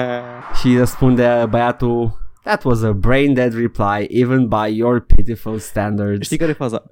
[0.60, 6.24] Și răspunde băiatul That was a brain dead reply even by your pitiful standards.
[6.24, 6.82] Știi care e faza?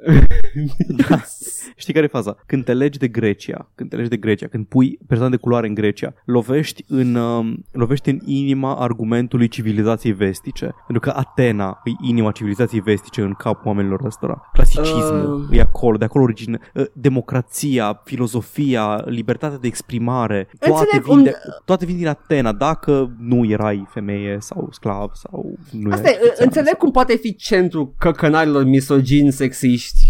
[1.09, 1.21] da.
[1.77, 2.37] Știi care e faza?
[2.47, 5.67] Când te legi de Grecia, când te legi de Grecia, când pui persoane de culoare
[5.67, 10.75] în Grecia, lovești în, um, lovești în inima argumentului civilizației vestice.
[10.87, 14.49] Pentru că Atena e inima civilizației vestice în capul oamenilor ăstora.
[14.53, 15.57] Clasicismul Uh.
[15.57, 16.59] e acolo, de acolo origine.
[16.75, 22.53] uh, Democrația, filozofia, libertatea de exprimare, toate Înțeleg, vin, un- de, toate vin din Atena.
[22.53, 27.17] Dacă nu erai femeie sau sclav sau nu Asta erai e, egiptean înțeleg cum poate
[27.17, 30.07] fi centru căcănarilor misogini, sexiști,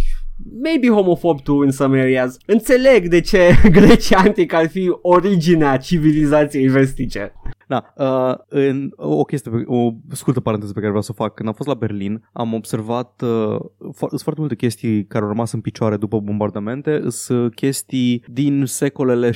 [0.62, 2.36] maybe homofob too in some areas.
[2.47, 7.32] Înțeleg de ce Grecia antică ar fi originea civilizației vestice.
[7.69, 11.35] Da, uh, în, o chestie, pe- o scurtă paranteză pe care vreau să o fac.
[11.35, 13.57] Când am fost la Berlin, am observat uh,
[13.89, 17.03] fo- sunt foarte multe chestii care au rămas în picioare după bombardamente.
[17.09, 19.35] Sunt chestii din secolele 17-18,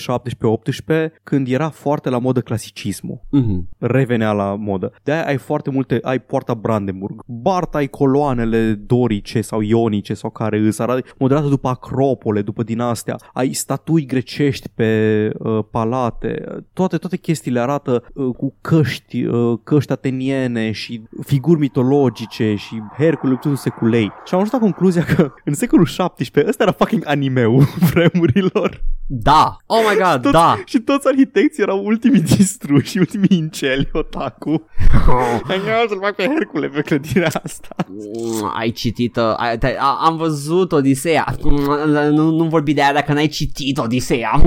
[1.23, 3.21] când era foarte la modă clasicismul.
[3.37, 3.69] Mm-hmm.
[3.79, 4.93] Revenea la modă.
[5.03, 10.31] De aia ai foarte multe, ai poarta Brandenburg, Bart ai coloanele dorice sau ionice sau
[10.31, 13.17] care îs arată modelate după acropole, după din astea.
[13.33, 16.45] Ai statui grecești pe uh, palate.
[16.73, 23.31] Toate, toate chestiile arată uh, cu căști, uh, căști ateniene și figuri mitologice și Hercule
[23.33, 24.05] luptându seculei.
[24.25, 28.83] Și am ajuns la concluzia că în secolul 17 ăsta era fucking animeul vremurilor.
[29.11, 29.57] Da.
[29.67, 30.59] Oh my god, Toți, da.
[30.65, 34.51] Și toți arhitecții erau ultimii distruși și ultimii inceli, otaku.
[35.49, 37.75] Hai să-l fac pe Hercule pe clădirea asta.
[37.89, 42.83] Mm, Ai citit uh, ai, te- a, Am văzut Odiseea Mm, nu, nu vorbi de
[42.83, 44.41] aia dacă n-ai citit Odiseea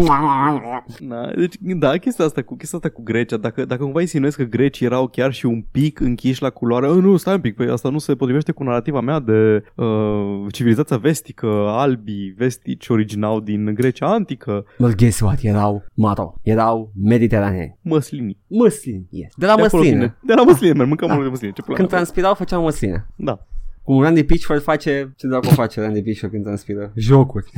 [0.99, 4.43] Da, deci, da, chestia asta cu, chestia asta cu Grecia, dacă, dacă cumva insinuezi că
[4.43, 7.67] grecii erau chiar și un pic închiși la culoare, "Oh, nu, stai un pic, păi
[7.69, 13.73] asta nu se potrivește cu narativa mea de uh, civilizația vestică, albii vestici originau din
[13.73, 15.39] Grecia antică, Well, guess what?
[15.41, 18.37] Erau Maro Erau mediteranei măslini.
[18.47, 19.31] Măslini yes.
[19.37, 20.17] De la De acolo măsline vine.
[20.25, 21.15] De la măsline, merg, mâncăm Da.
[21.15, 21.21] da.
[21.21, 21.97] de măsline, ce pula Când mea.
[21.97, 23.45] transpirau făceau măsline Da.
[23.83, 26.91] Cum Randy Pitchford face Ce dracu face Randy Pitchford când transpiră?
[26.95, 27.45] Jocuri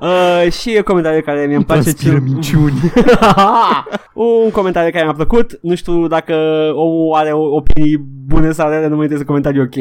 [0.00, 2.80] uh, Și comentariu care mi-e place Transpiră minciuni.
[4.44, 6.34] Un comentariu care mi-a plăcut Nu știu dacă
[6.74, 7.96] omul are o- opinii
[8.26, 9.74] bune sau rele Nu mă interesează comentarii ok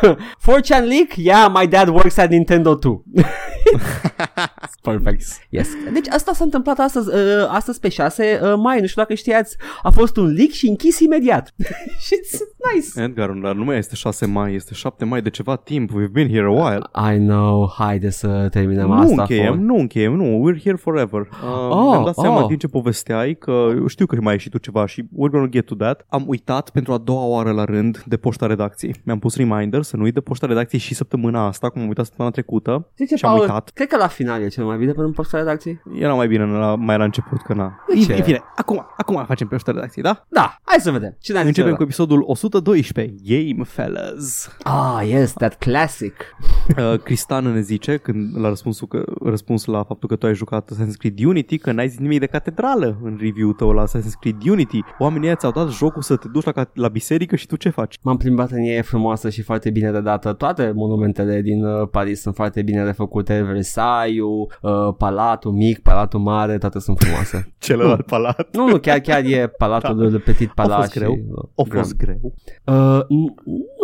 [0.56, 1.16] 4chan leak?
[1.16, 3.02] Yeah, my dad works at Nintendo too
[4.82, 5.68] Perfect Yes.
[5.92, 9.56] Deci asta s-a întâmplat astăzi, uh, astăzi pe 6 uh, mai, nu știu dacă știați,
[9.82, 11.54] a fost un leak și închis imediat.
[12.04, 12.38] și it's
[12.74, 13.00] nice.
[13.02, 15.90] Edgar, dar nu mai este 6 mai, este 7 mai de ceva timp.
[15.90, 17.14] We've been here a while.
[17.14, 19.14] I know, haide să terminăm nu asta.
[19.20, 21.20] încheiem, for- nu încheiem, nu, we're here forever.
[21.20, 22.46] Uh, Oh, mi-am dat seama oh.
[22.48, 25.46] din ce povesteai că eu știu că mai ai și tu ceva și we're gonna
[25.46, 26.04] get to that.
[26.08, 28.94] Am uitat pentru a doua oară la rând de poșta redacției.
[29.04, 32.04] Mi-am pus reminder să nu uit de poșta redacției și săptămâna asta, cum am uitat
[32.04, 32.90] săptămâna trecută.
[32.96, 33.55] Zice, și am Paul, uitat.
[33.74, 35.82] Cred că la final e cel mai bine până în posta redacției.
[35.94, 37.84] Era mai bine la, mai la început că na.
[37.88, 38.14] De ce?
[38.14, 40.24] În fine, acum, acum facem poșta redacției, da?
[40.28, 41.16] Da, hai să vedem.
[41.20, 41.76] Cine a zis Începem ăla?
[41.76, 44.56] cu episodul 112, Game Fellas.
[44.62, 46.14] Ah, yes, that classic.
[46.78, 50.70] Uh, Cristan ne zice, când la răspunsul că, răspuns la faptul că tu ai jucat
[50.72, 54.36] Assassin's Creed Unity, că n-ai zis nimic de catedrală în review-ul tău la Assassin's Creed
[54.48, 54.80] Unity.
[54.98, 57.68] Oamenii ăia ți-au dat jocul să te duci la, ca- la biserică și tu ce
[57.68, 57.98] faci?
[58.02, 60.32] M-am plimbat în ea, e frumoasă și foarte bine de dată.
[60.32, 63.45] Toate monumentele din uh, Paris sunt foarte bine refăcute.
[63.46, 67.52] Versailles, uh, Palatul Mic, Palatul Mare, toate sunt frumoase.
[67.58, 68.48] Celălalt palat.
[68.56, 70.08] nu, nu, chiar, chiar e Palatul da.
[70.08, 70.78] de Petit Palat.
[70.78, 71.12] fost greu.
[71.12, 71.84] Și, uh, A grand.
[71.84, 72.18] fost greu.
[72.64, 73.34] Uh, n-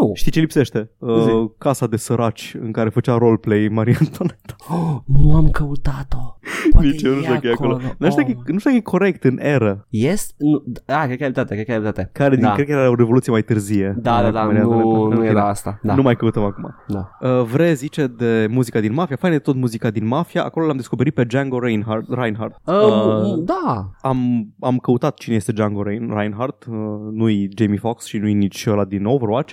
[0.00, 0.10] nu.
[0.14, 0.90] Știi ce lipsește?
[0.98, 1.30] Uh, Zi.
[1.58, 4.54] casa de săraci în care făcea roleplay Marie Antoinette.
[4.68, 6.38] Oh, nu am căutat-o.
[6.70, 7.76] Poate Nici eu nu știu e dacă e acolo.
[7.98, 8.44] Nu știu, dacă Oh.
[8.48, 9.86] e- nu știu dacă e corect în eră.
[9.88, 10.34] Yes?
[10.38, 12.10] Nu, ah, cred că ai dreptate, cred că ai dreptate.
[12.12, 12.52] Care din, da.
[12.52, 13.94] cred că era o revoluție mai târzie.
[13.98, 14.98] Da, da, da, Marie nu, Antoinette.
[15.14, 15.40] nu În era fine.
[15.40, 15.78] asta.
[15.82, 15.94] Da.
[15.94, 16.74] Nu mai căutăm acum.
[16.88, 17.10] da.
[17.28, 19.16] Uh, Vre zice de muzica din Mafia.
[19.16, 20.44] Fain de tot muzica din Mafia.
[20.44, 22.06] Acolo l-am descoperit pe Django Reinhardt.
[22.10, 22.56] Reinhardt.
[22.64, 23.90] Uh, Uh, da.
[24.00, 26.64] am, am căutat cine este Django Rein- Reinhardt.
[26.64, 26.74] Uh,
[27.12, 29.52] nu-i Jamie Foxx și nu-i nici ăla din Overwatch.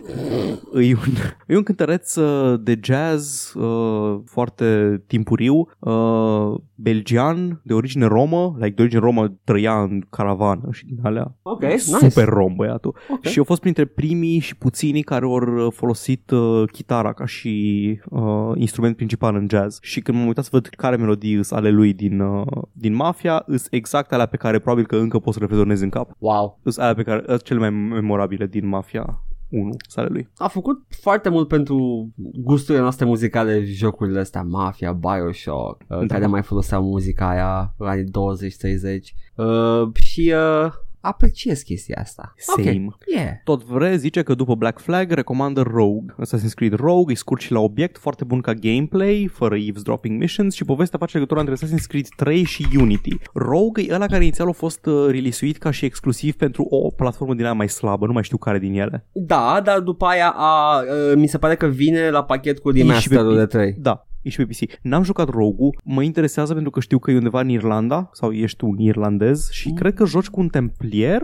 [0.73, 1.13] e, un,
[1.47, 8.73] e un cântăreț uh, de jazz uh, foarte timpuriu, uh, belgian, de origine romă, like
[8.75, 11.35] de origine romă trăia în caravană și din alea.
[11.41, 11.77] Ok, nice.
[11.77, 12.95] Super rom băiatul.
[13.09, 13.25] Ok.
[13.25, 18.51] Și au fost printre primii și puținii care au folosit uh, chitara ca și uh,
[18.55, 19.77] instrument principal în jazz.
[19.89, 23.43] Și când m-am uitat să văd care melodii sunt ale lui din, uh, din Mafia,
[23.47, 26.11] sunt exact alea pe care probabil că încă pot să le rezonez în cap.
[26.17, 26.59] Wow.
[26.63, 30.29] Sunt alea pe care, sunt cele mai memorabile din Mafia 1 sale lui.
[30.37, 36.05] A făcut foarte mult pentru gusturile noastre muzicale, jocurile astea, Mafia, Bioshock, uh, Da.
[36.05, 42.33] care mai foloseau muzica aia în anii 20-30 uh, și uh, apreciez chestia asta.
[42.37, 42.85] Same.
[42.87, 43.27] Ok, yeah.
[43.43, 46.15] Tot vre zice că după Black Flag recomandă Rogue.
[46.25, 50.55] Assassin's Creed Rogue e scurt și la obiect, foarte bun ca gameplay, fără eavesdropping missions
[50.55, 53.17] și povestea face legătura între Assassin's Creed 3 și Unity.
[53.33, 57.33] Rogue e ăla care inițial a fost uh, releasuit ca și exclusiv pentru o platformă
[57.33, 59.05] din aia mai slabă, nu mai știu care din ele.
[59.11, 62.73] Da, dar după aia a, uh, mi se pare că vine la pachet cu E
[62.73, 63.75] și remasterul pe- de 3.
[63.77, 64.71] Da, e și pe PC.
[64.81, 68.63] N-am jucat Rogue, mă interesează pentru că știu că e undeva în Irlanda sau ești
[68.63, 69.75] un irlandez și Mm.
[69.75, 71.21] cred că joci cu un templier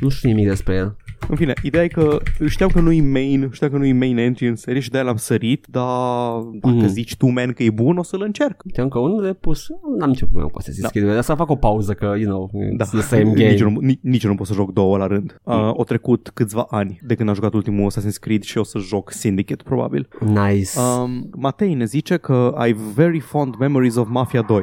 [0.00, 0.96] Nu știu nimic despre el.
[1.28, 2.18] În fine, ideea e că
[2.48, 5.66] știam că nu-i main, știam că nu-i main entry în serie și de-aia l-am sărit,
[5.70, 6.86] dar dacă Mhm.
[6.86, 8.62] zici tu, man, că e bun, o să-l încerc.
[8.64, 9.66] Uite, încă unul de pus.
[9.98, 10.88] N-am nicio problemă cu să Da.
[10.88, 11.04] schid.
[11.04, 13.50] Dar să fac o pauză că, you know, Da, it's the same game.
[13.50, 15.40] nici, eu nu, nici, nici eu nu pot să joc două la rând.
[15.44, 15.60] Uh, Mm.
[15.62, 19.12] au trecut câțiva ani de când am jucat ultimul Assassin's Creed și o să joc
[19.12, 20.08] Syndicate, probabil.
[20.20, 20.70] Nice.
[21.02, 24.62] Um, Matei ne zice că ai very fond memories of Mafia 2.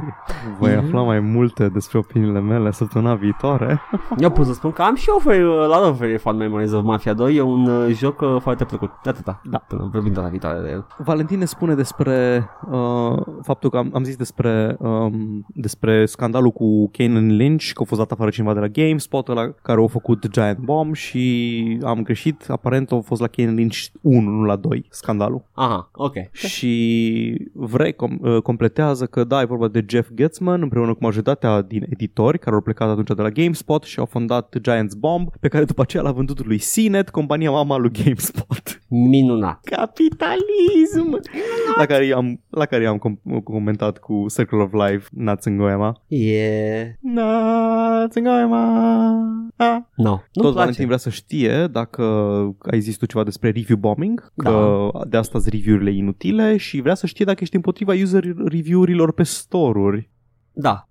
[0.60, 0.86] Voi Mhm.
[0.86, 3.82] afla mai multe despre opiniile mele săptămâna viitoare.
[4.20, 6.46] Eu pot să spun că am și eu very, a lot of very fun memories
[6.54, 7.36] of Mafia 2.
[7.36, 8.92] E un uh, joc uh, foarte plăcut.
[9.04, 9.42] De atâta.
[9.44, 9.58] Da.
[9.58, 10.88] Până vorbim data viitoare de el.
[10.98, 16.90] Valentin ne spune despre uh, faptul că am, am zis despre um, despre scandalul cu
[16.90, 20.28] Kanan Lynch, că a fost dat afară cineva de la GameSpot, ăla care a făcut
[20.28, 24.86] Giant Bomb și am greșit, aparent a fost la Kanan Lynch 1, nu la 2,
[24.90, 25.44] scandalul.
[25.54, 26.14] Aha, ok.
[26.32, 31.62] Și vrei com- uh, completează că da, e vorba de Jeff Getzman împreună cu majoritatea
[31.62, 35.48] din editori care au plecat atunci de la GameSpot și au fondat Giants Bomb, pe
[35.48, 38.82] care după aceea l-a vândut lui CNET, compania mama lui GameSpot.
[38.88, 39.60] Minunat.
[39.64, 41.20] Capitalism!
[41.78, 46.02] La care i-am, la care i-am com- comentat cu Circle of Life, Natsungoema.
[46.08, 46.88] Yeah.
[47.02, 49.12] Natsungoema!
[49.56, 49.78] Ah.
[49.96, 50.58] No, nu Tot place.
[50.58, 52.04] Valentin vrea să știe dacă
[52.72, 54.50] ai zis tu ceva despre review bombing, Da.
[54.50, 59.14] că de asta sunt review-urile inutile și vrea să știe dacă ești împotriva user review-urilor
[59.14, 60.10] pe store-uri.
[60.54, 60.90] Da.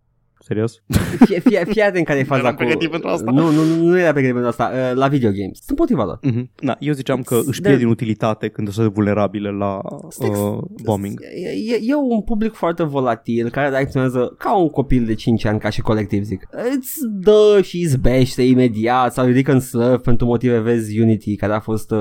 [0.49, 0.83] Serios?
[1.25, 2.57] Fie, fie, fie atent care e faza Eram cu...
[2.57, 3.31] pregătit pentru asta.
[3.31, 4.71] Nu, nu, nu, nu era pregătit pentru asta.
[4.91, 5.59] Uh, la video games.
[5.65, 6.19] Sunt potriva lor.
[6.23, 6.51] Mhm.
[6.61, 9.81] Da, eu ziceam că își De- pierd din utilitate când sunt vulnerabile la
[10.21, 11.21] uh, bombing.
[11.21, 15.59] E, e, e un public foarte volatil care reacționează ca un copil de 5 ani,
[15.59, 16.49] ca și colectiv zic.
[16.77, 21.61] Îți dă și izbește imediat sau ridică în slăv pentru motive vezi Unity care a
[21.61, 21.99] fost uh,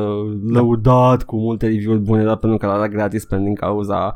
[0.51, 4.13] lăudat cu multe review-uri bune dar pentru că l-a gratis pentru din cauza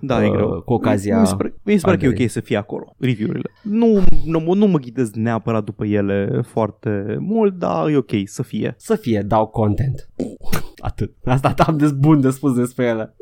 [0.00, 0.62] Da, e uh, greu.
[0.64, 2.24] cu ocazia Mi se pare, mi se pare că e arderii.
[2.26, 3.50] ok să fie acolo, review-urile.
[3.62, 8.74] Nu, nu, nu mă ghidez neapărat după ele foarte mult, dar e ok să fie.
[8.76, 10.08] să fie, dau content.
[10.80, 11.12] Atât.
[11.24, 13.14] Asta am de bun de spus despre ele.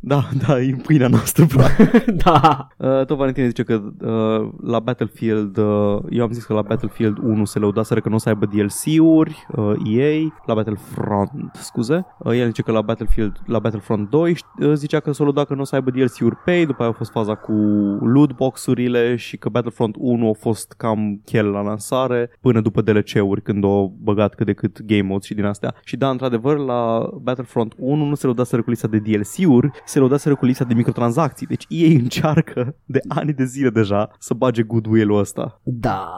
[0.00, 2.04] Da, da, e pâinea noastră, practic.
[2.24, 2.66] da.
[2.76, 7.18] Uh, tot Valentin zice că uh, la Battlefield, uh, eu am zis că la Battlefield
[7.18, 12.06] 1 se lăudaseră că nu o să aibă DLC-uri, uh, EA, la Battlefront, scuze.
[12.18, 15.54] Uh, el zice că la Battlefield, la Battlefront 2 uh, zicea că s-o lăuda că
[15.54, 17.52] nu o să aibă DLC-uri pay, după aia a fost faza cu
[18.00, 23.42] loot box-urile și că Battlefront 1 a fost cam chel la lansare până după DLC-uri
[23.42, 25.74] când au băgat cât de cât game modes și din astea.
[25.84, 26.81] Și da, într-adevăr, la la
[27.22, 31.46] Battlefront 1 nu se lăudaseră cu lista de DLC-uri, se lăudaseră cu lista de microtransacții.
[31.46, 36.08] Deci ei încearcă de ani de zile deja să bage goodwill-ul ăsta Da.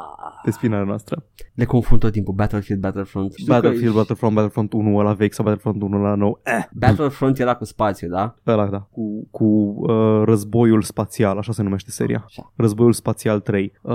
[0.42, 1.24] pe spinarea noastră.
[1.54, 3.32] Le confund tot timpul Battlefield, Battlefront.
[3.32, 6.40] Știu Battlefield, că Battlefront, Battlefront 1 ăla vechi sau Battlefront 1 ăla nou.
[6.42, 8.34] Eh, Battlefront era cu spațiu, da?
[8.46, 8.88] ăla, da.
[8.90, 12.22] Cu, cu uh, războiul spațial, așa se numește seria.
[12.26, 12.52] Așa.
[12.56, 13.72] Războiul spațial 3.
[13.82, 13.94] Uh,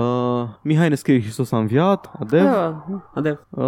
[0.62, 2.42] Mihai ne scrie Hristos a înviat, adev.
[2.42, 3.46] Da, adev.
[3.50, 3.64] Uh,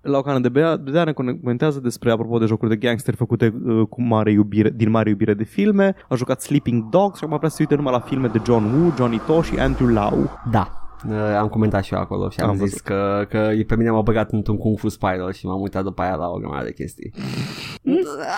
[0.00, 3.54] la o cană de bea, de ne comentează despre, apropo de jocuri de gangster făcute
[3.64, 5.94] uh, cu mare iubire, din mare iubire de filme.
[6.08, 8.64] A jucat Sleeping Dogs și acum vrea să se uite numai la filme de John
[8.64, 10.30] Woo, Johnny To și Andrew Lau.
[10.50, 10.87] Da.
[11.06, 12.80] Uh, am comentat și eu acolo și am, Am zis văzut.
[12.80, 16.14] că, că pe mine m-a băgat într-un Kung Fu Spiral și m-am uitat după aia
[16.14, 17.12] la o grămadă de chestii.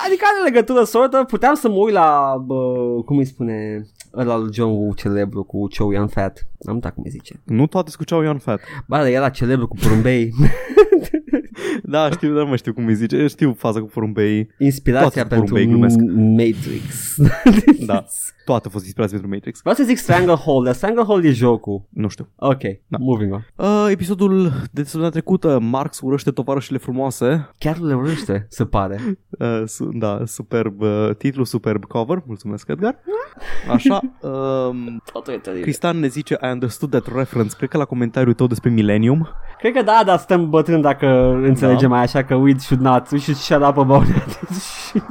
[0.07, 2.55] Adică are legătură sortă, puteam să mă uit la, bă,
[3.05, 6.49] cum îi spune, ăla lui John Woo celebru cu Chow Yun Fat.
[6.67, 7.41] Am uitat cum îi zice.
[7.45, 8.61] Nu toate scuceau Ion Fat.
[8.87, 10.33] Ba, dar era celebru cu porumbei.
[11.83, 13.27] Da, știu, dar nu mai știu cum îi zice.
[13.27, 14.49] Știu faza cu porumbei.
[14.59, 15.99] Inspirația Toate pentru porumbei glumesc.
[16.37, 17.15] Matrix.
[17.87, 18.05] Da,
[18.51, 19.61] toate au fost inspirați pentru Matrix.
[19.61, 21.83] Vreau să zic Stranglehold, dar Stranglehold e jocul.
[21.89, 22.29] Nu știu.
[22.37, 22.97] Ok, Da.
[23.01, 23.47] moving on.
[23.57, 27.51] Uh, episodul de săptămâna trecută, Marx urăște tovarășile frumoase.
[27.59, 29.01] Chiar le urăște, se pare.
[29.41, 32.23] Uh, su- da, superb, uh, titlu superb cover.
[32.27, 32.97] Mulțumesc, Edgar.
[33.71, 34.01] Așa.
[34.21, 35.63] Um, Totul e teribil.
[35.63, 37.57] Cristian ne zice I understood that reference.
[37.57, 39.29] Cred că la comentariul tău despre Millennium.
[39.59, 41.07] Cred că da, dar suntem bătrâni dacă
[41.43, 44.41] înțelegem mai așa că we should not, we should shut up about it.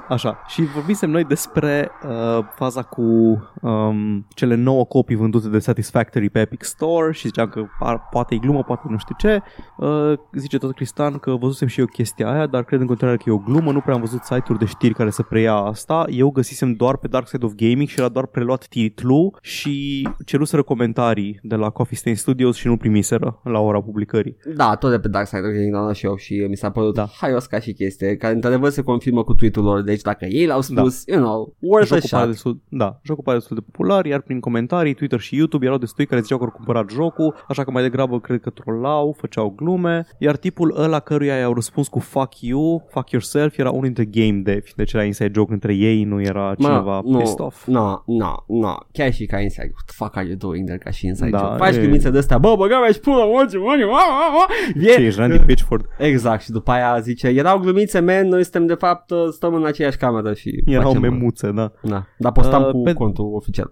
[0.10, 0.44] Așa.
[0.48, 3.29] Și vorbisem noi despre uh, faza cu
[3.62, 8.36] um, cele 9 copii vândute de Satisfactory pe Epic Store și ziceam că par, poate
[8.36, 9.42] e glumă, poate nu știu ce.
[9.78, 13.24] Uh, zice tot Cristian că văzusem și eu chestia aia, dar cred în continuare că
[13.28, 13.72] e o glumă.
[13.72, 16.06] Nu prea am văzut site-uri de știri care să preia asta.
[16.10, 20.64] Eu găsisem doar pe Dark Side of Gaming și era doar preluat titlu și ceruseră
[20.64, 24.38] comentarii de la Coffee Stain Studios și nu primiseră la ora publicării.
[24.56, 26.72] da, tot de pe Dark Side of Gaming am dat și eu și mi s-a
[26.72, 27.02] părut Da.
[27.04, 27.10] da.
[27.20, 30.62] haios ca și chestie, care într-adevăr se confirmă cu tweet-ul lor, deci dacă ei l-au
[30.62, 31.14] spus, da.
[31.16, 32.32] you know, worth a Jocul pare shot.
[32.32, 36.06] destul, da, jocul pare destul de popular, iar prin comentarii, Twitter și YouTube erau destui
[36.06, 40.06] care ziceau că au cumpărat jocul, așa că mai degrabă cred că trollau, făceau glume,
[40.18, 44.40] iar tipul ăla căruia i-au răspuns cu fuck you, fuck yourself, era unul dintre game
[44.44, 47.68] dev, deci era inside joke între ei, nu era cineva nu, pissed off.
[47.68, 50.90] No, no, no, chiar și ca inside, what the fuck are you doing there ca
[50.90, 51.56] și inside Da, joke?
[51.58, 53.98] Faci e- glumițe de astea, bă, băga mea și pula, mă, ce mă, mă, mă,
[54.34, 55.86] mă, Ce ești, Randy Pitchford?
[55.98, 59.66] Exact, și după aia zice, erau glumițe, man, noi suntem de fapt, uh, stăm în
[59.66, 61.72] aceeași cameră și Erau facem, uh, memuțe, da.
[61.82, 63.72] Da, dar postam Uh, cu pe- contul oficial.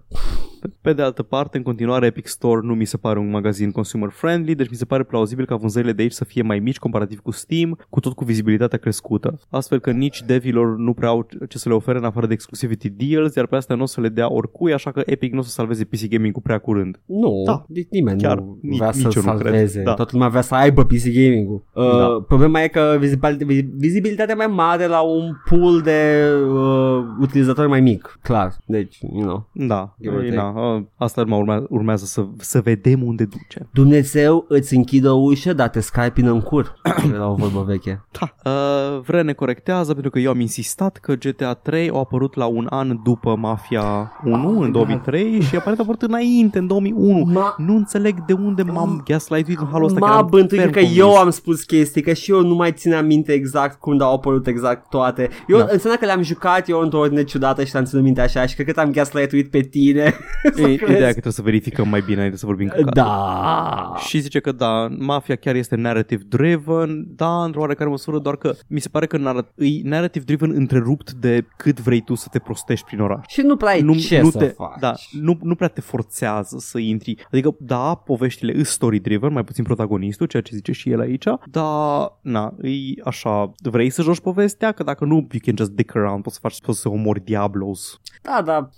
[0.60, 3.70] Pe- Pe de altă parte, în continuare, Epic Store nu mi se pare un magazin
[3.70, 6.78] consumer friendly, deci mi se pare plauzibil ca vânzările de aici să fie mai mici
[6.78, 9.38] comparativ cu Steam, cu tot cu vizibilitatea crescută.
[9.50, 12.88] Astfel că nici devilor nu prea au ce să le ofere în afară de exclusivity
[12.90, 15.42] deals, iar pe astea nu o să le dea oricui, așa că Epic nu o
[15.42, 17.00] să salveze PC Gaming cu prea curând.
[17.06, 17.52] Nu, Da.
[17.52, 17.64] da.
[17.90, 19.42] nimeni Chiar nu ni- vrea să nici eu nu cred.
[19.52, 19.82] salveze.
[19.82, 19.94] Da.
[19.94, 21.62] Toată lumea vrea să aibă PC gaming-ul.
[21.74, 22.24] Uh, Da.
[22.28, 28.18] Problema e că vizibil- vizibilitatea mai mare la un pool de uh, utilizatori mai mic,
[28.22, 28.56] clar.
[28.66, 29.48] Deci, you know.
[29.52, 30.36] Da, Give or e, take.
[30.54, 33.68] Na, a, asta urma, urma- urmează să, să vedem unde duce.
[33.72, 36.74] Dumnezeu îți închide o ușă, dar te scarpină în cur.
[37.14, 38.04] Era o vorbă veche.
[38.20, 38.50] Da.
[38.50, 42.46] Uh, Vre ne corectează pentru că eu am insistat că GTA 3 a apărut la
[42.46, 47.30] un an după Mafia 1 în 2003 și aparent a apărut înainte în 2001.
[47.32, 49.98] Ma- Nu înțeleg de unde m-am gaslightuit în halul ăsta.
[49.98, 50.98] M-a eram bântuit ferm că convins.
[51.00, 54.46] eu am spus chestii, că și eu nu mai țineam minte exact când au apărut
[54.46, 55.28] exact toate.
[55.48, 55.66] Eu Da.
[55.70, 58.66] înseamnă că le-am jucat eu într-o ordine ciudată și am ținut minte așa și cred
[58.66, 60.14] că te-am gaslightuit pe tine.
[60.54, 60.92] Să E, crezi.
[60.92, 63.94] ideea că trebuie să verificăm mai bine înainte să vorbim cu Da.
[64.06, 68.54] Și zice că da, mafia chiar este narrative driven, da, într-o oarecare măsură, doar că
[68.66, 72.38] mi se pare că narrat- e narrative driven întrerupt de cât vrei tu să te
[72.38, 73.24] prostești prin oraș.
[73.28, 74.78] Și nu prea ai nu, ce nu să te, faci.
[74.80, 77.26] Da, nu, nu prea te forțează să intri.
[77.32, 81.24] Adică, da, poveștile îs story driven, mai puțin protagonistul, ceea ce zice și el aici,
[81.50, 82.70] dar, na, e
[83.04, 84.72] așa, vrei să joci povestea?
[84.72, 88.00] Că dacă nu, you can just dick around, poți să faci, poți să omori Diablos.
[88.22, 88.68] Da, da.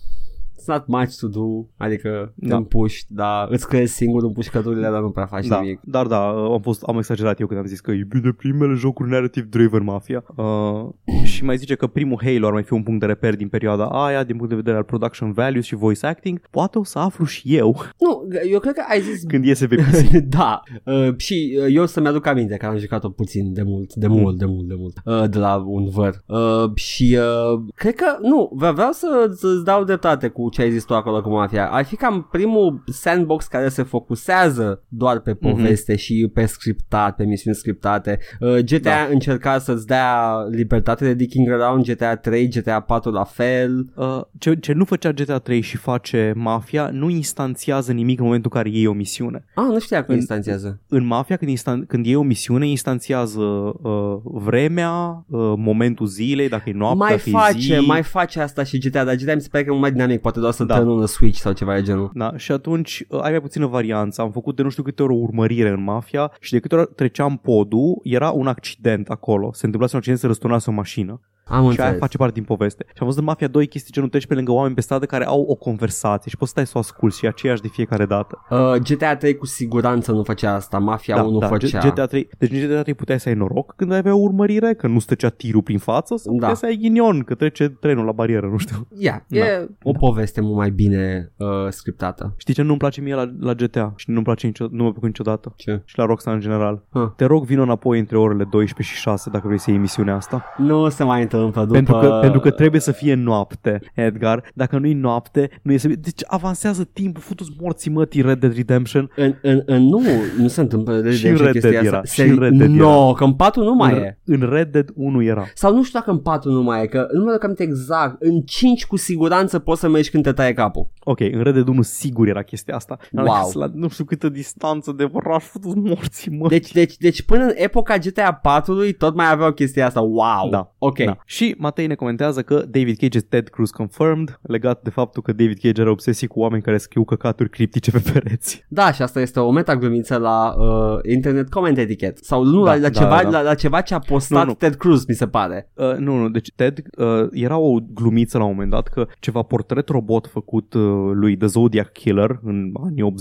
[0.61, 2.49] It's not much to do, adică Da.
[2.49, 5.81] te împuști, dar îți crezi singur împușcăturile, dar nu prea faci Da, nimic.
[5.85, 9.11] dar da, am, fost, am exagerat eu când am zis că e bine primele jocuri
[9.11, 10.25] narrative driven mafia.
[10.37, 10.89] Uh,
[11.23, 13.85] și mai zice că primul Halo ar mai fi un punct de reper din perioada
[13.85, 16.41] aia, din punct de vedere al production values și voice acting.
[16.51, 19.77] Poate o să aflu și eu Nu, eu cred că ai zis când iese pe
[19.77, 20.11] PC.
[20.39, 24.07] da, uh, și uh, eu să-mi aduc aminte că am jucat-o puțin de mult, de
[24.07, 26.15] mult, de mult, de mult, uh, de la un văr.
[26.27, 27.19] Uh, și
[27.53, 30.95] uh, cred că, nu, vreau vreau să, să-ți dau dreptate cu ce ai zis tu
[30.95, 31.71] acolo cu mafia.
[31.71, 35.99] Ar fi cam primul sandbox care se focusează doar pe poveste mm-hmm.
[35.99, 38.19] și pe scriptat, pe misiuni scriptate.
[38.41, 39.09] Uh, GTA da.
[39.11, 43.93] încerca să-ți dea libertate de dicking around, GTA 3, GTA 4 la fel.
[43.97, 48.51] Uh, ce, ce nu făcea GTA 3 și face Mafia, nu instanțiază nimic în momentul
[48.55, 49.45] în care iei o misiune.
[49.55, 50.81] Ah, nu știa că În- instanțiază.
[50.89, 56.69] În Mafia, când, instan- când iei o misiune, instanțiază uh, vremea, uh, momentul zilei, dacă
[56.69, 57.87] e noapte, mai dacă e face, zi.
[57.87, 60.21] mai face asta și GTA, dar GTA mi se pare că e mult mai dinamic,
[60.21, 60.75] poate doar să Da.
[60.75, 60.81] da.
[60.81, 62.11] turn on a switch sau ceva de genul.
[62.15, 64.21] Da, și atunci uh, ai mai puțină varianță.
[64.21, 66.95] Am făcut de nu știu câte ori o urmărire în mafia și de câte ori
[66.95, 69.53] treceam podul, era un accident acolo.
[69.53, 71.21] Se întâmplase un accident să răsturnase o mașină.
[71.51, 71.91] Am Și înțeles.
[71.91, 72.85] aia face parte din poveste.
[72.89, 75.25] Și am văzut în Mafia 2 chestii genul treci pe lângă oameni pe stradă care
[75.27, 78.07] au o conversație și poți să stai să o asculti și e aceeași de fiecare
[78.07, 78.39] dată.
[78.51, 81.79] Uh, GTA 3 cu siguranță nu făcea asta, Mafia 1 făcea.
[81.79, 82.29] GTA 3.
[82.39, 85.29] Deci în GTA 3 puteai să ai noroc când avea o urmărire, că nu stăcea
[85.29, 86.39] tirul prin față, sau Da.
[86.39, 88.87] puteai să ai ghinion, că trece trenul la barieră, nu știu.
[88.99, 89.39] Yeah, Da.
[89.39, 92.35] e o poveste mult mai bine uh, scriptată.
[92.37, 95.09] Știi ce nu-mi place mie la, la GTA și nu-mi place nicio, nu mă plăcut
[95.09, 95.53] niciodată?
[95.57, 95.83] Ce?
[95.85, 96.83] Și la Rockstar în general.
[96.93, 97.09] Huh.
[97.17, 100.45] Te rog, vină înapoi între orele 12 și 6 dacă vrei să iei emisiunea asta.
[100.57, 101.65] Nu se mai întâmplă după...
[101.65, 104.51] Pentru, că, pentru că trebuie să fie noapte, Edgar.
[104.55, 105.89] Dacă nu-i noapte, nu este...
[105.89, 109.11] Deci avansează timpul, futu-ți morții mătii Red Dead Redemption.
[109.17, 110.01] În, în, în, nu,
[110.39, 113.25] nu se întâmplă de Și în Red Dead era, și în Red Dead No, că
[113.25, 114.19] în 4 nu mai în, e.
[114.25, 115.45] în Red Dead 1 era.
[115.55, 118.23] Sau nu știu dacă în 4 nu mai e, că nu mă duc aminte exact.
[118.23, 120.91] În 5 cu siguranță poți să mergi când te taie capul.
[121.05, 122.99] Ok, în Red Dead 1 sigur era chestia asta.
[123.11, 123.51] Dar Wow.
[123.55, 126.49] La nu știu câtă distanță de oraș, futu morții, mă.
[126.49, 130.01] Deci, deci, deci până în epoca GTA 4-ului tot mai aveau chestia asta.
[130.01, 130.49] Wow.
[130.51, 130.75] Da.
[130.79, 130.99] Ok.
[130.99, 131.19] Da.
[131.31, 135.33] Și Matei ne comentează că David Cage is Ted Cruz confirmed, legat de faptul că
[135.33, 138.65] David Cage are obsesii cu oameni care scriu căcaturi criptice pe pereți.
[138.69, 142.21] Da, și asta este o metaglumiță la uh, Internet Comment Etiquette.
[142.23, 143.31] Sau nu, Da, la, la, da, ceva, da, da.
[143.31, 144.55] La, la ceva ce a postat Nu, nu.
[144.55, 145.71] Ted Cruz, mi se pare.
[145.75, 149.43] Uh, nu, nu, deci Ted uh, era o glumiță la un moment dat că ceva
[149.43, 150.83] portret robot făcut uh,
[151.13, 153.15] lui The Zodiac Killer în anii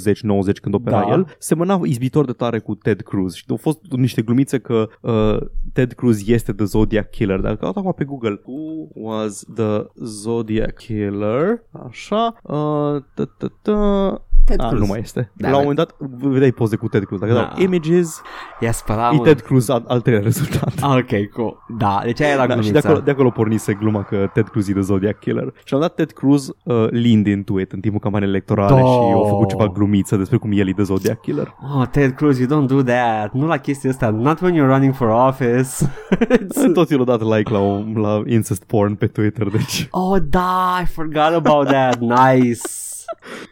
[0.52, 1.11] 80-90 când opera Da.
[1.11, 5.38] el, semăna izbitor de tare cu Ted Cruz și au fost niște glumițe că uh,
[5.73, 10.77] Ted Cruz este The Zodiac Killer, dar căut acum pe Google Who was the Zodiac
[10.77, 11.63] Killer?
[11.71, 14.21] Așa, uh, ta, ta, ta.
[14.45, 14.80] Ted Ah, Cruz.
[14.80, 15.32] nu mai este.
[15.34, 17.20] Da, la un mai- moment dat vedeai poze cu Ted Cruz.
[17.20, 17.40] Dacă Da.
[17.40, 18.22] dau images,
[18.60, 19.24] Ia spăla, e mă.
[19.24, 20.74] Ted Cruz al, al treilea rezultat.
[20.82, 21.57] Ah, ok, cool.
[21.78, 22.80] Da, deci aia era Da, și glumița.
[22.80, 25.53] de acolo, de acolo pornise gluma că Ted Cruz e de Zodiac Killer.
[25.64, 28.78] Și am dat Ted Cruz uh, leaned into it în timpul campaniei electorale Da.
[28.78, 28.84] și
[29.14, 31.53] au făcut ceva glumiță despre cum el e de Zodiac Killer.
[31.76, 33.34] Oh, Ted Cruz, you don't do that.
[33.34, 34.10] Nu la chestia asta.
[34.10, 35.91] Not when you're running for office.
[36.26, 39.88] It's- Toți l-au dat like la, o, la incest porn pe Twitter, deci...
[39.91, 41.99] oh, da, I forgot about that.
[41.99, 42.60] Nice.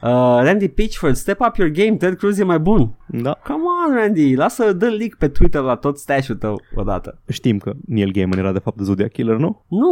[0.01, 0.09] Uh,
[0.43, 1.95] Randy Pitchford, step up your game.
[1.97, 2.95] Ted Cruz e mai bun.
[3.07, 3.39] Da.
[3.43, 4.35] Come on, Randy.
[4.35, 7.21] Lasă, dă leak pe Twitter la tot stash-ul tău odată.
[7.29, 9.63] Știm că Neil Gaiman era de fapt de Zodiac Killer, nu?
[9.67, 9.89] Nu,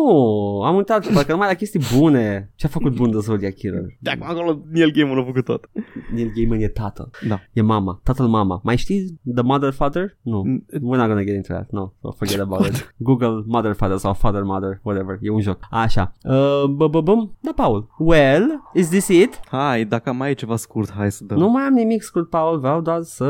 [0.66, 2.52] am uitat, parcă numai la chestii bune.
[2.56, 3.86] Ce-a făcut bun de Zodiac Killer?
[4.00, 5.70] De acum acolo Neil Gaiman a făcut tot.
[6.14, 7.10] Neil Gaiman e tatăl.
[7.28, 7.40] Da.
[7.54, 8.00] E mama.
[8.04, 8.60] Tatăl mama.
[8.64, 10.18] Mai știi The Mother Father?
[10.22, 10.42] Nu.
[10.46, 11.68] Mm, We're not gonna get into that.
[11.72, 12.94] No, so forget about it.
[12.98, 15.18] Google Mother Father sau Father Mother, whatever.
[15.22, 15.60] E un joc.
[15.72, 16.12] Așa.
[16.24, 17.38] Uh, bă, bă, bum.
[17.40, 17.88] Da, Paul.
[18.00, 19.40] Well, is this it?
[19.56, 21.38] Hai, dacă mai e ceva scurt, hai să dăm.
[21.38, 22.60] Nu mai am nimic scurt, Paul.
[22.60, 23.26] Vreau doar să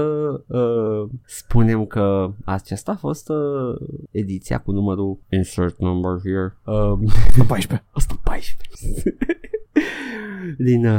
[0.48, 3.36] uh, spunem că aceasta a fost uh,
[4.12, 6.58] ediția cu numărul insert number here.
[6.64, 7.00] Uh,
[7.48, 7.88] 14.
[7.94, 9.18] 114.
[10.58, 10.94] din uh,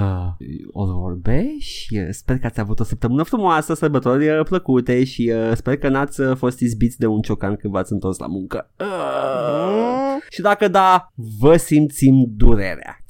[0.74, 5.32] All Vorbe și uh, sper că ați avut o săptămână frumoasă, sărbători uh, plăcute și
[5.34, 8.70] uh, sper că n-ați uh, fost izbiți de un ciocan când v-ați întors la muncă.
[8.80, 13.00] Uh, și dacă da, vă simțim durerea.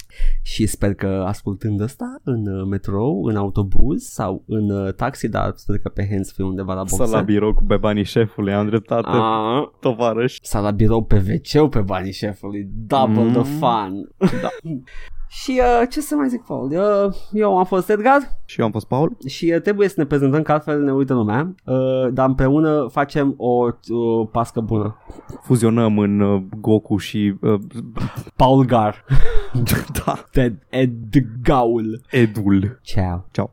[0.42, 5.52] Și sper că ascultând asta în uh, metrou, în autobuz sau în uh, taxi, dar
[5.54, 7.22] sper că pe hands-free undeva la Să la boxe.
[7.24, 10.38] birou cu bebanii șefului, am dreptate, Ah, tovarăș.
[10.42, 12.68] sau la birou pe wc pe banii șefului.
[12.86, 13.30] Double mm.
[13.32, 13.44] the Mm.
[13.44, 14.08] fun.
[14.42, 14.48] Da.
[15.28, 16.70] și uh, ce să mai zic, Paul?
[16.70, 19.16] Uh, eu am fost Edgar Și eu am fost Paul.
[19.26, 23.34] și uh, trebuie să ne prezentăm că altfel ne uită lumea, uh, dar împreună facem
[23.36, 24.96] o uh, pască bună.
[25.42, 27.34] Fuzionăm în uh, Goku și...
[27.40, 27.60] Uh,
[28.36, 29.04] Paul Gar.
[30.04, 32.00] da, Ted Edgaul.
[32.10, 32.78] Edul.
[32.82, 33.24] Ciao.
[33.30, 33.50] Ciao.